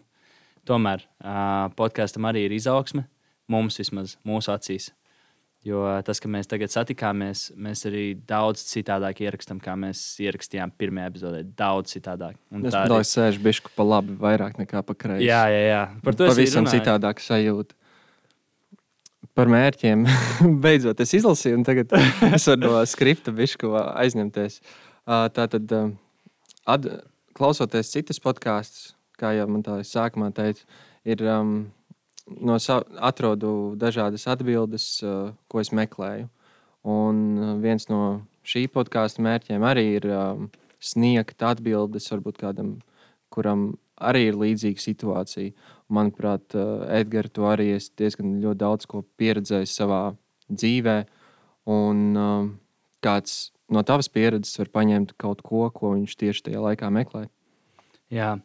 tomēr 0.68 1.04
uh, 1.04 1.68
podkāstam 1.78 2.26
arī 2.30 2.46
ir 2.48 2.56
izaugsme, 2.58 3.06
mums 3.50 3.78
vismaz 3.80 4.16
mūsu 4.26 4.52
acīs. 4.54 4.90
Jo 5.62 5.84
tas, 6.02 6.18
ka 6.18 6.26
mēs 6.26 6.48
tagad 6.50 6.72
satikāmies, 6.74 7.52
mēs 7.54 7.84
arī 7.86 8.16
daudz 8.26 8.64
citādāk 8.66 9.20
ierakstām, 9.22 9.60
kā 9.62 9.76
mēs 9.78 10.00
ierakstījām 10.24 10.72
pirmajā 10.74 11.12
epizodē. 11.12 11.42
Daudz 11.54 11.94
citādāk. 11.94 12.34
Un 12.50 12.66
es 12.66 12.74
domāju, 12.74 13.04
ka 13.04 13.10
sēž 13.12 13.38
bišku 13.44 13.70
pa 13.76 13.86
labi, 13.86 14.16
vairāk 14.18 14.58
nekā 14.58 14.82
pa 14.82 14.96
kreisi. 14.98 15.28
Jā, 15.28 15.44
jā, 15.54 15.62
jā. 15.68 15.84
Par 16.02 16.18
to 16.18 16.26
pavisam 16.32 16.66
citādāk 16.66 17.22
sajūta. 17.22 17.78
Par 19.38 19.46
mērķiem. 19.54 20.02
Beidzot, 20.64 20.98
es 21.06 21.14
izlasīju, 21.20 21.60
un 21.60 21.68
tagad 21.68 21.94
es 22.34 22.50
varu 22.50 22.64
no 22.66 22.82
skripta 22.90 23.30
bišku 23.30 23.70
aizņemties. 23.78 24.58
Uh, 24.58 24.91
Tātad, 25.06 25.72
ad, 26.70 26.88
klausoties 27.34 27.90
citas 27.90 28.20
podkāstus, 28.22 28.92
kā 29.18 29.32
jau 29.34 29.48
man 29.50 29.64
tā 29.66 29.80
sākumā 29.86 30.30
teica, 30.34 30.62
ir 31.02 31.24
um, 31.26 31.72
no 32.38 32.58
atrodu 33.02 33.74
dažādas 33.78 34.28
atbildes, 34.30 34.86
uh, 35.02 35.32
ko 35.50 35.62
es 35.62 35.72
meklēju. 35.74 36.28
Un 36.86 37.58
viens 37.62 37.86
no 37.90 38.22
šī 38.46 38.66
podkāstu 38.70 39.22
mērķiem 39.22 39.62
arī 39.66 39.84
ir 39.98 40.08
um, 40.10 40.48
sniegt 40.82 41.42
atbildes 41.46 42.10
varbūt 42.10 42.40
kādam, 42.42 42.76
kuram 43.30 43.72
arī 44.02 44.28
ir 44.30 44.38
līdzīga 44.38 44.82
situācija. 44.82 45.54
Manuprāt, 45.92 46.54
uh, 46.54 46.86
Edgars, 46.94 47.34
tu 47.34 47.46
arī 47.46 47.72
esi 47.76 47.90
diezgan 47.98 48.38
daudz 48.58 48.86
ko 48.90 49.04
pieredzējis 49.18 49.76
savā 49.82 50.02
dzīvē. 50.50 50.98
Un 51.70 52.06
um, 52.18 52.48
kāds 53.02 53.52
no 53.70 53.82
tavas 53.86 54.10
pieredzes 54.12 54.58
var 54.60 54.72
paņemt 54.74 55.14
kaut 55.20 55.42
ko, 55.46 55.68
ko 55.74 55.94
viņš 55.94 56.18
tieši 56.18 56.48
tajā 56.48 56.62
laikā 56.64 56.90
meklē. 56.94 57.26
Jā, 58.12 58.36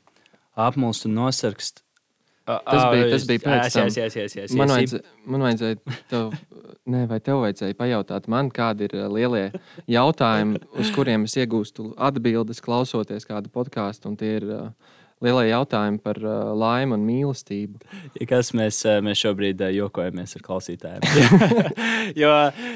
apmulst 0.57 1.07
un 1.09 1.17
nosargst. 1.17 1.83
Tas 2.47 2.85
bija, 2.93 3.07
tas 3.11 3.25
bija 3.27 3.41
pēc 3.43 3.73
tam. 3.75 3.89
Jā, 3.91 4.05
jā, 4.07 4.27
jā, 4.31 4.45
man, 4.55 4.71
vajadzēja, 4.71 5.15
man 5.27 5.41
vajadzēja, 5.43 5.79
tev, 6.07 6.29
ne, 6.93 7.01
vai 7.09 7.17
tev 7.23 7.41
vajadzēja 7.43 7.75
pajautāt 7.75 8.29
man, 8.31 8.51
kādi 8.55 8.87
ir 8.87 8.95
lielie 9.11 9.49
jautājumi, 9.91 10.61
uz 10.79 10.93
kuriem 10.95 11.25
es 11.27 11.35
iegūstu 11.41 11.89
atbildes, 12.07 12.63
klausoties 12.63 13.27
kādu 13.27 13.51
podkāstu. 13.51 14.13
Tie 14.15 14.37
ir 14.37 14.47
lielie 15.23 15.47
jautājumi 15.49 15.99
par 16.03 16.19
uh, 16.21 16.51
laimi 16.57 16.93
un 16.97 17.05
mīlestību. 17.07 17.79
Ja 18.19 18.27
kas 18.29 18.51
mēs, 18.57 18.79
uh, 18.85 18.99
mēs 19.05 19.21
šobrīd 19.23 19.61
uh, 19.63 19.71
jokojamies 19.73 20.37
ar 20.37 20.43
klausītājiem. 20.45 21.45
jo 22.21 22.33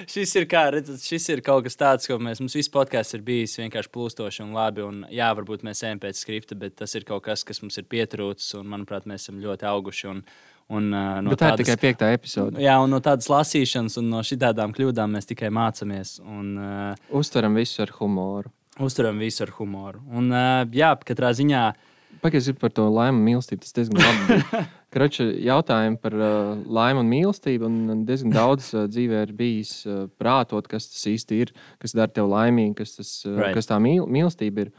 šis 0.09 0.33
ir, 0.39 0.47
kā, 0.49 0.65
redzat, 0.73 1.03
šis 1.05 1.29
ir 1.35 1.43
kaut 1.45 1.67
kas 1.67 1.77
tāds, 1.77 2.09
ko 2.09 2.17
mēs, 2.21 2.41
mums 2.41 2.57
viss 2.57 2.71
podkāsts 2.73 3.17
ir 3.17 3.25
bijis 3.27 3.59
vienkārši 3.61 3.93
plūstoši 3.93 4.45
un 4.45 4.55
labi. 4.57 4.85
Un, 4.85 5.03
jā, 5.13 5.29
varbūt 5.37 5.65
mēs 5.67 5.83
ejam 5.85 6.01
pēc 6.01 6.23
skripta, 6.23 6.57
bet 6.57 6.79
tas 6.81 6.97
ir 6.97 7.05
kaut 7.07 7.27
kas, 7.27 7.45
kas 7.47 7.61
mums 7.61 7.77
ir 7.77 7.85
pietrūcis. 7.91 8.55
Un, 8.59 8.71
manuprāt, 8.73 9.05
mēs 9.09 9.27
esam 9.27 9.37
ļoti 9.43 9.69
auguši. 9.69 10.09
Un, 10.09 10.23
un, 10.71 10.89
uh, 10.89 11.19
no 11.21 11.35
Bet 11.35 11.43
tā 11.43 11.51
tādas, 11.51 11.61
ir 11.61 11.67
tikai 11.67 11.77
piekta 11.83 12.09
epizode. 12.15 12.63
Jā, 12.63 12.79
un 12.81 12.89
no 12.95 13.01
tādas 13.05 13.29
lasīšanas 13.29 13.99
un 14.01 14.09
no 14.15 14.23
šādām 14.25 14.73
kļūdām 14.73 15.13
mēs 15.13 15.29
tikai 15.29 15.53
mācāmies. 15.53 16.17
Un, 16.25 16.51
uh, 16.57 17.13
Uztveram 17.21 17.61
visu 17.61 17.85
ar 17.85 17.93
humoru. 17.99 18.49
Uzturam 18.81 19.19
visu 19.21 19.43
ar 19.45 19.51
humoru. 19.59 20.01
Un, 20.09 20.31
uh, 20.33 20.63
jā, 20.73 20.95
katrā 21.05 21.29
ziņā 21.37 21.63
uh, 21.69 21.87
Pagaidiet 22.21 22.59
par 22.61 22.69
to 22.75 22.85
laimi 22.91 23.17
un 23.17 23.25
mīlestību. 23.25 23.63
Tas 23.63 23.73
diezgan 23.77 24.01
labi. 24.03 24.65
Kroči, 24.93 25.23
jautājumi 25.47 25.97
par 26.03 26.15
uh, 26.19 26.51
laimi 26.67 26.99
un 27.01 27.09
mīlestību. 27.09 27.69
Un 27.69 28.03
diezgan 28.05 28.35
daudz 28.35 28.73
uh, 28.75 28.85
dzīvē 28.91 29.23
ir 29.27 29.33
bijis 29.37 29.71
uh, 29.87 30.03
prātot, 30.21 30.67
kas 30.69 30.89
tas 30.91 31.07
īsti 31.13 31.41
ir, 31.45 31.53
kas 31.81 31.95
dara 31.97 32.11
tevi 32.11 32.27
laimīgu, 32.33 32.75
kas, 32.83 32.97
tas, 32.99 33.13
uh, 33.25 33.37
Right. 33.39 33.55
kas 33.57 33.71
tā 33.71 33.79
mīl, 33.81 34.03
mīlestība 34.11 34.67
ir. 34.67 34.73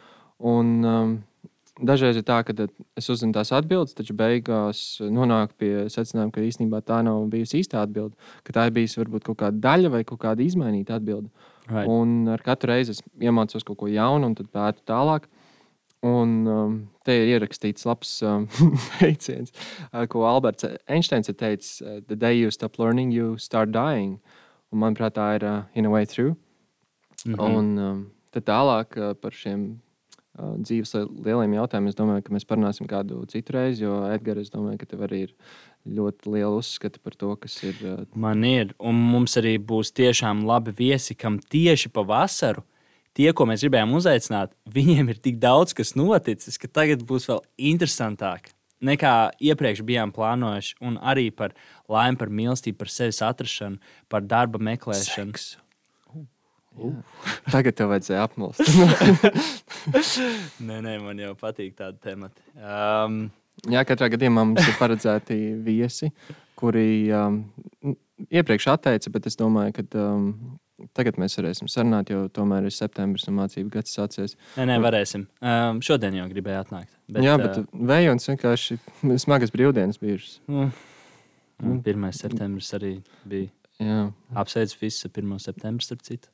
Un, 0.52 0.72
um, 0.84 1.16
dažreiz 1.80 2.18
ir 2.20 2.26
tā, 2.28 2.42
ka 2.44 2.54
es 2.98 3.08
uzzinu 3.10 3.32
tās 3.34 3.50
atbildes, 3.56 3.96
taču 3.96 4.14
beigās 4.18 4.82
nonāku 5.02 5.56
pie 5.62 5.72
secinājuma, 5.92 6.34
ka 6.34 6.44
īstenībā 6.44 6.82
tā 6.86 7.00
nav 7.06 7.24
bijusi 7.32 7.62
īstā 7.62 7.82
atbilde. 7.86 8.14
Ka 8.46 8.54
tā 8.58 8.68
ir 8.68 8.76
bijusi 8.76 9.00
varbūt 9.00 9.26
kaut 9.30 9.40
kāda 9.42 9.62
daļa 9.64 9.92
vai 9.96 10.04
kaut 10.04 10.20
kāda 10.22 10.44
izmainīta 10.44 11.00
atbilde. 11.00 11.30
right. 11.70 11.88
Un 11.88 12.28
ar 12.28 12.42
katru 12.44 12.74
reizi 12.74 12.92
es 12.96 13.02
iemācos 13.22 13.64
kaut 13.64 13.78
ko 13.80 13.88
jaunu, 13.88 14.28
un 14.28 14.34
pētu 14.36 14.84
tālāk. 14.86 15.30
Un 16.02 16.30
um, 16.50 16.78
te 17.06 17.14
ir 17.14 17.28
ierakstīts 17.36 17.86
labs 17.86 18.16
um, 18.26 18.48
teiciens, 18.98 19.52
uh, 19.92 20.02
ko 20.10 20.24
Alberts 20.26 20.66
Einsteins 20.90 21.30
ir 21.30 21.36
teicis: 21.38 21.76
uh, 21.82 22.00
The 22.08 22.16
day 22.18 22.40
you 22.40 22.50
stop 22.50 22.80
learning, 22.82 23.12
you 23.14 23.36
start 23.38 23.70
dying. 23.70 24.16
Un, 24.72 24.80
manuprāt, 24.82 25.14
tā 25.14 25.28
ir 25.36 25.46
uh, 25.46 25.62
in 25.78 25.86
a 25.86 25.92
way 25.92 26.06
true. 26.06 26.34
Mm 27.24 27.34
-hmm. 27.34 27.56
Un 27.56 27.78
um, 27.78 28.10
tad 28.30 28.44
tālāk 28.48 28.96
uh, 28.98 29.14
par 29.14 29.32
šiem 29.32 29.78
uh, 30.38 30.56
dzīves 30.58 30.94
li- 30.94 31.22
lieliem 31.24 31.54
jautājumiem, 31.54 31.88
es 31.88 31.94
domāju, 31.94 32.22
ka 32.22 32.34
mēs 32.34 32.48
parunāsim 32.48 32.86
kādu 32.86 33.26
citu 33.26 33.52
reizi, 33.52 33.84
jo 33.84 34.02
Edgars, 34.10 34.40
es 34.40 34.50
domāju, 34.50 34.78
ka 34.78 34.86
tev 34.86 35.00
arī 35.00 35.22
ir 35.22 35.34
ļoti 35.86 36.32
liela 36.32 36.56
uzskata 36.56 36.98
par 37.02 37.14
to, 37.14 37.36
kas 37.36 37.62
ir. 37.62 37.76
Uh, 37.84 38.04
Man 38.14 38.44
ir, 38.44 38.74
un 38.78 38.94
mums 38.94 39.36
arī 39.36 39.58
būs 39.58 39.92
tiešām 39.92 40.44
labi 40.44 40.72
viesi, 40.72 41.14
kam 41.14 41.38
tieši 41.38 41.88
pa 41.88 42.02
vasaru 42.02 42.62
tie, 43.18 43.30
ko 43.36 43.46
mēs 43.48 43.64
gribējām 43.64 43.94
uzaicināt, 43.98 44.52
viņiem 44.72 45.12
ir 45.12 45.20
tik 45.22 45.40
daudz 45.42 45.74
kas 45.76 45.94
noticis, 45.98 46.58
ka 46.60 46.70
tagad 46.70 47.04
būs 47.08 47.28
vēl 47.30 47.42
interesantāk. 47.72 48.52
Nekā 48.82 49.14
iepriekš 49.38 49.84
bijām 49.86 50.10
plānojuši, 50.14 50.78
un 50.82 50.96
arī 50.98 51.28
par 51.30 51.54
laimi, 51.90 52.18
par 52.18 52.32
mīlestību, 52.34 52.80
par 52.80 52.90
sevis 52.90 53.22
atrašanu, 53.22 53.78
par 54.10 54.26
darba 54.26 54.58
meklēšanu. 54.58 55.38
Seks. 55.38 55.52
Tagad 57.52 57.76
tev 57.76 57.92
vajadzēja 57.92 58.24
apmulst. 58.24 58.64
Nē, 60.66 60.80
nē, 60.80 60.96
man 61.04 61.20
jau 61.20 61.34
patīk 61.38 61.76
tādi 61.78 62.00
temati. 62.02 62.42
Um, 62.56 63.26
Jā, 63.70 63.84
katrā 63.86 64.08
gadījumā 64.10 64.42
mums 64.48 64.64
ir 64.66 64.74
paredzēti 64.78 65.36
viesi, 65.62 66.08
kuri 66.58 67.12
um, 67.14 67.42
iepriekš 68.32 68.70
atteica, 68.72 69.12
bet 69.12 69.28
es 69.28 69.36
domāju, 69.38 69.76
ka 69.76 69.84
um, 70.00 70.24
tagad 70.96 71.16
mēs 71.20 71.36
varēsim 71.38 71.68
sarunāt, 71.72 72.10
jo 72.12 72.26
tomēr 72.28 72.66
ir 72.68 72.74
septembris 72.74 73.24
un 73.30 73.38
mācību 73.40 73.70
gads 73.72 73.94
sācies. 73.96 74.36
nē, 74.58 74.66
nē, 74.70 74.76
varēsim. 74.84 75.26
Um, 75.40 75.80
šodien 75.84 76.14
jau 76.18 76.26
gribēju 76.30 76.60
atnākt. 76.64 76.92
Bet, 77.08 77.22
Jā, 77.24 77.38
bet 77.40 77.58
uh, 77.62 77.66
vējons 77.92 78.28
vienkārši 78.32 78.78
smagas 79.24 79.52
brīvdienas 79.54 80.00
bijušas. 80.02 80.38
uh, 80.48 80.68
uh, 81.62 81.78
1. 81.80 82.12
septembris 82.18 82.72
arī 82.78 82.94
bija. 83.24 83.50
Jā, 83.82 84.02
Apsveicu 84.38 84.76
visus 84.84 85.08
ar 85.08 85.16
1. 85.16 85.38
septembri, 85.42 85.82
starp 85.86 86.02
citu. 86.06 86.28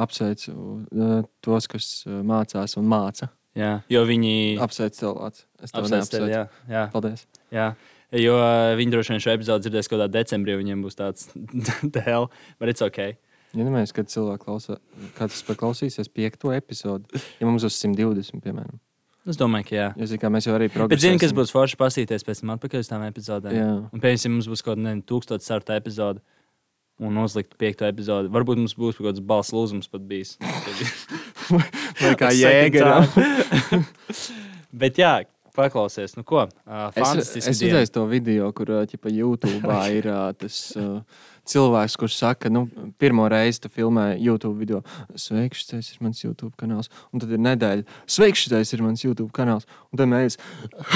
apsveicu 0.00 0.52
uh, 0.96 1.20
tos, 1.44 1.66
kas 1.68 1.90
mācās 2.24 2.76
un 2.80 2.86
māca. 2.88 3.28
Jā, 3.58 3.80
jo 3.90 4.00
viņi 4.06 4.34
Apsveicu 4.62 5.10
Lācis. 5.18 5.44
Es 5.60 5.72
tev 5.74 5.84
apsveic 5.84 6.08
tevi. 6.12 6.30
Jā, 6.32 6.44
jā, 6.70 6.84
Paldies. 6.92 7.26
jā. 7.52 7.72
Jo 8.16 8.34
viņi 8.78 8.90
droši 8.90 9.12
vien 9.12 9.20
šo 9.22 9.32
epizodu 9.36 9.62
dzirdēs 9.68 9.86
kaut 9.90 10.00
kādā 10.00 10.08
decembrī, 10.16 10.56
viņiem 10.58 10.80
būs 10.82 10.96
tāds 10.98 11.28
hell, 12.06 12.30
but 12.58 12.70
it's 12.72 12.82
ok. 12.82 13.12
Ja 13.50 13.64
nemēģinās, 13.66 13.94
kad 13.96 14.10
cilvēks 14.12 14.46
klausās, 14.46 14.78
kāds 15.16 15.40
klausīsies 15.48 16.10
piekto 16.14 16.52
episodu, 16.54 17.20
ja 17.40 17.48
mums 17.48 17.66
būs 17.66 17.80
120, 17.82 18.42
piemēram. 18.44 18.78
Es 19.28 19.36
domāju, 19.36 19.66
ka 19.68 19.74
jā. 19.74 19.86
Jo, 20.00 20.06
zini, 20.08 20.20
kā 20.22 20.30
mēs 20.32 20.46
jau 20.48 20.54
arī 20.56 20.70
Bet 20.72 21.02
zini, 21.02 21.18
kas 21.20 21.34
būs 21.36 21.52
forši 21.52 21.76
pastīties 21.80 22.24
pēc 22.24 22.40
tam 22.40 22.54
atpakaļ 22.54 22.84
uz 22.84 22.88
tām 22.88 23.02
epizodēm. 23.04 23.56
Jā. 23.56 23.72
Un 23.92 24.02
pēc 24.02 24.24
tam 24.24 24.38
mums 24.38 24.48
būs 24.48 24.62
kaut 24.64 24.78
kāda 24.80 24.94
tūkstoša 25.10 25.44
sarta 25.44 25.76
epizode. 25.76 26.22
Un 27.00 27.16
uzlikt 27.20 27.54
piekto 27.60 27.86
epizodi. 27.88 28.28
Varbūt 28.32 28.60
mums 28.60 28.74
būs 28.76 28.96
kaut 28.96 29.10
kāds 29.10 29.22
balss 29.24 29.54
lūzums 29.56 29.88
pat 29.92 30.02
bijis. 30.08 30.34
Vai 32.00 32.14
kā 32.20 32.32
jēga. 32.36 33.02
Bet 34.82 35.00
jā, 35.00 35.14
paklausies. 35.60 36.16
Nu 36.18 36.24
ko? 36.26 36.46
Uh, 36.66 36.88
Es, 36.96 37.36
es 37.38 37.60
redzēju 37.62 37.92
to 37.94 38.06
video, 38.10 38.48
kur 38.56 38.72
ķipa, 38.90 39.12
YouTube 39.12 39.76
ir 39.98 40.08
ā, 40.10 40.22
tas 40.40 40.58
uh, 40.80 41.28
cilvēks, 41.50 41.96
kurš 42.00 42.16
saka, 42.18 42.50
nu, 42.52 42.64
pirmo 43.00 43.26
reizi 43.30 43.62
tu 43.64 43.70
filmē 43.72 44.14
YouTube 44.20 44.58
video. 44.60 44.82
Sveiki, 45.18 45.58
šis 45.60 45.92
ir 45.94 46.02
mans 46.04 46.20
YouTube 46.22 46.52
kanāls. 46.60 46.90
Un 47.14 47.22
tad 47.22 47.32
ir 47.34 47.40
nedēļa. 47.42 47.86
Sveiki, 48.10 48.42
šis 48.44 48.74
ir 48.76 48.84
mans 48.84 49.04
YouTube 49.04 49.30
kanāls. 49.36 49.68
Un 49.90 50.00
tad 50.02 50.10
mēs 50.10 50.38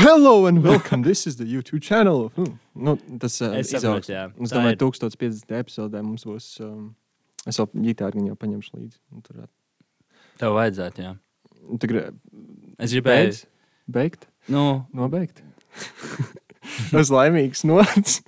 Hello 0.00 0.46
and 0.50 0.64
welcome! 0.64 1.02
This 1.06 1.26
is 1.26 1.36
the 1.40 1.46
YouTube 1.48 1.82
channel. 1.82 2.28
Hmm. 2.36 2.58
Nu, 2.74 2.96
tas 3.22 3.40
uh, 3.42 3.54
Es 3.58 3.72
saprotu, 3.72 4.12
jā. 4.14 4.28
Es 4.40 4.54
domāju, 4.54 4.76
ir. 4.76 4.82
1050 4.82 5.58
epizodē 5.60 6.02
mums 6.04 6.26
būs. 6.28 6.50
Um, 6.64 6.92
es 7.46 7.58
vēl 7.60 7.70
ģitāru 7.90 8.28
jau 8.30 8.38
paņemšu 8.40 8.78
līdzi. 8.78 8.98
Tur, 9.26 9.44
Tev 10.40 10.56
vajadzētu, 10.56 11.02
jā. 11.04 11.12
tu 11.78 11.90
grib, 11.90 12.14
Es 12.82 12.90
gribēju. 12.90 13.28
beidz, 13.28 13.42
beigt, 13.86 14.24
Nu, 14.50 14.84
nobeigt. 14.96 15.42
Tas 16.92 17.12
laimīgs 17.12 17.64
nots. 17.68 18.20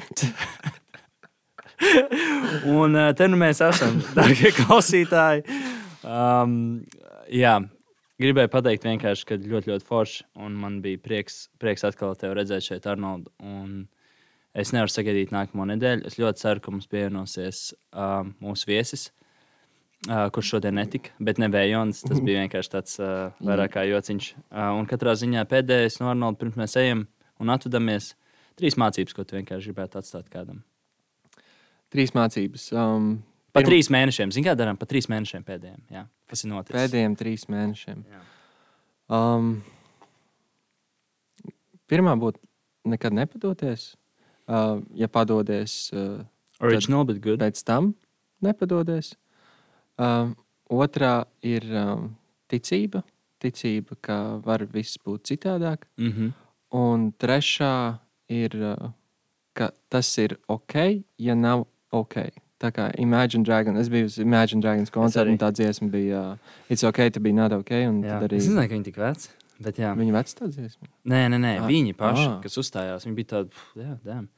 Un 2.76 2.96
uh, 2.96 3.10
te 3.16 3.26
nu 3.28 3.36
mēs 3.40 3.60
esam, 3.64 3.98
darbie 4.16 4.52
klausītāji. 4.56 5.44
Um, 6.06 6.54
jā, 7.32 7.58
gribēju 8.22 8.52
pateikt 8.52 8.86
vienkārši, 8.88 9.26
ka 9.28 9.38
ļoti, 9.42 9.74
ļoti 9.74 9.88
forši. 9.88 10.24
Un 10.46 10.56
man 10.62 10.80
bija 10.84 11.02
prieks, 11.04 11.34
prieks 11.60 11.84
atkal 11.88 12.16
tevi 12.16 12.38
redzēt 12.38 12.64
šeit, 12.64 12.88
Arnold. 12.88 13.28
Un 13.44 13.84
es 14.56 14.72
nevaru 14.72 14.94
sagaidīt 14.94 15.34
nākamo 15.36 15.68
nedēļu. 15.68 16.06
Es 16.08 16.16
ļoti 16.20 16.46
ceru, 16.46 16.64
ka 16.64 16.72
mums 16.72 16.88
pievienosies 16.92 17.58
um, 17.92 18.32
mūsu 18.40 18.72
viesis. 18.72 19.10
Uh, 19.10 19.25
kurš 20.04 20.50
šodien 20.56 20.76
netika, 20.78 21.10
bet 21.18 21.38
ne 21.42 21.48
Vējons. 21.50 22.02
Tas 22.06 22.20
bija 22.22 22.44
vienkārši 22.44 22.70
tāds 22.72 22.98
uh, 23.00 23.32
vairāk 23.42 23.72
kā 23.74 23.82
jociņš. 23.88 24.28
Uh, 24.52 24.70
un 24.78 24.86
katrā 24.86 25.14
ziņā 25.18 25.42
pēdējais 25.50 26.00
no 26.02 26.10
Arnolda, 26.12 26.38
pirms 26.42 26.58
mēs 26.60 26.76
ejam 26.78 27.06
un 27.42 27.52
atvedamies, 27.54 28.12
trīs 28.60 28.76
mācības, 28.80 29.14
ko 29.16 29.24
tu 29.24 29.36
vienkārši 29.38 29.72
gribētu 29.72 29.98
atstāt 30.00 30.28
kādam. 30.32 30.62
Trīs 31.92 32.12
mācības. 32.16 32.68
Um, 32.76 33.22
Pa 33.52 33.62
pirm- 33.62 33.70
trīs 33.72 33.88
mēnešiem. 33.88 34.32
Zinām, 34.36 34.50
kā 34.50 34.54
darām? 34.58 34.76
Pa 34.76 34.84
trīs 34.90 35.06
mēnešiem 35.08 35.44
pēdējiem. 35.46 35.82
Jā. 35.90 36.02
Kas 36.28 36.44
ir 36.44 36.50
noticis? 36.52 36.76
Pēdējiem 36.76 37.14
trīs 37.16 37.46
mēnešiem. 37.48 38.02
Jā. 38.12 38.22
Um, 39.16 39.62
pirmā 41.90 42.14
būtu 42.20 42.40
nekad 42.92 43.16
nepadoties. 43.16 43.94
Uh, 44.46 44.82
ja 44.94 45.08
padodies, 45.10 45.88
uh, 45.94 46.20
Original, 46.62 47.04
bet 47.08 47.18
good. 47.24 47.40
pēc 47.42 47.62
tam 47.66 47.94
nepadodies. 48.44 49.14
Uh, 49.98 50.32
otrā 50.70 51.24
ir 51.42 51.64
um, 51.72 52.10
ticība. 52.50 53.02
Ticība, 53.40 53.96
ka 54.00 54.16
var 54.44 54.64
viss 54.72 54.98
būt 55.04 55.28
citādāk. 55.30 55.86
Mm 55.98 56.12
-hmm. 56.12 56.32
Un 56.76 57.12
trešā 57.12 57.98
ir, 58.28 58.56
uh, 58.56 58.90
ka 59.54 59.70
tas 59.88 60.18
ir 60.18 60.36
ok, 60.48 60.74
ja 61.18 61.34
nav 61.34 61.66
ok. 61.92 62.14
Tā 62.58 62.70
kā 62.72 62.90
Imagine 62.98 63.44
Dragons, 63.44 63.78
es 63.80 63.88
biju 63.88 64.04
uz 64.04 64.18
Imagine 64.18 64.60
Dragons 64.62 64.90
koncerta, 64.90 65.28
arī. 65.28 65.32
un 65.32 65.38
tā 65.38 65.52
dziesma 65.52 65.90
bija 65.90 66.32
uh, 66.32 66.38
It's 66.70 66.84
ok, 66.88 67.10
to 67.12 67.20
be 67.20 67.32
not 67.32 67.52
ok. 67.52 67.70
Arī 67.70 68.36
Es 68.36 68.46
nezināju, 68.48 68.68
ka 68.68 68.74
viņi 68.74 68.84
tik 68.84 68.96
veci. 68.96 69.28
Bet 69.60 69.78
jā. 69.78 69.94
viņa 69.96 70.12
vecā 70.12 70.34
tā 70.38 70.48
dziesma. 70.48 70.88
Nē, 71.04 71.28
nē, 71.28 71.38
nē. 71.40 71.58
Ah, 71.60 71.66
Viņi 71.66 71.94
paši, 71.96 72.26
ah. 72.28 72.40
kas 72.42 72.56
uzstājās, 72.56 73.04
viņi 73.06 73.14
bija 73.16 73.26
tādi, 73.26 73.50
jā, 73.76 73.98
dēm. 74.04 74.28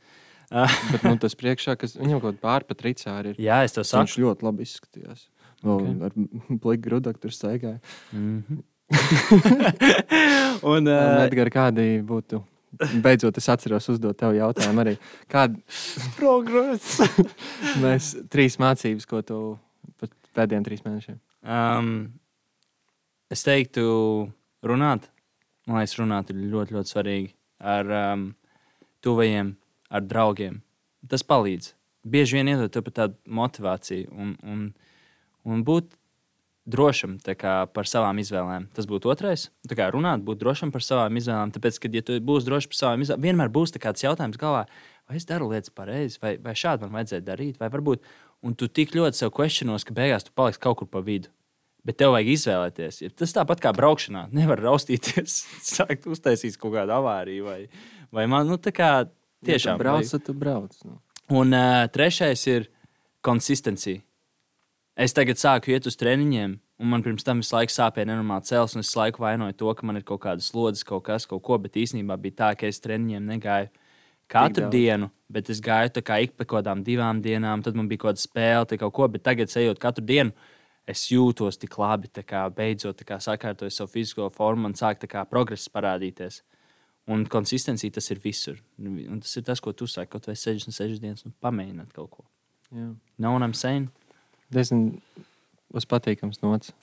Uh, 0.50 0.70
Bet 0.92 1.02
nu, 1.02 1.16
tas 1.18 1.34
priekšā, 1.34 1.76
kas 1.76 1.96
viņam 1.96 2.20
kaut 2.20 2.34
kāda 2.34 2.40
pārpa 2.40 2.74
tricāri 2.74 3.28
ir. 3.34 3.36
jā, 3.38 3.64
es 3.64 3.72
tev 3.72 3.82
saku. 3.84 4.06
Viņš 4.06 4.18
ļoti 4.18 4.46
labi 4.46 4.62
izskatījās. 4.62 5.26
Vēl 5.62 5.74
Ok. 5.74 5.82
okay. 5.82 5.94
ar 6.06 6.12
pliku 6.62 6.82
grudaktu 6.88 7.26
tur 7.26 7.34
staigāja. 7.34 7.80
Mm 8.12 8.42
-hmm. 8.48 8.62
un, 10.72 10.86
Uh, 10.86 10.92
uh, 10.92 11.24
Edgars, 11.26 11.52
kādi 11.52 12.02
būtu? 12.02 12.42
Beidzot, 13.02 13.36
es 13.40 13.48
atceros 13.48 13.88
uzdot 13.88 14.16
tev 14.16 14.34
jautājumu 14.36 14.80
arī. 14.84 14.96
Kāda 15.28 15.56
progresa? 16.18 17.08
Mēs 17.80 18.12
trīs 18.28 18.58
mācības, 18.60 19.06
ko 19.08 19.22
tu 19.22 19.58
pēdējiem 20.36 20.64
trīs 20.66 20.84
mēnešiem. 20.84 21.18
um, 21.48 22.12
es 23.30 23.42
teiktu, 23.46 24.28
runāt, 24.62 25.08
man 25.66 25.80
liekas, 25.80 25.96
runāt 26.00 26.30
ir 26.30 26.36
ļoti, 26.52 26.76
ļoti 26.76 26.92
svarīgi 26.92 27.32
ar 27.58 27.90
um, 28.02 28.28
tuvajiem, 29.04 29.56
ar 29.90 30.04
draugiem. 30.04 30.60
Tas 31.08 31.24
palīdz. 31.26 31.72
Bieži 32.08 32.38
vien 32.38 32.48
iedod 32.52 32.70
tev 32.72 32.84
pat 32.86 32.94
tādu 33.00 33.18
motivāciju 33.40 34.12
un, 34.12 34.36
un, 34.44 34.68
un 35.48 35.64
būt 35.66 35.94
drošam 36.68 37.16
kā, 37.38 37.54
par 37.72 37.88
savām 37.88 38.20
izvēlēm. 38.20 38.68
Tas 38.76 38.88
būtu 38.88 39.10
otrais. 39.12 39.48
Kā 39.72 39.88
runāt, 39.94 40.22
būt 40.26 40.42
drošam 40.42 40.72
par 40.74 40.84
savām 40.84 41.16
izvēlēm. 41.20 41.52
Tāpēc, 41.54 41.80
kad 41.82 41.96
ja 41.96 42.04
tu 42.04 42.18
būsi 42.24 42.48
drošs 42.48 42.68
par 42.70 42.80
savām 42.82 43.04
izvēlēm, 43.04 43.24
vienmēr 43.24 43.52
būs 43.52 43.74
tāds 43.74 44.04
jautājums 44.04 44.40
galvā, 44.40 44.66
vai 45.08 45.18
es 45.20 45.26
daru 45.28 45.50
lietas 45.52 45.72
pareizi, 45.74 46.20
vai, 46.22 46.36
vai 46.42 46.54
šādi 46.58 46.84
man 46.84 46.98
vajadzēja 46.98 47.24
darīt, 47.24 47.58
vai 47.62 47.70
varbūt. 47.72 48.04
Un 48.46 48.54
tu 48.54 48.68
tik 48.70 48.92
ļoti 48.94 49.24
sev 49.24 49.32
questionos, 49.34 49.86
ka 49.86 49.96
beigās 49.96 50.28
tu 50.28 50.34
paliksi 50.36 50.62
kaut 50.62 50.82
kur 50.82 50.90
pa 50.92 51.02
vidu. 51.02 51.32
Bet 51.88 51.96
tev 51.98 52.12
vajag 52.12 52.32
izvēlēties. 52.34 53.00
Tas 53.16 53.32
tāpat 53.32 53.62
kā 53.64 53.72
braukšanā. 53.74 54.26
Nevar 54.36 54.60
raustīties, 54.60 55.40
sākt 55.72 56.08
uztaisīt 56.10 56.58
kaut 56.60 56.76
kādu 56.76 56.94
avāriju. 56.98 57.48
Vai, 57.48 57.60
vai 58.14 58.26
man, 58.30 58.50
nu, 58.50 58.58
tā 58.60 58.74
kā 58.76 58.90
tiešām. 59.46 59.78
Ja 59.78 59.78
tu 59.78 59.86
brauc, 59.86 60.12
tad 60.12 60.26
tu 60.26 60.36
brauc. 60.36 60.76
Nu. 60.84 60.98
Un 61.38 61.56
uh, 61.56 61.86
trešais 61.92 62.44
ir 62.50 62.68
konsistencija. 63.24 64.02
Es 64.98 65.14
tagad 65.14 65.38
sāku 65.38 65.70
iet 65.70 65.84
uz 65.86 65.94
treniņiem, 65.94 66.56
un 66.82 66.88
man 66.90 67.04
pirms 67.06 67.22
tam 67.22 67.38
visu 67.38 67.54
laiku 67.54 67.70
sāpēja 67.70 68.08
nenormāli 68.08 68.48
cels, 68.48 68.72
un 68.74 68.82
es 68.82 68.88
laiku 68.98 69.22
vainoju 69.22 69.54
to, 69.60 69.70
ka 69.78 69.86
man 69.86 70.00
ir 70.00 70.02
kaut 70.06 70.24
kādas 70.24 70.48
slodzes, 70.50 70.82
kaut 70.86 71.04
kas, 71.06 71.26
kaut 71.30 71.44
ko. 71.46 71.54
Bet 71.62 71.78
īstenībā 71.78 72.16
bija 72.18 72.34
tā, 72.40 72.48
ka 72.58 72.66
es 72.66 72.82
treniņiem 72.82 73.28
negāju 73.30 73.68
katru 74.28 74.66
dienu, 74.72 75.06
bet 75.30 75.52
es 75.54 75.60
gāju 75.62 75.92
tā 75.94 76.02
kā 76.02 76.16
ik 76.24 76.34
pa 76.34 76.42
kaut 76.42 76.64
kādām 76.64 76.82
divām 76.82 77.20
dienām, 77.22 77.62
tad 77.62 77.78
man 77.78 77.86
bija 77.86 78.02
kaut 78.02 78.16
kāda 78.16 78.24
spēle, 78.24 78.78
kaut 78.80 78.94
ko, 78.96 79.06
bet 79.14 79.22
tagad 79.28 79.54
ejot 79.62 79.78
katru 79.82 80.04
dienu. 80.08 80.34
Es 80.88 81.04
jūtos 81.12 81.60
tik 81.62 81.78
labi, 81.78 82.10
kā 82.26 82.42
beidzot 82.50 83.04
kā 83.06 83.20
sakārtoju 83.22 83.70
savu 83.70 83.92
fizisko 83.92 84.26
formu 84.34 84.66
un 84.66 84.74
sāk 84.74 85.04
kā 85.06 85.22
progress 85.30 85.70
parādīties. 85.70 86.40
Un 87.12 87.22
konsistencija 87.28 88.00
tas 88.00 88.10
ir 88.10 88.18
visur. 88.24 88.58
Un 88.80 89.20
tas 89.22 89.36
ir 89.36 89.46
tas, 89.46 89.60
ko 89.60 89.76
tu 89.76 89.86
saki, 89.86 90.10
kaut 90.10 90.26
vai 90.26 90.34
66 90.34 90.98
dienas, 90.98 91.22
nu, 91.28 91.36
pamēģināt 91.44 91.94
kaut 91.94 92.10
ko. 92.16 92.24
Jā. 92.72 92.88
Nav 93.20 93.30
no, 93.30 93.36
un 93.36 93.46
I'm 93.46 93.54
saying 93.54 93.92
diezgan 94.54 94.84
uz 95.74 95.86
patīkams 95.88 96.42
nots. 96.42 96.74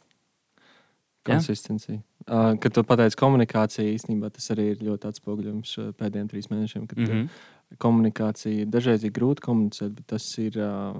Konsistencija. 1.25 1.99
Uh, 2.25 2.53
kad 2.61 2.73
tu 2.73 2.83
pateici 2.85 3.17
komunikācija, 3.17 3.85
īstenībā 3.95 4.29
tas 4.33 4.45
arī 4.53 4.71
ir 4.75 4.81
ļoti 4.85 5.09
atspoguļojums 5.09 5.71
pēdējiem 5.97 6.27
trīs 6.29 6.49
mēnešiem. 6.51 6.87
Kad 6.89 7.01
mm 7.01 7.07
-hmm. 7.11 7.77
komunikācija 7.81 8.65
dažreiz 8.69 9.03
ir 9.03 9.13
grūti 9.13 9.41
komunicēt, 9.45 9.95
bet 9.97 10.07
tas 10.13 10.27
ir 10.41 10.59
uh, 10.61 10.99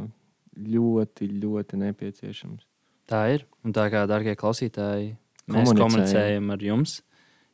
ļoti, 0.57 1.30
ļoti 1.41 1.82
nepieciešams. 1.82 2.66
Tā 3.09 3.22
ir. 3.36 3.45
Un 3.66 3.74
tā 3.74 3.86
kā, 3.93 4.05
darbie 4.09 4.34
klausītāji, 4.36 5.16
mēs 5.51 5.74
komunicējam 5.78 6.49
ar 6.49 6.63
jums. 6.63 7.01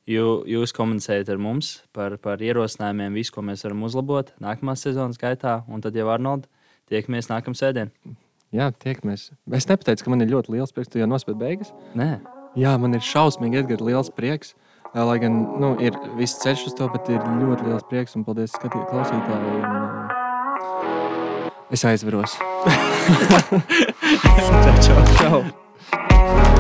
Jū, 0.08 0.42
jūs 0.50 0.74
komunicējat 0.74 1.30
ar 1.30 1.38
mums 1.38 1.84
par, 1.94 2.18
par 2.18 2.42
ierosinājumiem, 2.42 3.14
visu, 3.14 3.36
ko 3.36 3.44
mēs 3.46 3.64
varam 3.68 3.84
uzlabot 3.84 4.32
nākamās 4.42 4.82
sezonas 4.82 5.20
gaitā. 5.22 5.62
Un 5.68 5.84
tad 5.84 5.96
jau 5.96 6.08
Arnold, 6.10 6.48
tiekamies 6.90 7.30
nākamā 7.30 7.60
sēdienā. 7.60 7.92
Jā, 8.52 8.68
tiekamies. 8.84 9.30
Es 9.56 9.68
nepateicu, 9.70 10.04
ka 10.04 10.12
man 10.12 10.26
ir 10.26 10.32
ļoti 10.34 10.52
liels 10.58 10.74
prieks, 10.76 10.92
tu 10.92 11.00
jau 11.00 11.08
nospēji 11.08 11.40
beigas. 11.40 11.72
Nē. 11.96 12.20
Jā, 12.60 12.76
man 12.82 12.98
ir 12.98 13.04
šausmīgi, 13.08 13.62
Edgars, 13.64 13.86
liels 13.88 14.12
prieks. 14.12 14.52
Lai 14.92 15.16
gan 15.24 15.38
nu, 15.64 15.70
ir 15.80 15.96
viss 16.18 16.42
ceļš 16.44 16.66
uz 16.68 16.76
to, 16.76 16.90
bet 16.92 17.08
ir 17.08 17.22
ļoti 17.24 17.70
liels 17.70 17.88
prieks 17.88 18.18
un 18.20 18.28
paldies 18.28 18.52
skatīt, 18.58 18.84
klausītāji. 18.92 19.56
Un, 19.56 19.64
uh, 19.72 20.12
es 21.72 21.88
aizveros. 21.88 22.36
čau, 24.52 24.76
čau. 24.84 25.00
čau. 25.16 26.51